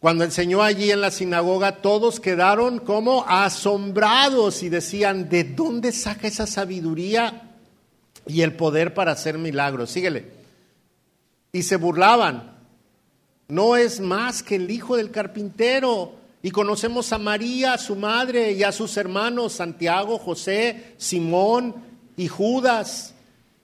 Cuando 0.00 0.24
enseñó 0.24 0.62
allí 0.62 0.90
en 0.90 1.00
la 1.00 1.10
sinagoga, 1.10 1.76
todos 1.76 2.20
quedaron 2.20 2.78
como 2.78 3.24
asombrados 3.26 4.62
y 4.62 4.68
decían, 4.68 5.28
¿de 5.28 5.44
dónde 5.44 5.92
saca 5.92 6.28
esa 6.28 6.46
sabiduría 6.46 7.50
y 8.26 8.42
el 8.42 8.54
poder 8.54 8.92
para 8.92 9.12
hacer 9.12 9.38
milagros? 9.38 9.90
Síguele. 9.90 10.30
Y 11.52 11.62
se 11.62 11.76
burlaban. 11.76 12.54
No 13.48 13.76
es 13.76 14.00
más 14.00 14.42
que 14.42 14.56
el 14.56 14.70
hijo 14.70 14.96
del 14.96 15.10
carpintero. 15.10 16.12
Y 16.42 16.50
conocemos 16.50 17.10
a 17.14 17.18
María, 17.18 17.78
su 17.78 17.96
madre, 17.96 18.52
y 18.52 18.62
a 18.62 18.72
sus 18.72 18.98
hermanos, 18.98 19.54
Santiago, 19.54 20.18
José, 20.18 20.92
Simón 20.98 21.74
y 22.18 22.28
Judas. 22.28 23.13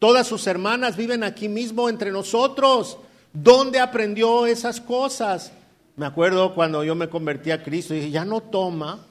Todas 0.01 0.26
sus 0.26 0.46
hermanas 0.46 0.96
viven 0.96 1.22
aquí 1.22 1.48
mismo 1.48 1.90
entre 1.90 2.11
nosotros. 2.11 2.96
¿Dónde 3.34 3.78
aprendió 3.78 4.46
esas 4.46 4.80
cosas? 4.80 5.53
Me 5.94 6.07
acuerdo 6.07 6.55
cuando 6.55 6.82
yo 6.82 6.94
me 6.94 7.11
convertí 7.11 7.51
a 7.51 7.62
Cristo 7.62 7.94
y 7.94 7.98
dije, 7.98 8.11
ya 8.11 8.24
no 8.24 8.40
toma. 8.40 9.07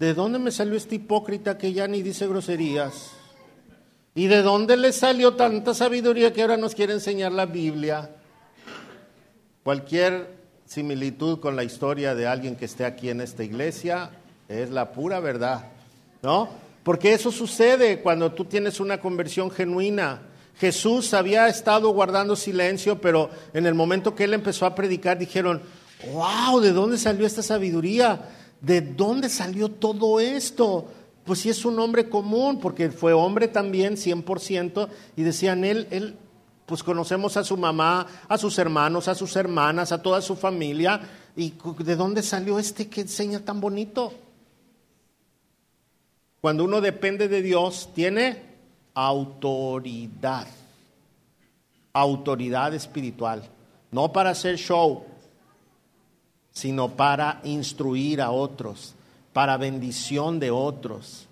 ¿De 0.00 0.14
dónde 0.14 0.40
me 0.40 0.50
salió 0.50 0.74
este 0.74 0.96
hipócrita 0.96 1.56
que 1.56 1.72
ya 1.72 1.86
ni 1.86 2.02
dice 2.02 2.26
groserías? 2.26 3.12
¿Y 4.16 4.26
de 4.26 4.42
dónde 4.42 4.76
le 4.76 4.92
salió 4.92 5.34
tanta 5.36 5.74
sabiduría 5.74 6.32
que 6.32 6.42
ahora 6.42 6.56
nos 6.56 6.74
quiere 6.74 6.94
enseñar 6.94 7.30
la 7.30 7.46
Biblia? 7.46 8.10
Cualquier 9.62 10.34
similitud 10.66 11.38
con 11.38 11.54
la 11.54 11.62
historia 11.62 12.16
de 12.16 12.26
alguien 12.26 12.56
que 12.56 12.64
esté 12.64 12.84
aquí 12.84 13.10
en 13.10 13.20
esta 13.20 13.44
iglesia 13.44 14.10
es 14.48 14.70
la 14.70 14.90
pura 14.90 15.20
verdad, 15.20 15.66
¿no? 16.20 16.48
Porque 16.90 17.12
eso 17.12 17.30
sucede 17.30 18.00
cuando 18.00 18.32
tú 18.32 18.46
tienes 18.46 18.80
una 18.80 19.00
conversión 19.00 19.48
genuina. 19.48 20.22
Jesús 20.58 21.14
había 21.14 21.46
estado 21.46 21.90
guardando 21.90 22.34
silencio, 22.34 23.00
pero 23.00 23.30
en 23.54 23.64
el 23.64 23.76
momento 23.76 24.16
que 24.16 24.24
él 24.24 24.34
empezó 24.34 24.66
a 24.66 24.74
predicar 24.74 25.16
dijeron, 25.16 25.62
wow, 26.12 26.58
¿de 26.58 26.72
dónde 26.72 26.98
salió 26.98 27.28
esta 27.28 27.44
sabiduría? 27.44 28.28
¿De 28.60 28.80
dónde 28.80 29.28
salió 29.28 29.70
todo 29.70 30.18
esto? 30.18 30.88
Pues 31.22 31.38
sí 31.38 31.48
es 31.48 31.64
un 31.64 31.78
hombre 31.78 32.08
común, 32.08 32.58
porque 32.58 32.90
fue 32.90 33.12
hombre 33.12 33.46
también, 33.46 33.94
100%, 33.94 34.88
y 35.14 35.22
decían, 35.22 35.64
él, 35.64 35.86
él, 35.92 36.16
pues 36.66 36.82
conocemos 36.82 37.36
a 37.36 37.44
su 37.44 37.56
mamá, 37.56 38.04
a 38.28 38.36
sus 38.36 38.58
hermanos, 38.58 39.06
a 39.06 39.14
sus 39.14 39.36
hermanas, 39.36 39.92
a 39.92 40.02
toda 40.02 40.20
su 40.20 40.34
familia, 40.34 41.00
y 41.36 41.54
¿de 41.84 41.94
dónde 41.94 42.24
salió 42.24 42.58
este 42.58 42.88
que 42.88 43.02
enseña 43.02 43.38
tan 43.38 43.60
bonito? 43.60 44.12
Cuando 46.40 46.64
uno 46.64 46.80
depende 46.80 47.28
de 47.28 47.42
Dios, 47.42 47.90
tiene 47.94 48.42
autoridad. 48.94 50.46
Autoridad 51.92 52.72
espiritual. 52.74 53.42
No 53.90 54.12
para 54.12 54.30
hacer 54.30 54.56
show, 54.56 55.04
sino 56.52 56.90
para 56.90 57.40
instruir 57.44 58.20
a 58.22 58.30
otros, 58.30 58.94
para 59.32 59.56
bendición 59.56 60.38
de 60.38 60.50
otros, 60.50 61.26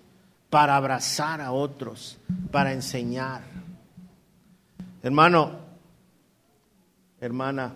para 0.49 0.75
abrazar 0.75 1.41
a 1.41 1.51
otros, 1.51 2.17
para 2.51 2.73
enseñar. 2.73 3.41
Hermano, 5.01 5.51
hermana, 7.21 7.73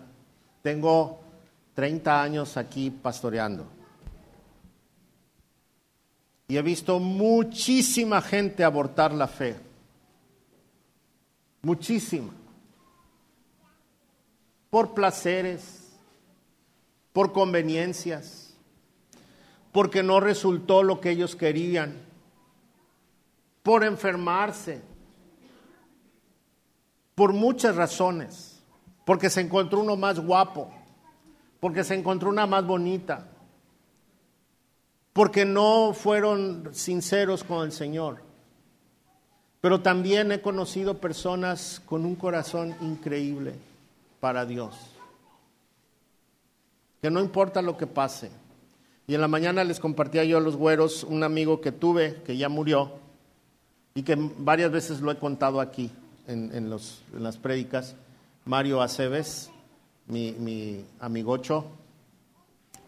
tengo 0.61 1.19
30 1.75 2.21
años 2.21 2.57
aquí 2.57 2.89
pastoreando. 2.89 3.72
Y 6.47 6.57
he 6.57 6.61
visto 6.61 6.99
muchísima 6.99 8.21
gente 8.21 8.63
abortar 8.63 9.13
la 9.13 9.27
fe. 9.27 9.55
Muchísima. 11.61 12.33
Por 14.69 14.93
placeres, 14.93 15.83
por 17.13 17.31
conveniencias, 17.31 18.53
porque 19.71 20.03
no 20.03 20.19
resultó 20.19 20.83
lo 20.83 20.99
que 20.99 21.11
ellos 21.11 21.35
querían, 21.35 21.95
por 23.61 23.83
enfermarse, 23.83 24.81
por 27.15 27.33
muchas 27.33 27.75
razones, 27.75 28.61
porque 29.05 29.29
se 29.29 29.41
encontró 29.41 29.79
uno 29.81 29.95
más 29.95 30.19
guapo, 30.19 30.71
porque 31.59 31.83
se 31.83 31.95
encontró 31.95 32.29
una 32.29 32.47
más 32.47 32.65
bonita, 32.65 33.29
porque 35.13 35.45
no 35.45 35.93
fueron 35.93 36.69
sinceros 36.73 37.43
con 37.43 37.63
el 37.63 37.71
Señor. 37.71 38.17
Pero 39.61 39.81
también 39.81 40.31
he 40.31 40.41
conocido 40.41 40.97
personas 40.97 41.81
con 41.85 42.05
un 42.05 42.15
corazón 42.15 42.75
increíble 42.81 43.53
para 44.19 44.45
Dios. 44.45 44.75
Que 47.01 47.11
no 47.11 47.21
importa 47.21 47.61
lo 47.61 47.77
que 47.77 47.87
pase. 47.87 48.31
Y 49.07 49.15
en 49.15 49.21
la 49.21 49.27
mañana 49.27 49.63
les 49.63 49.79
compartía 49.79 50.23
yo 50.23 50.37
a 50.37 50.41
los 50.41 50.57
güeros 50.57 51.03
un 51.03 51.23
amigo 51.23 51.61
que 51.61 51.71
tuve, 51.71 52.21
que 52.25 52.35
ya 52.35 52.49
murió, 52.49 52.91
y 53.95 54.03
que 54.03 54.17
varias 54.37 54.71
veces 54.71 55.01
lo 55.01 55.11
he 55.11 55.17
contado 55.17 55.61
aquí 55.61 55.91
en, 56.27 56.69
las 56.69 57.37
prédicas, 57.37 57.95
Mario 58.45 58.81
Aceves, 58.81 59.51
mi, 60.07 60.31
mi 60.33 60.85
amigocho, 60.99 61.65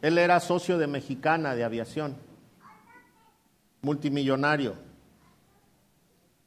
él 0.05 0.19
era 0.19 0.39
socio 0.39 0.77
de 0.77 0.85
Mexicana 0.85 1.55
de 1.55 1.63
Aviación, 1.63 2.15
multimillonario. 3.81 4.75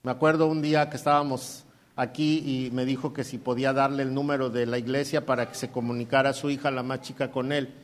Me 0.04 0.12
acuerdo 0.12 0.46
un 0.46 0.62
día 0.62 0.88
que 0.88 0.96
estábamos 0.96 1.64
aquí 1.96 2.38
y 2.46 2.70
me 2.70 2.84
dijo 2.84 3.12
que 3.12 3.24
si 3.24 3.36
podía 3.36 3.72
darle 3.72 4.04
el 4.04 4.14
número 4.14 4.48
de 4.48 4.64
la 4.64 4.78
iglesia 4.78 5.26
para 5.26 5.48
que 5.48 5.56
se 5.56 5.72
comunicara 5.72 6.30
a 6.30 6.34
su 6.34 6.50
hija, 6.50 6.70
la 6.70 6.84
más 6.84 7.00
chica, 7.00 7.32
con 7.32 7.50
él. 7.50 7.74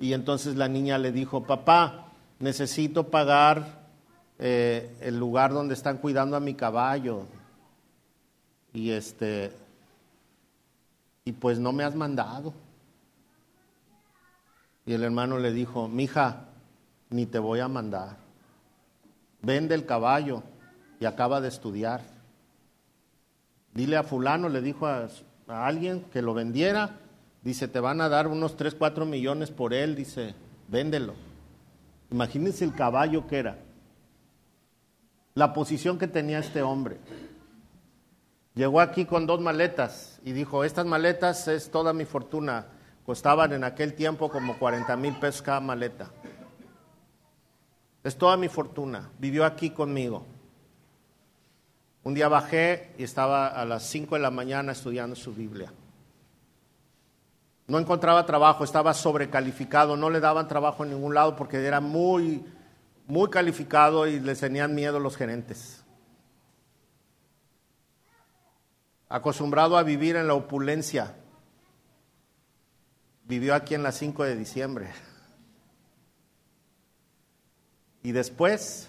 Y 0.00 0.12
entonces 0.12 0.56
la 0.56 0.66
niña 0.66 0.98
le 0.98 1.12
dijo, 1.12 1.44
papá, 1.44 2.08
necesito 2.40 3.08
pagar 3.08 3.86
eh, 4.40 4.92
el 5.02 5.20
lugar 5.20 5.52
donde 5.52 5.74
están 5.74 5.98
cuidando 5.98 6.36
a 6.36 6.40
mi 6.40 6.54
caballo. 6.54 7.26
Y 8.74 8.90
este, 8.90 9.52
y 11.24 11.30
pues 11.30 11.60
no 11.60 11.70
me 11.70 11.84
has 11.84 11.94
mandado. 11.94 12.52
Y 14.84 14.94
el 14.94 15.04
hermano 15.04 15.38
le 15.38 15.52
dijo, 15.52 15.88
mija, 15.88 16.48
ni 17.10 17.26
te 17.26 17.38
voy 17.38 17.60
a 17.60 17.68
mandar. 17.68 18.16
Vende 19.42 19.74
el 19.74 19.86
caballo 19.86 20.42
y 21.00 21.04
acaba 21.04 21.40
de 21.40 21.48
estudiar. 21.48 22.02
Dile 23.74 23.96
a 23.96 24.02
fulano, 24.02 24.48
le 24.48 24.60
dijo 24.60 24.86
a, 24.86 25.08
a 25.48 25.66
alguien 25.66 26.02
que 26.12 26.22
lo 26.22 26.34
vendiera. 26.34 26.98
Dice, 27.42 27.68
te 27.68 27.80
van 27.80 28.00
a 28.00 28.08
dar 28.08 28.28
unos 28.28 28.56
3, 28.56 28.74
4 28.74 29.06
millones 29.06 29.50
por 29.50 29.74
él. 29.74 29.94
Dice, 29.94 30.34
véndelo. 30.68 31.14
Imagínense 32.10 32.64
el 32.64 32.74
caballo 32.74 33.26
que 33.26 33.38
era. 33.38 33.58
La 35.34 35.52
posición 35.52 35.98
que 35.98 36.08
tenía 36.08 36.38
este 36.38 36.62
hombre. 36.62 36.98
Llegó 38.54 38.80
aquí 38.80 39.06
con 39.06 39.26
dos 39.26 39.40
maletas 39.40 40.20
y 40.24 40.32
dijo, 40.32 40.62
estas 40.62 40.84
maletas 40.84 41.48
es 41.48 41.70
toda 41.70 41.94
mi 41.94 42.04
fortuna. 42.04 42.66
Costaban 43.04 43.52
en 43.52 43.64
aquel 43.64 43.94
tiempo 43.94 44.30
como 44.30 44.58
40 44.58 44.96
mil 44.96 45.14
pesos 45.18 45.42
cada 45.42 45.60
maleta. 45.60 46.10
Es 48.04 48.16
toda 48.16 48.36
mi 48.36 48.48
fortuna. 48.48 49.10
Vivió 49.18 49.44
aquí 49.44 49.70
conmigo. 49.70 50.26
Un 52.04 52.14
día 52.14 52.28
bajé 52.28 52.94
y 52.98 53.04
estaba 53.04 53.48
a 53.48 53.64
las 53.64 53.84
5 53.84 54.16
de 54.16 54.20
la 54.20 54.30
mañana 54.30 54.72
estudiando 54.72 55.14
su 55.14 55.32
Biblia. 55.32 55.72
No 57.68 57.78
encontraba 57.78 58.26
trabajo, 58.26 58.64
estaba 58.64 58.92
sobrecalificado, 58.92 59.96
no 59.96 60.10
le 60.10 60.18
daban 60.18 60.48
trabajo 60.48 60.82
en 60.82 60.90
ningún 60.90 61.14
lado 61.14 61.36
porque 61.36 61.64
era 61.64 61.80
muy, 61.80 62.44
muy 63.06 63.30
calificado 63.30 64.06
y 64.06 64.18
le 64.18 64.34
tenían 64.34 64.74
miedo 64.74 64.98
los 64.98 65.16
gerentes. 65.16 65.84
Acostumbrado 69.08 69.76
a 69.76 69.84
vivir 69.84 70.16
en 70.16 70.26
la 70.26 70.34
opulencia, 70.34 71.14
vivió 73.32 73.54
aquí 73.54 73.74
en 73.74 73.82
la 73.82 73.92
5 73.92 74.24
de 74.24 74.36
diciembre. 74.36 74.90
Y 78.02 78.12
después 78.12 78.88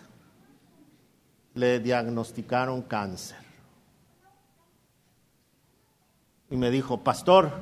le 1.53 1.79
diagnosticaron 1.79 2.81
cáncer. 2.81 3.37
Y 6.49 6.57
me 6.57 6.71
dijo, 6.71 7.05
pastor, 7.05 7.53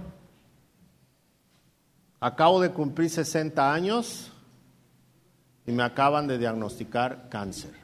acabo 2.20 2.60
de 2.60 2.72
cumplir 2.72 3.12
60 3.12 3.72
años 3.72 4.32
y 5.68 5.72
me 5.74 5.84
acaban 5.84 6.26
de 6.26 6.40
diagnosticar 6.40 7.30
cáncer. 7.30 7.76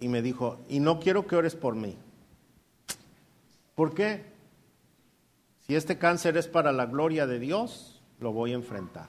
Y 0.00 0.08
me 0.08 0.20
dijo, 0.20 0.60
y 0.68 0.80
no 0.80 1.00
quiero 1.00 1.26
que 1.26 1.34
ores 1.34 1.54
por 1.54 1.74
mí. 1.76 1.96
¿Por 3.74 3.94
qué? 3.94 4.33
Si 5.66 5.74
este 5.74 5.98
cáncer 5.98 6.36
es 6.36 6.46
para 6.46 6.72
la 6.72 6.86
gloria 6.86 7.26
de 7.26 7.38
Dios, 7.38 8.00
lo 8.20 8.32
voy 8.32 8.52
a 8.52 8.56
enfrentar. 8.56 9.08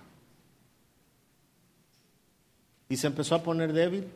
Y 2.88 2.98
se 2.98 3.08
empezó 3.08 3.36
a 3.36 3.44
poner 3.44 3.74
débil. 3.74 4.10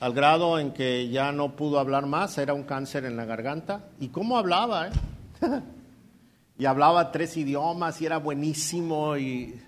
Al 0.00 0.14
grado 0.14 0.58
en 0.58 0.72
que 0.72 1.10
ya 1.10 1.30
no 1.30 1.56
pudo 1.56 1.78
hablar 1.78 2.06
más, 2.06 2.38
era 2.38 2.54
un 2.54 2.62
cáncer 2.62 3.04
en 3.04 3.16
la 3.16 3.26
garganta. 3.26 3.90
¿Y 3.98 4.08
cómo 4.08 4.38
hablaba? 4.38 4.88
Eh? 4.88 4.92
y 6.58 6.64
hablaba 6.64 7.12
tres 7.12 7.36
idiomas 7.36 8.00
y 8.00 8.06
era 8.06 8.16
buenísimo 8.16 9.18
y, 9.18 9.60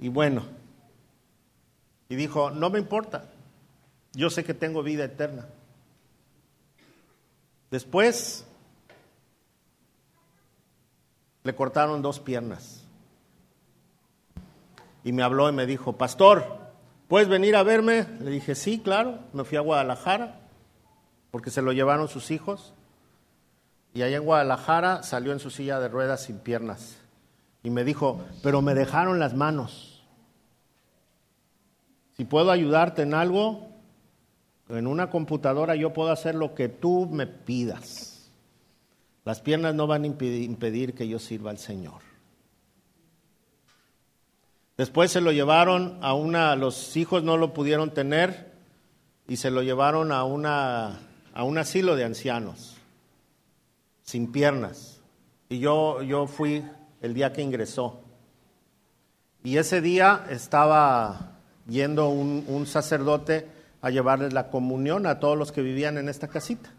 y 0.00 0.08
bueno. 0.08 0.44
Y 2.08 2.14
dijo, 2.14 2.50
no 2.50 2.70
me 2.70 2.78
importa, 2.78 3.24
yo 4.12 4.30
sé 4.30 4.44
que 4.44 4.54
tengo 4.54 4.82
vida 4.82 5.04
eterna. 5.04 5.48
Después 7.74 8.46
le 11.42 11.56
cortaron 11.56 12.02
dos 12.02 12.20
piernas 12.20 12.84
y 15.02 15.10
me 15.10 15.24
habló 15.24 15.48
y 15.48 15.52
me 15.52 15.66
dijo, 15.66 15.94
pastor, 15.94 16.70
¿puedes 17.08 17.26
venir 17.26 17.56
a 17.56 17.64
verme? 17.64 18.06
Le 18.20 18.30
dije, 18.30 18.54
sí, 18.54 18.78
claro. 18.78 19.18
Me 19.32 19.42
fui 19.42 19.58
a 19.58 19.60
Guadalajara 19.60 20.38
porque 21.32 21.50
se 21.50 21.62
lo 21.62 21.72
llevaron 21.72 22.06
sus 22.06 22.30
hijos. 22.30 22.74
Y 23.92 24.02
allá 24.02 24.18
en 24.18 24.24
Guadalajara 24.24 25.02
salió 25.02 25.32
en 25.32 25.40
su 25.40 25.50
silla 25.50 25.80
de 25.80 25.88
ruedas 25.88 26.22
sin 26.22 26.38
piernas. 26.38 26.98
Y 27.64 27.70
me 27.70 27.82
dijo, 27.82 28.24
pero 28.44 28.62
me 28.62 28.74
dejaron 28.74 29.18
las 29.18 29.34
manos. 29.34 30.06
Si 32.16 32.24
puedo 32.24 32.52
ayudarte 32.52 33.02
en 33.02 33.14
algo, 33.14 33.73
en 34.68 34.86
una 34.86 35.10
computadora 35.10 35.76
yo 35.76 35.92
puedo 35.92 36.10
hacer 36.10 36.34
lo 36.34 36.54
que 36.54 36.68
tú 36.68 37.06
me 37.06 37.26
pidas. 37.26 38.30
Las 39.24 39.40
piernas 39.40 39.74
no 39.74 39.86
van 39.86 40.04
a 40.04 40.06
impedir 40.06 40.94
que 40.94 41.08
yo 41.08 41.18
sirva 41.18 41.50
al 41.50 41.58
Señor. 41.58 42.00
Después 44.76 45.12
se 45.12 45.20
lo 45.20 45.30
llevaron 45.30 45.98
a 46.02 46.14
una, 46.14 46.56
los 46.56 46.96
hijos 46.96 47.22
no 47.22 47.36
lo 47.36 47.54
pudieron 47.54 47.92
tener 47.92 48.52
y 49.28 49.36
se 49.36 49.50
lo 49.50 49.62
llevaron 49.62 50.10
a, 50.10 50.24
una, 50.24 51.00
a 51.32 51.44
un 51.44 51.58
asilo 51.58 51.94
de 51.94 52.04
ancianos, 52.04 52.76
sin 54.02 54.32
piernas. 54.32 55.00
Y 55.48 55.60
yo, 55.60 56.02
yo 56.02 56.26
fui 56.26 56.64
el 57.00 57.14
día 57.14 57.32
que 57.32 57.42
ingresó. 57.42 58.00
Y 59.44 59.58
ese 59.58 59.80
día 59.80 60.26
estaba 60.28 61.38
yendo 61.68 62.08
un, 62.08 62.44
un 62.48 62.66
sacerdote 62.66 63.46
a 63.84 63.90
llevarles 63.90 64.32
la 64.32 64.50
comunión 64.50 65.06
a 65.06 65.20
todos 65.20 65.36
los 65.36 65.52
que 65.52 65.62
vivían 65.62 65.98
en 65.98 66.08
esta 66.08 66.28
casita. 66.28 66.72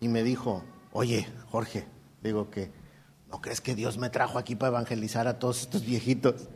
Y 0.00 0.08
me 0.08 0.22
dijo, 0.22 0.64
oye, 0.92 1.26
Jorge, 1.50 1.86
digo 2.22 2.50
que 2.50 2.70
¿No 3.34 3.40
crees 3.40 3.60
que 3.60 3.74
Dios 3.74 3.98
me 3.98 4.10
trajo 4.10 4.38
aquí 4.38 4.54
para 4.54 4.68
evangelizar 4.68 5.26
a 5.26 5.40
todos 5.40 5.62
estos 5.62 5.84
viejitos? 5.84 6.46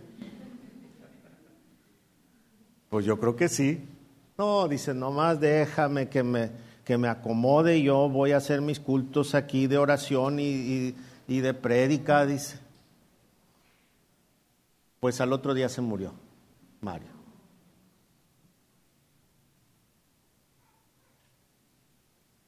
Pues 2.88 3.04
yo 3.04 3.18
creo 3.18 3.34
que 3.34 3.48
sí. 3.48 3.84
No, 4.38 4.68
dice, 4.68 4.94
nomás 4.94 5.40
déjame 5.40 6.08
que 6.08 6.22
me, 6.22 6.52
que 6.84 6.96
me 6.96 7.08
acomode 7.08 7.82
yo 7.82 8.08
voy 8.08 8.30
a 8.30 8.36
hacer 8.36 8.60
mis 8.60 8.78
cultos 8.78 9.34
aquí 9.34 9.66
de 9.66 9.76
oración 9.76 10.38
y, 10.38 10.94
y 11.26 11.40
de 11.40 11.52
prédica, 11.52 12.24
dice. 12.24 12.60
Pues 15.00 15.20
al 15.20 15.32
otro 15.32 15.54
día 15.54 15.68
se 15.68 15.80
murió 15.80 16.12
Mario. 16.80 17.17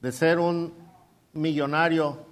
De 0.00 0.12
ser 0.12 0.38
un 0.38 0.72
millonario 1.32 2.26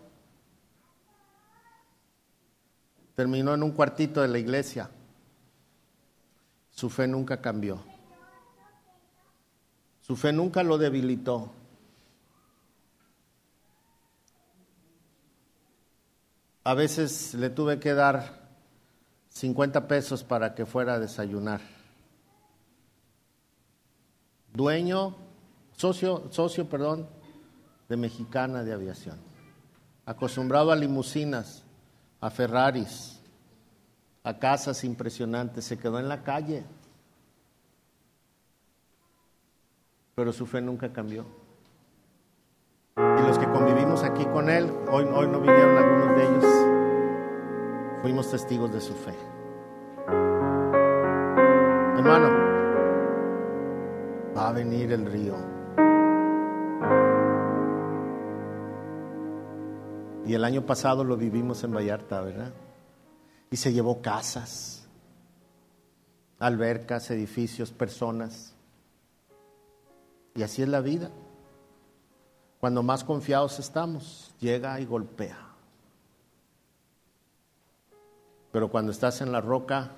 terminó 3.15 3.53
en 3.53 3.63
un 3.63 3.73
cuartito 3.73 4.23
de 4.23 4.29
la 4.29 4.39
iglesia. 4.39 4.91
Su 6.71 6.89
fe 6.89 7.09
nunca 7.09 7.41
cambió. 7.41 7.81
Su 10.01 10.17
fe 10.17 10.33
nunca 10.33 10.63
lo 10.63 10.79
debilitó. 10.79 11.53
A 16.65 16.75
veces 16.75 17.35
le 17.35 17.51
tuve 17.51 17.81
que 17.81 17.95
dar 17.95 18.49
50 19.31 19.89
pesos 19.89 20.23
para 20.23 20.55
que 20.55 20.65
fuera 20.65 20.95
a 20.95 20.99
desayunar. 20.99 21.61
Dueño, 24.53 25.17
socio, 25.77 26.29
socio, 26.31 26.69
perdón, 26.69 27.18
de 27.89 27.97
Mexicana 27.97 28.63
de 28.63 28.73
Aviación. 28.73 29.17
Acostumbrado 30.05 30.73
a 30.73 30.77
limusinas 30.77 31.65
a 32.21 32.31
Ferraris, 32.31 33.21
a 34.25 34.39
casas 34.39 34.85
impresionantes, 34.85 35.65
se 35.65 35.79
quedó 35.79 35.99
en 35.99 36.09
la 36.09 36.23
calle. 36.23 36.65
Pero 40.15 40.33
su 40.33 40.47
fe 40.47 40.61
nunca 40.61 40.93
cambió. 40.93 41.25
Y 42.97 43.23
los 43.23 43.39
que 43.39 43.47
convivimos 43.47 44.03
aquí 44.03 44.25
con 44.27 44.51
él, 44.51 44.71
hoy, 44.91 45.05
hoy 45.05 45.29
no 45.29 45.41
vinieron 45.41 45.77
algunos 45.77 46.17
de 46.17 46.23
ellos, 46.25 48.03
fuimos 48.03 48.31
testigos 48.31 48.73
de 48.73 48.81
su 48.81 48.93
fe. 48.93 49.15
Hermano, 51.97 52.29
va 54.37 54.49
a 54.49 54.53
venir 54.53 54.93
el 54.93 55.07
río. 55.07 55.58
Y 60.29 60.35
el 60.35 60.45
año 60.45 60.67
pasado 60.67 61.05
lo 61.05 61.17
vivimos 61.17 61.65
en 61.65 61.73
Vallarta, 61.73 62.21
¿verdad? 62.21 62.53
Y 63.51 63.57
se 63.57 63.73
llevó 63.73 64.03
casas, 64.03 64.87
albercas, 66.39 67.11
edificios, 67.11 67.73
personas. 67.73 68.55
Y 70.35 70.43
así 70.43 70.61
es 70.61 70.69
la 70.69 70.83
vida. 70.83 71.11
Cuando 72.61 72.83
más 72.83 73.05
confiados 73.05 73.59
estamos, 73.59 74.35
llega 74.39 74.79
y 74.81 74.85
golpea. 74.85 75.39
Pero 78.53 78.71
cuando 78.71 78.93
estás 78.93 79.23
en 79.23 79.33
la 79.33 79.41
roca, 79.41 79.93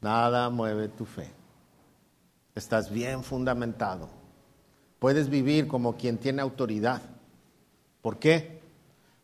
nada 0.00 0.50
mueve 0.50 0.88
tu 0.88 1.04
fe. 1.04 1.30
Estás 2.56 2.90
bien 2.90 3.22
fundamentado. 3.22 4.08
Puedes 4.98 5.28
vivir 5.28 5.68
como 5.68 5.96
quien 5.96 6.18
tiene 6.18 6.42
autoridad. 6.42 7.00
¿Por 8.02 8.18
qué? 8.18 8.55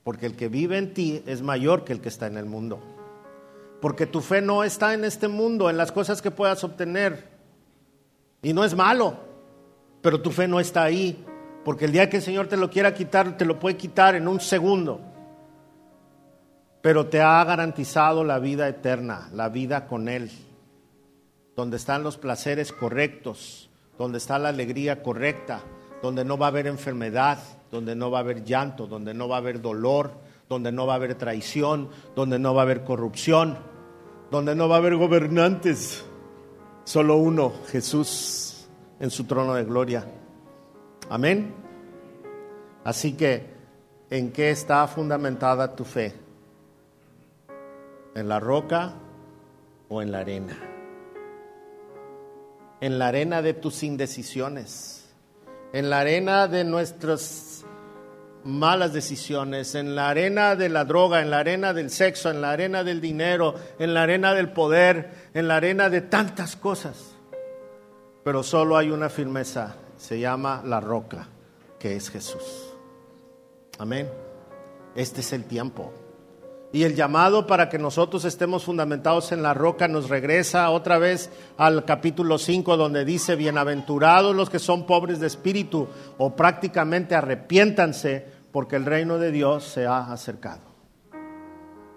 Porque 0.04 0.26
el 0.26 0.36
que 0.36 0.48
vive 0.48 0.78
en 0.78 0.94
ti 0.94 1.22
es 1.26 1.42
mayor 1.42 1.84
que 1.84 1.92
el 1.92 2.00
que 2.00 2.08
está 2.08 2.26
en 2.26 2.36
el 2.36 2.46
mundo. 2.46 2.80
Porque 3.80 4.06
tu 4.06 4.20
fe 4.20 4.40
no 4.40 4.64
está 4.64 4.94
en 4.94 5.04
este 5.04 5.28
mundo, 5.28 5.70
en 5.70 5.76
las 5.76 5.92
cosas 5.92 6.22
que 6.22 6.30
puedas 6.30 6.62
obtener. 6.64 7.30
Y 8.42 8.52
no 8.52 8.64
es 8.64 8.74
malo, 8.74 9.16
pero 10.00 10.20
tu 10.20 10.30
fe 10.30 10.48
no 10.48 10.60
está 10.60 10.82
ahí. 10.82 11.24
Porque 11.64 11.84
el 11.84 11.92
día 11.92 12.10
que 12.10 12.16
el 12.16 12.22
Señor 12.22 12.48
te 12.48 12.56
lo 12.56 12.70
quiera 12.70 12.94
quitar, 12.94 13.36
te 13.36 13.44
lo 13.44 13.58
puede 13.58 13.76
quitar 13.76 14.14
en 14.14 14.26
un 14.26 14.40
segundo. 14.40 15.00
Pero 16.80 17.06
te 17.06 17.20
ha 17.20 17.42
garantizado 17.44 18.24
la 18.24 18.40
vida 18.40 18.68
eterna, 18.68 19.30
la 19.32 19.48
vida 19.48 19.86
con 19.86 20.08
Él, 20.08 20.30
donde 21.54 21.76
están 21.76 22.02
los 22.02 22.18
placeres 22.18 22.72
correctos, 22.72 23.70
donde 23.98 24.18
está 24.18 24.40
la 24.40 24.48
alegría 24.48 25.02
correcta, 25.02 25.60
donde 26.02 26.24
no 26.24 26.36
va 26.36 26.46
a 26.46 26.48
haber 26.48 26.66
enfermedad, 26.66 27.38
donde 27.72 27.96
no 27.96 28.10
va 28.10 28.18
a 28.18 28.20
haber 28.20 28.44
llanto, 28.44 28.86
donde 28.86 29.14
no 29.14 29.28
va 29.28 29.36
a 29.36 29.38
haber 29.38 29.62
dolor, 29.62 30.12
donde 30.46 30.70
no 30.70 30.86
va 30.86 30.92
a 30.92 30.96
haber 30.96 31.14
traición, 31.14 31.88
donde 32.14 32.38
no 32.38 32.54
va 32.54 32.60
a 32.60 32.64
haber 32.64 32.84
corrupción, 32.84 33.56
donde 34.30 34.54
no 34.54 34.68
va 34.68 34.76
a 34.76 34.78
haber 34.78 34.96
gobernantes. 34.96 36.04
Solo 36.84 37.16
uno, 37.16 37.50
Jesús, 37.68 38.68
en 39.00 39.10
su 39.10 39.24
trono 39.24 39.54
de 39.54 39.64
gloria. 39.64 40.06
Amén. 41.08 41.54
Así 42.84 43.14
que, 43.14 43.46
¿en 44.10 44.32
qué 44.32 44.50
está 44.50 44.86
fundamentada 44.86 45.74
tu 45.74 45.84
fe? 45.84 46.12
¿En 48.14 48.28
la 48.28 48.38
roca 48.38 48.92
o 49.88 50.02
en 50.02 50.12
la 50.12 50.18
arena? 50.18 50.58
En 52.82 52.98
la 52.98 53.08
arena 53.08 53.40
de 53.40 53.54
tus 53.54 53.82
indecisiones, 53.82 55.08
en 55.72 55.88
la 55.88 56.00
arena 56.00 56.48
de 56.48 56.64
nuestros 56.64 57.51
malas 58.44 58.92
decisiones, 58.92 59.74
en 59.74 59.94
la 59.94 60.08
arena 60.08 60.56
de 60.56 60.68
la 60.68 60.84
droga, 60.84 61.20
en 61.20 61.30
la 61.30 61.38
arena 61.38 61.72
del 61.72 61.90
sexo, 61.90 62.30
en 62.30 62.40
la 62.40 62.50
arena 62.50 62.84
del 62.84 63.00
dinero, 63.00 63.54
en 63.78 63.94
la 63.94 64.02
arena 64.02 64.34
del 64.34 64.52
poder, 64.52 65.30
en 65.34 65.48
la 65.48 65.56
arena 65.56 65.88
de 65.88 66.00
tantas 66.00 66.56
cosas. 66.56 67.16
Pero 68.24 68.42
solo 68.42 68.76
hay 68.76 68.90
una 68.90 69.08
firmeza, 69.08 69.76
se 69.96 70.20
llama 70.20 70.62
la 70.64 70.80
roca, 70.80 71.28
que 71.78 71.96
es 71.96 72.10
Jesús. 72.10 72.74
Amén. 73.78 74.08
Este 74.94 75.20
es 75.20 75.32
el 75.32 75.44
tiempo. 75.44 75.92
Y 76.72 76.84
el 76.84 76.94
llamado 76.94 77.46
para 77.46 77.68
que 77.68 77.78
nosotros 77.78 78.24
estemos 78.24 78.64
fundamentados 78.64 79.30
en 79.32 79.42
la 79.42 79.52
roca 79.52 79.88
nos 79.88 80.08
regresa 80.08 80.70
otra 80.70 80.98
vez 80.98 81.30
al 81.58 81.84
capítulo 81.84 82.38
5 82.38 82.78
donde 82.78 83.04
dice, 83.04 83.36
bienaventurados 83.36 84.34
los 84.34 84.48
que 84.48 84.58
son 84.58 84.86
pobres 84.86 85.20
de 85.20 85.26
espíritu 85.26 85.86
o 86.16 86.34
prácticamente 86.34 87.14
arrepiéntanse 87.14 88.26
porque 88.52 88.76
el 88.76 88.86
reino 88.86 89.18
de 89.18 89.32
Dios 89.32 89.64
se 89.64 89.84
ha 89.84 90.10
acercado. 90.10 90.62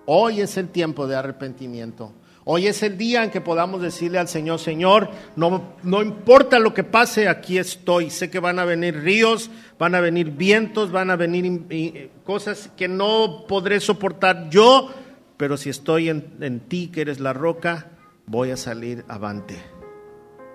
Hoy 0.07 0.41
es 0.41 0.57
el 0.57 0.69
tiempo 0.69 1.07
de 1.07 1.15
arrepentimiento. 1.15 2.11
Hoy 2.47 2.67
es 2.67 2.83
el 2.83 2.95
día 2.95 3.23
en 3.23 3.31
que 3.31 3.41
podamos 3.41 3.81
decirle 3.81 4.19
al 4.19 4.27
Señor, 4.27 4.59
Señor, 4.59 5.09
no, 5.35 5.73
no 5.81 6.03
importa 6.03 6.59
lo 6.59 6.75
que 6.75 6.83
pase, 6.83 7.27
aquí 7.27 7.57
estoy. 7.57 8.11
Sé 8.11 8.29
que 8.29 8.39
van 8.39 8.59
a 8.59 8.65
venir 8.65 9.01
ríos, 9.01 9.49
van 9.79 9.95
a 9.95 9.99
venir 9.99 10.29
vientos, 10.29 10.91
van 10.91 11.09
a 11.09 11.15
venir 11.15 12.11
cosas 12.23 12.69
que 12.77 12.87
no 12.87 13.45
podré 13.47 13.79
soportar 13.79 14.51
yo, 14.51 14.91
pero 15.37 15.57
si 15.57 15.71
estoy 15.71 16.09
en, 16.09 16.37
en 16.39 16.59
ti, 16.59 16.89
que 16.89 17.01
eres 17.01 17.19
la 17.19 17.33
roca, 17.33 17.87
voy 18.27 18.51
a 18.51 18.57
salir 18.57 19.03
avante. 19.07 19.57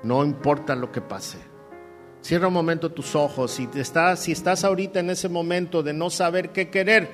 No 0.05 0.25
importa 0.25 0.77
lo 0.77 0.93
que 0.93 1.01
pase. 1.01 1.39
Cierra 2.23 2.47
un 2.47 2.55
momento 2.55 2.93
tus 2.93 3.17
ojos. 3.17 3.51
Si, 3.51 3.69
estás, 3.75 4.21
si 4.21 4.31
estás 4.31 4.63
ahorita 4.63 5.01
en 5.01 5.11
ese 5.11 5.29
momento 5.29 5.83
de 5.83 5.93
no 5.93 6.09
saber 6.09 6.51
qué 6.51 6.71
querer, 6.71 7.11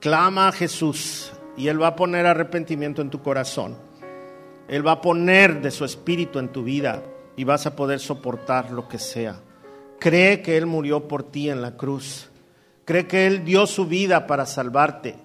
clama 0.00 0.48
a 0.48 0.52
Jesús 0.52 1.32
y 1.56 1.68
Él 1.68 1.80
va 1.80 1.88
a 1.88 1.96
poner 1.96 2.26
arrepentimiento 2.26 3.00
en 3.00 3.10
tu 3.10 3.22
corazón. 3.22 3.91
Él 4.68 4.86
va 4.86 4.92
a 4.92 5.00
poner 5.00 5.60
de 5.60 5.70
su 5.70 5.84
espíritu 5.84 6.38
en 6.38 6.48
tu 6.48 6.64
vida 6.64 7.02
y 7.36 7.44
vas 7.44 7.66
a 7.66 7.76
poder 7.76 8.00
soportar 8.00 8.70
lo 8.70 8.88
que 8.88 8.98
sea. 8.98 9.40
Cree 9.98 10.42
que 10.42 10.56
Él 10.56 10.66
murió 10.66 11.08
por 11.08 11.22
ti 11.22 11.48
en 11.48 11.62
la 11.62 11.76
cruz. 11.76 12.30
Cree 12.84 13.06
que 13.06 13.26
Él 13.26 13.44
dio 13.44 13.66
su 13.66 13.86
vida 13.86 14.26
para 14.26 14.46
salvarte. 14.46 15.16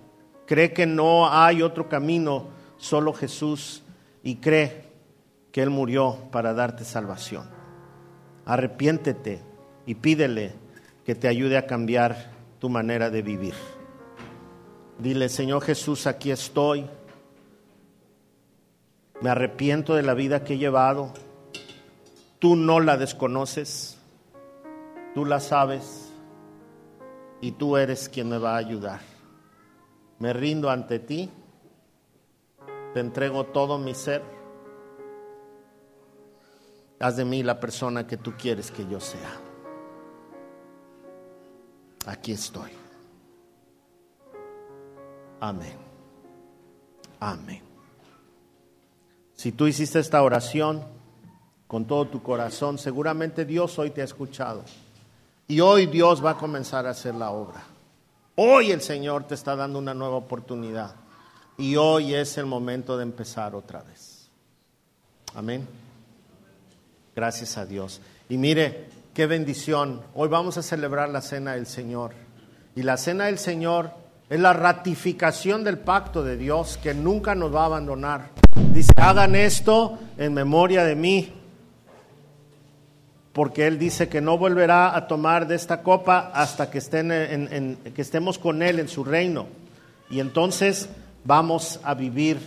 Cree 0.46 0.74
que 0.74 0.86
no 0.86 1.30
hay 1.30 1.62
otro 1.62 1.90
camino, 1.90 2.50
solo 2.78 3.14
Jesús. 3.14 3.84
Y 4.24 4.36
cree 4.38 4.86
que 5.52 5.62
Él 5.62 5.70
murió 5.70 6.18
para 6.32 6.54
darte 6.54 6.84
salvación. 6.84 7.50
Arrepiéntete 8.46 9.42
y 9.86 9.96
pídele 9.96 10.54
que 11.06 11.16
te 11.16 11.28
ayude 11.28 11.58
a 11.58 11.66
cambiar 11.66 12.32
tu 12.60 12.70
manera 12.70 13.10
de 13.10 13.22
vivir. 13.22 13.54
Dile, 15.00 15.30
Señor 15.30 15.62
Jesús, 15.64 16.08
aquí 16.08 16.32
estoy 16.32 16.86
me 19.22 19.30
arrepiento 19.30 19.95
de 19.95 20.03
la 20.03 20.13
vida 20.13 20.43
que 20.43 20.53
he 20.53 20.57
llevado. 20.57 21.13
Tú 22.39 22.55
no 22.55 22.80
la 22.80 22.97
desconoces, 22.97 23.97
tú 25.15 25.26
la 25.26 25.39
sabes 25.39 26.11
y 27.41 27.53
tú 27.53 27.78
eres 27.78 28.09
quien 28.09 28.30
me 28.30 28.38
va 28.38 28.53
a 28.53 28.57
ayudar. 28.57 29.01
Me 30.20 30.34
rindo 30.34 30.70
ante 30.70 30.99
ti, 30.99 31.30
te 32.93 32.99
entrego 32.99 33.45
todo 33.45 33.78
mi 33.78 33.93
ser. 33.95 34.22
Haz 36.99 37.18
de 37.18 37.26
mí 37.26 37.43
la 37.43 37.59
persona 37.59 38.07
que 38.07 38.18
tú 38.18 38.34
quieres 38.38 38.72
que 38.72 38.88
yo 38.88 38.99
sea. 38.99 39.39
Aquí 42.07 42.32
estoy. 42.32 42.72
Amén. 45.39 45.78
Amén. 47.20 47.66
Si 49.38 49.52
tú 49.52 49.68
hiciste 49.68 50.00
esta 50.00 50.24
oración 50.24 50.84
con 51.68 51.86
todo 51.86 52.08
tu 52.08 52.24
corazón, 52.24 52.80
seguramente 52.80 53.46
Dios 53.46 53.78
hoy 53.78 53.92
te 53.92 54.02
ha 54.02 54.06
escuchado. 54.06 54.64
Y 55.48 55.60
hoy 55.60 55.86
Dios 55.86 56.26
va 56.26 56.32
a 56.32 56.38
comenzar 56.38 56.88
a 56.88 56.90
hacer 56.90 57.14
la 57.14 57.30
obra. 57.30 57.64
Hoy 58.36 58.72
el 58.72 58.82
Señor 58.82 59.26
te 59.26 59.36
está 59.36 59.56
dando 59.56 59.78
una 59.78 59.94
nueva 59.94 60.16
oportunidad. 60.16 60.96
Y 61.56 61.76
hoy 61.76 62.16
es 62.16 62.38
el 62.40 62.48
momento 62.48 62.98
de 62.98 63.04
empezar 63.04 63.54
otra 63.54 63.84
vez. 63.84 64.28
Amén. 65.36 65.68
Gracias 67.16 67.60
a 67.60 67.66
Dios. 67.68 68.02
Y 68.30 68.38
mire, 68.38 68.90
qué 69.14 69.28
bendición. 69.28 70.02
Hoy 70.16 70.30
vamos 70.30 70.58
a 70.58 70.64
celebrar 70.64 71.10
la 71.10 71.22
cena 71.22 71.54
del 71.54 71.68
Señor. 71.68 72.12
Y 72.76 72.82
la 72.82 72.98
cena 72.98 73.26
del 73.26 73.38
Señor 73.38 73.92
es 74.30 74.40
la 74.40 74.54
ratificación 74.54 75.64
del 75.64 75.80
pacto 75.80 76.24
de 76.24 76.38
Dios 76.38 76.78
que 76.82 76.94
nunca 76.94 77.34
nos 77.34 77.54
va 77.54 77.64
a 77.64 77.66
abandonar. 77.66 78.30
Dice, 78.74 78.92
hagan 78.98 79.36
esto 79.36 79.98
en 80.18 80.34
memoria 80.34 80.84
de 80.84 80.96
mí, 80.96 81.34
porque 83.32 83.68
Él 83.68 83.80
dice 83.80 84.10
que 84.10 84.20
no 84.20 84.38
volverá 84.38 84.96
a 84.96 85.08
tomar 85.08 85.48
de 85.48 85.56
esta 85.56 85.82
copa 85.82 86.32
hasta 86.34 86.70
que, 86.70 86.80
estén 86.80 87.12
en, 87.12 87.78
que 87.96 88.02
estemos 88.02 88.38
con 88.38 88.62
Él 88.62 88.80
en 88.80 88.90
su 88.90 89.04
reino. 89.04 89.48
Y 90.10 90.20
entonces 90.20 90.90
vamos 91.24 91.80
a 91.84 91.94
vivir 91.94 92.40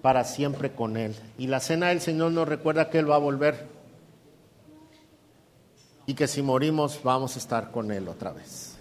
para 0.00 0.24
siempre 0.24 0.72
con 0.72 0.96
Él. 0.96 1.14
Y 1.36 1.48
la 1.48 1.60
cena 1.60 1.88
del 1.88 2.00
Señor 2.00 2.32
nos 2.32 2.48
recuerda 2.48 2.88
que 2.88 2.98
Él 2.98 3.10
va 3.10 3.16
a 3.16 3.18
volver 3.18 3.66
y 6.06 6.14
que 6.14 6.26
si 6.26 6.40
morimos 6.40 7.02
vamos 7.02 7.36
a 7.36 7.38
estar 7.38 7.70
con 7.70 7.90
Él 7.90 8.08
otra 8.08 8.32
vez. 8.32 8.76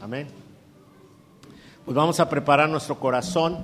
Amén. 0.00 0.43
Pues 1.84 1.94
vamos 1.94 2.18
a 2.18 2.30
preparar 2.30 2.68
nuestro 2.70 2.98
corazón 2.98 3.58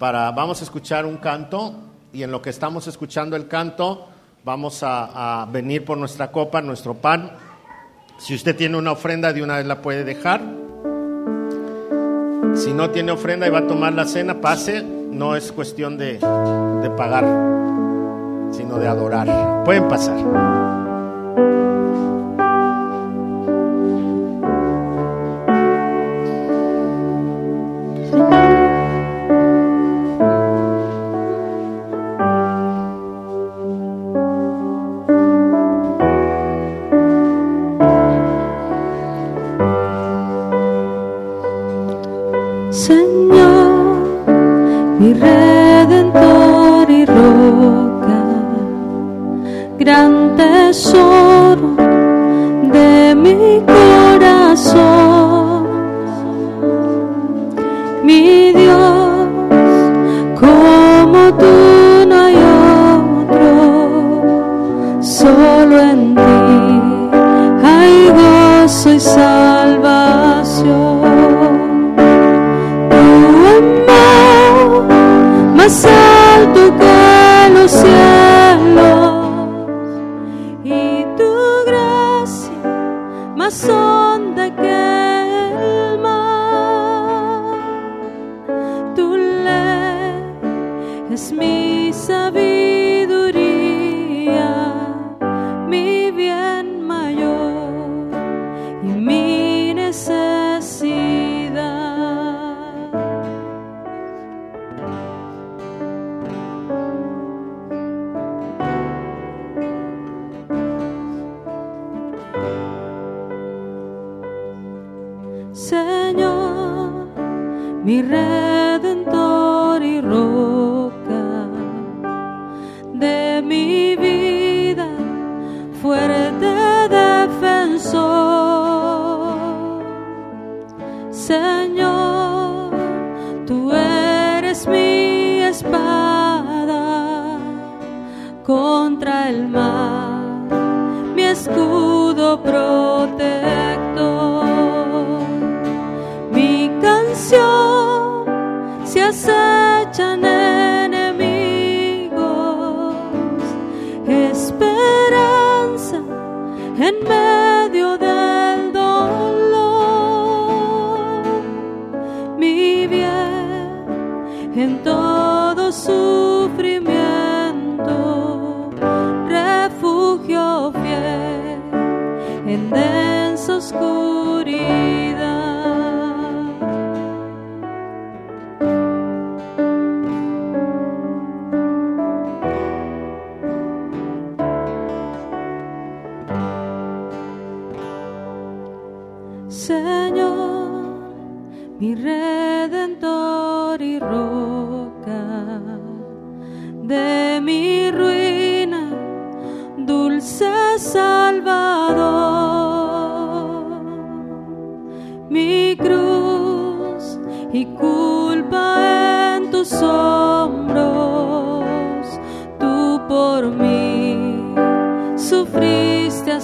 para, 0.00 0.32
vamos 0.32 0.60
a 0.60 0.64
escuchar 0.64 1.06
un 1.06 1.16
canto 1.18 1.76
y 2.12 2.24
en 2.24 2.32
lo 2.32 2.42
que 2.42 2.50
estamos 2.50 2.88
escuchando 2.88 3.36
el 3.36 3.46
canto 3.46 4.08
vamos 4.44 4.80
a, 4.82 5.46
venir 5.52 5.84
por 5.84 5.96
nuestra 5.96 6.32
copa, 6.32 6.60
nuestro 6.60 6.94
pan. 6.94 7.30
Si 8.18 8.34
usted 8.34 8.56
tiene 8.56 8.76
una 8.76 8.90
ofrenda 8.90 9.32
de 9.32 9.44
una 9.44 9.58
vez 9.58 9.66
la 9.66 9.80
puede 9.80 10.02
dejar. 10.02 10.40
Si 12.56 12.72
no 12.72 12.90
tiene 12.90 13.12
ofrenda 13.12 13.46
y 13.46 13.50
va 13.50 13.58
a 13.60 13.66
tomar 13.66 13.92
la 13.92 14.06
cena, 14.06 14.40
pase. 14.40 14.82
No 14.82 15.36
es 15.36 15.52
cuestión 15.52 15.96
de, 15.98 16.14
de 16.14 16.90
pagar, 16.96 17.24
sino 18.52 18.78
de 18.78 18.88
adorar. 18.88 19.62
Pueden 19.64 19.86
pasar. 19.86 20.16
Más 83.64 83.85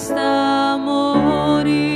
hasta 0.02 0.78
morir. 0.78 1.91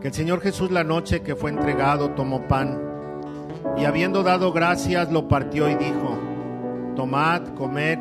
Que 0.00 0.08
el 0.08 0.14
Señor 0.14 0.40
Jesús 0.40 0.70
la 0.70 0.84
noche 0.84 1.22
que 1.22 1.36
fue 1.36 1.50
entregado 1.50 2.10
tomó 2.10 2.46
pan 2.48 2.80
y 3.76 3.84
habiendo 3.84 4.22
dado 4.22 4.52
gracias 4.52 5.10
lo 5.10 5.28
partió 5.28 5.68
y 5.68 5.74
dijo, 5.74 6.18
tomad, 6.96 7.54
comed, 7.54 7.98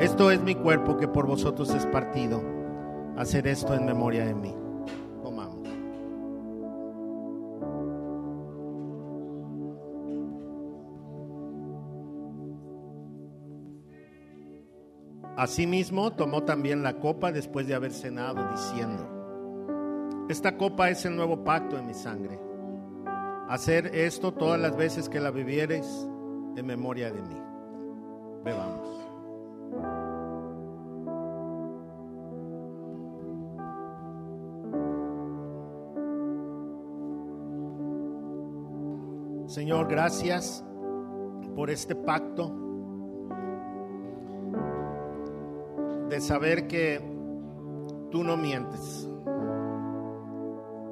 esto 0.00 0.30
es 0.30 0.42
mi 0.42 0.54
cuerpo 0.54 0.96
que 0.96 1.08
por 1.08 1.26
vosotros 1.26 1.72
es 1.74 1.86
partido, 1.86 2.42
hacer 3.16 3.46
esto 3.46 3.74
en 3.74 3.86
memoria 3.86 4.26
de 4.26 4.34
mí. 4.34 4.54
Asimismo, 15.42 16.12
tomó 16.12 16.44
también 16.44 16.82
la 16.82 17.00
copa 17.00 17.32
después 17.32 17.66
de 17.66 17.74
haber 17.74 17.92
cenado, 17.92 18.48
diciendo, 18.52 19.21
Esta 20.28 20.56
copa 20.56 20.88
es 20.88 21.04
el 21.04 21.16
nuevo 21.16 21.44
pacto 21.44 21.78
en 21.78 21.86
mi 21.86 21.94
sangre. 21.94 22.38
Hacer 23.48 23.94
esto 23.94 24.32
todas 24.32 24.60
las 24.60 24.76
veces 24.76 25.08
que 25.08 25.20
la 25.20 25.30
bebiereis 25.30 26.08
en 26.56 26.66
memoria 26.66 27.10
de 27.10 27.22
mí. 27.22 27.36
Bebamos. 28.44 29.02
Señor, 39.52 39.86
gracias 39.86 40.64
por 41.54 41.68
este 41.68 41.94
pacto 41.94 42.50
de 46.08 46.20
saber 46.22 46.66
que 46.68 47.00
tú 48.10 48.24
no 48.24 48.38
mientes, 48.38 49.08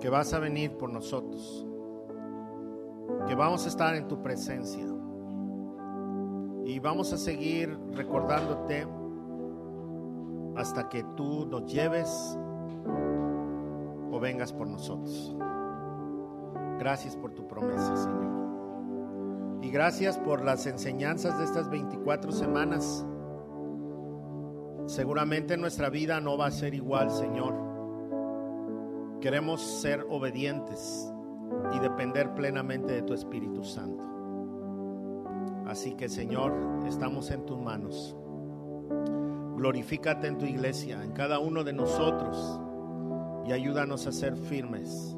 que 0.01 0.09
vas 0.09 0.33
a 0.33 0.39
venir 0.39 0.77
por 0.77 0.91
nosotros, 0.91 1.67
que 3.27 3.35
vamos 3.35 3.67
a 3.67 3.69
estar 3.69 3.95
en 3.95 4.09
tu 4.09 4.23
presencia. 4.23 4.87
Y 6.65 6.79
vamos 6.79 7.13
a 7.13 7.19
seguir 7.19 7.77
recordándote 7.93 8.87
hasta 10.57 10.89
que 10.89 11.03
tú 11.17 11.47
nos 11.47 11.71
lleves 11.71 12.39
o 14.11 14.21
vengas 14.21 14.53
por 14.53 14.67
nosotros. 14.67 15.35
Gracias 16.79 17.17
por 17.17 17.33
tu 17.33 17.47
promesa, 17.47 17.97
Señor. 17.97 18.41
Y 19.63 19.71
gracias 19.71 20.17
por 20.19 20.43
las 20.43 20.67
enseñanzas 20.67 21.39
de 21.39 21.45
estas 21.45 21.69
24 21.69 22.33
semanas. 22.33 23.05
Seguramente 24.87 25.57
nuestra 25.57 25.91
vida 25.91 26.21
no 26.21 26.39
va 26.39 26.47
a 26.47 26.51
ser 26.51 26.75
igual, 26.75 27.11
Señor. 27.11 27.70
Queremos 29.21 29.61
ser 29.61 30.07
obedientes 30.09 31.13
y 31.75 31.79
depender 31.79 32.35
plenamente 32.35 32.95
de 32.95 33.03
tu 33.03 33.13
Espíritu 33.13 33.63
Santo. 33.63 34.03
Así 35.67 35.95
que, 35.95 36.09
Señor, 36.09 36.55
estamos 36.87 37.31
en 37.31 37.45
tus 37.45 37.59
manos. 37.59 38.17
Glorifícate 39.57 40.27
en 40.27 40.39
tu 40.39 40.47
iglesia, 40.47 41.05
en 41.05 41.13
cada 41.13 41.39
uno 41.39 41.65
de 41.65 41.75
nosotros, 41.75 42.61
y 43.47 43.53
ayúdanos 43.53 44.07
a 44.07 44.13
ser 44.13 44.37
firmes, 44.37 45.15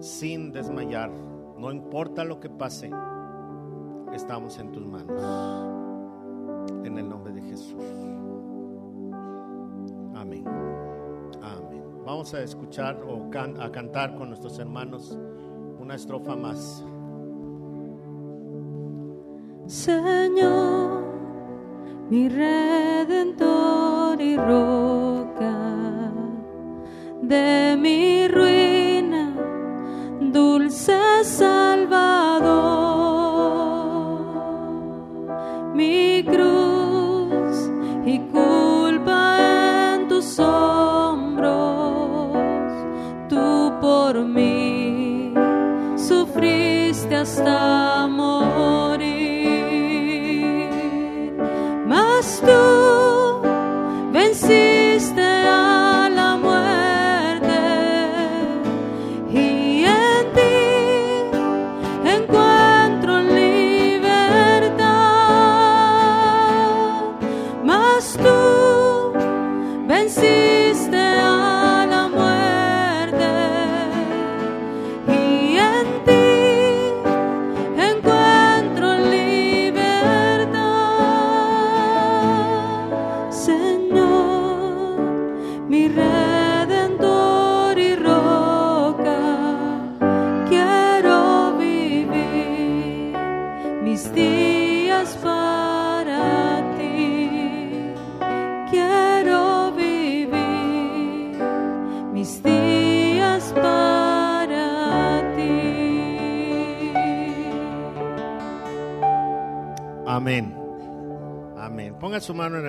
sin 0.00 0.50
desmayar. 0.50 1.12
No 1.56 1.70
importa 1.70 2.24
lo 2.24 2.40
que 2.40 2.50
pase, 2.50 2.90
estamos 4.12 4.58
en 4.58 4.72
tus 4.72 4.84
manos. 4.84 5.22
En 6.84 6.98
el 6.98 7.08
nombre 7.08 7.32
de 7.32 7.42
Jesús. 7.42 7.84
Vamos 12.18 12.34
a 12.34 12.42
escuchar 12.42 13.00
o 13.06 13.30
a 13.60 13.70
cantar 13.70 14.16
con 14.16 14.30
nuestros 14.30 14.58
hermanos 14.58 15.16
una 15.78 15.94
estrofa 15.94 16.34
más. 16.34 16.84
Señor, 19.68 21.04
mi 22.10 22.28
redentor 22.28 24.20
y 24.20 24.36
roca 24.36 26.12
de 27.22 27.76
mi 27.78 28.26
ruina, 28.26 29.32
dulce 30.20 31.07
hasta 47.18 48.06
morir. 48.06 48.77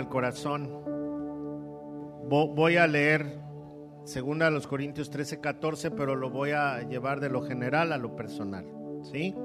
Corazón. 0.10 0.70
Vo- 2.30 2.53
Voy 2.53 2.78
a 2.78 2.88
leer 2.88 3.39
segunda 4.03 4.47
a 4.47 4.49
los 4.49 4.68
Corintios 4.68 5.10
13, 5.10 5.39
14, 5.39 5.91
pero 5.91 6.16
lo 6.16 6.30
voy 6.30 6.51
a 6.51 6.82
llevar 6.82 7.20
de 7.20 7.30
lo 7.30 7.41
general 7.43 7.93
a 7.93 7.97
lo 7.97 8.16
personal. 8.16 8.66
¿Sí? 9.03 9.36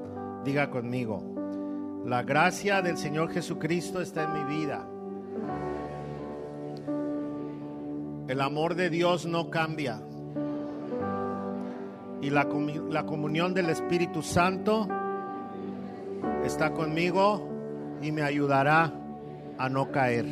Diga 0.45 0.71
conmigo. 0.71 2.03
La 2.05 2.23
gracia 2.23 2.83
del 2.83 2.97
Señor 2.99 3.31
Jesucristo 3.31 4.01
está 4.01 4.25
en 4.25 4.33
mi 4.35 4.57
vida. 4.59 4.87
El 8.29 8.41
amor 8.41 8.75
de 8.75 8.91
Dios 8.91 9.27
no 9.27 9.51
cambia. 9.51 10.01
Y 12.21 12.31
la, 12.31 12.47
la 12.91 13.05
comunión 13.05 13.53
del 13.53 13.69
Espíritu 13.69 14.23
Santo 14.23 14.89
está 16.43 16.73
conmigo 16.73 17.49
y 18.01 18.13
me 18.13 18.23
ayudará 18.23 18.93
a 19.59 19.69
no 19.69 19.91
caer. 19.91 20.27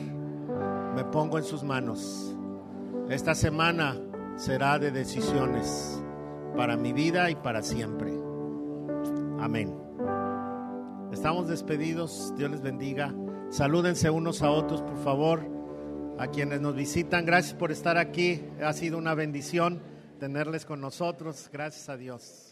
Me 0.94 1.04
pongo 1.04 1.38
en 1.38 1.44
sus 1.44 1.62
manos. 1.62 2.34
Esta 3.08 3.34
semana 3.34 3.96
será 4.36 4.78
de 4.78 4.90
decisiones 4.90 6.02
para 6.56 6.76
mi 6.76 6.92
vida 6.92 7.30
y 7.30 7.34
para 7.34 7.62
siempre. 7.62 8.12
Amén. 9.40 9.74
Estamos 11.12 11.48
despedidos. 11.48 12.34
Dios 12.36 12.50
les 12.50 12.62
bendiga. 12.62 13.14
Salúdense 13.50 14.10
unos 14.10 14.42
a 14.42 14.50
otros, 14.50 14.82
por 14.82 14.98
favor. 14.98 15.40
A 16.18 16.26
quienes 16.26 16.60
nos 16.60 16.74
visitan, 16.74 17.24
gracias 17.24 17.54
por 17.54 17.72
estar 17.72 17.96
aquí. 17.96 18.44
Ha 18.62 18.72
sido 18.72 18.98
una 18.98 19.14
bendición 19.14 19.80
tenerles 20.20 20.64
con 20.64 20.80
nosotros. 20.80 21.48
Gracias 21.52 21.88
a 21.88 21.96
Dios. 21.96 22.51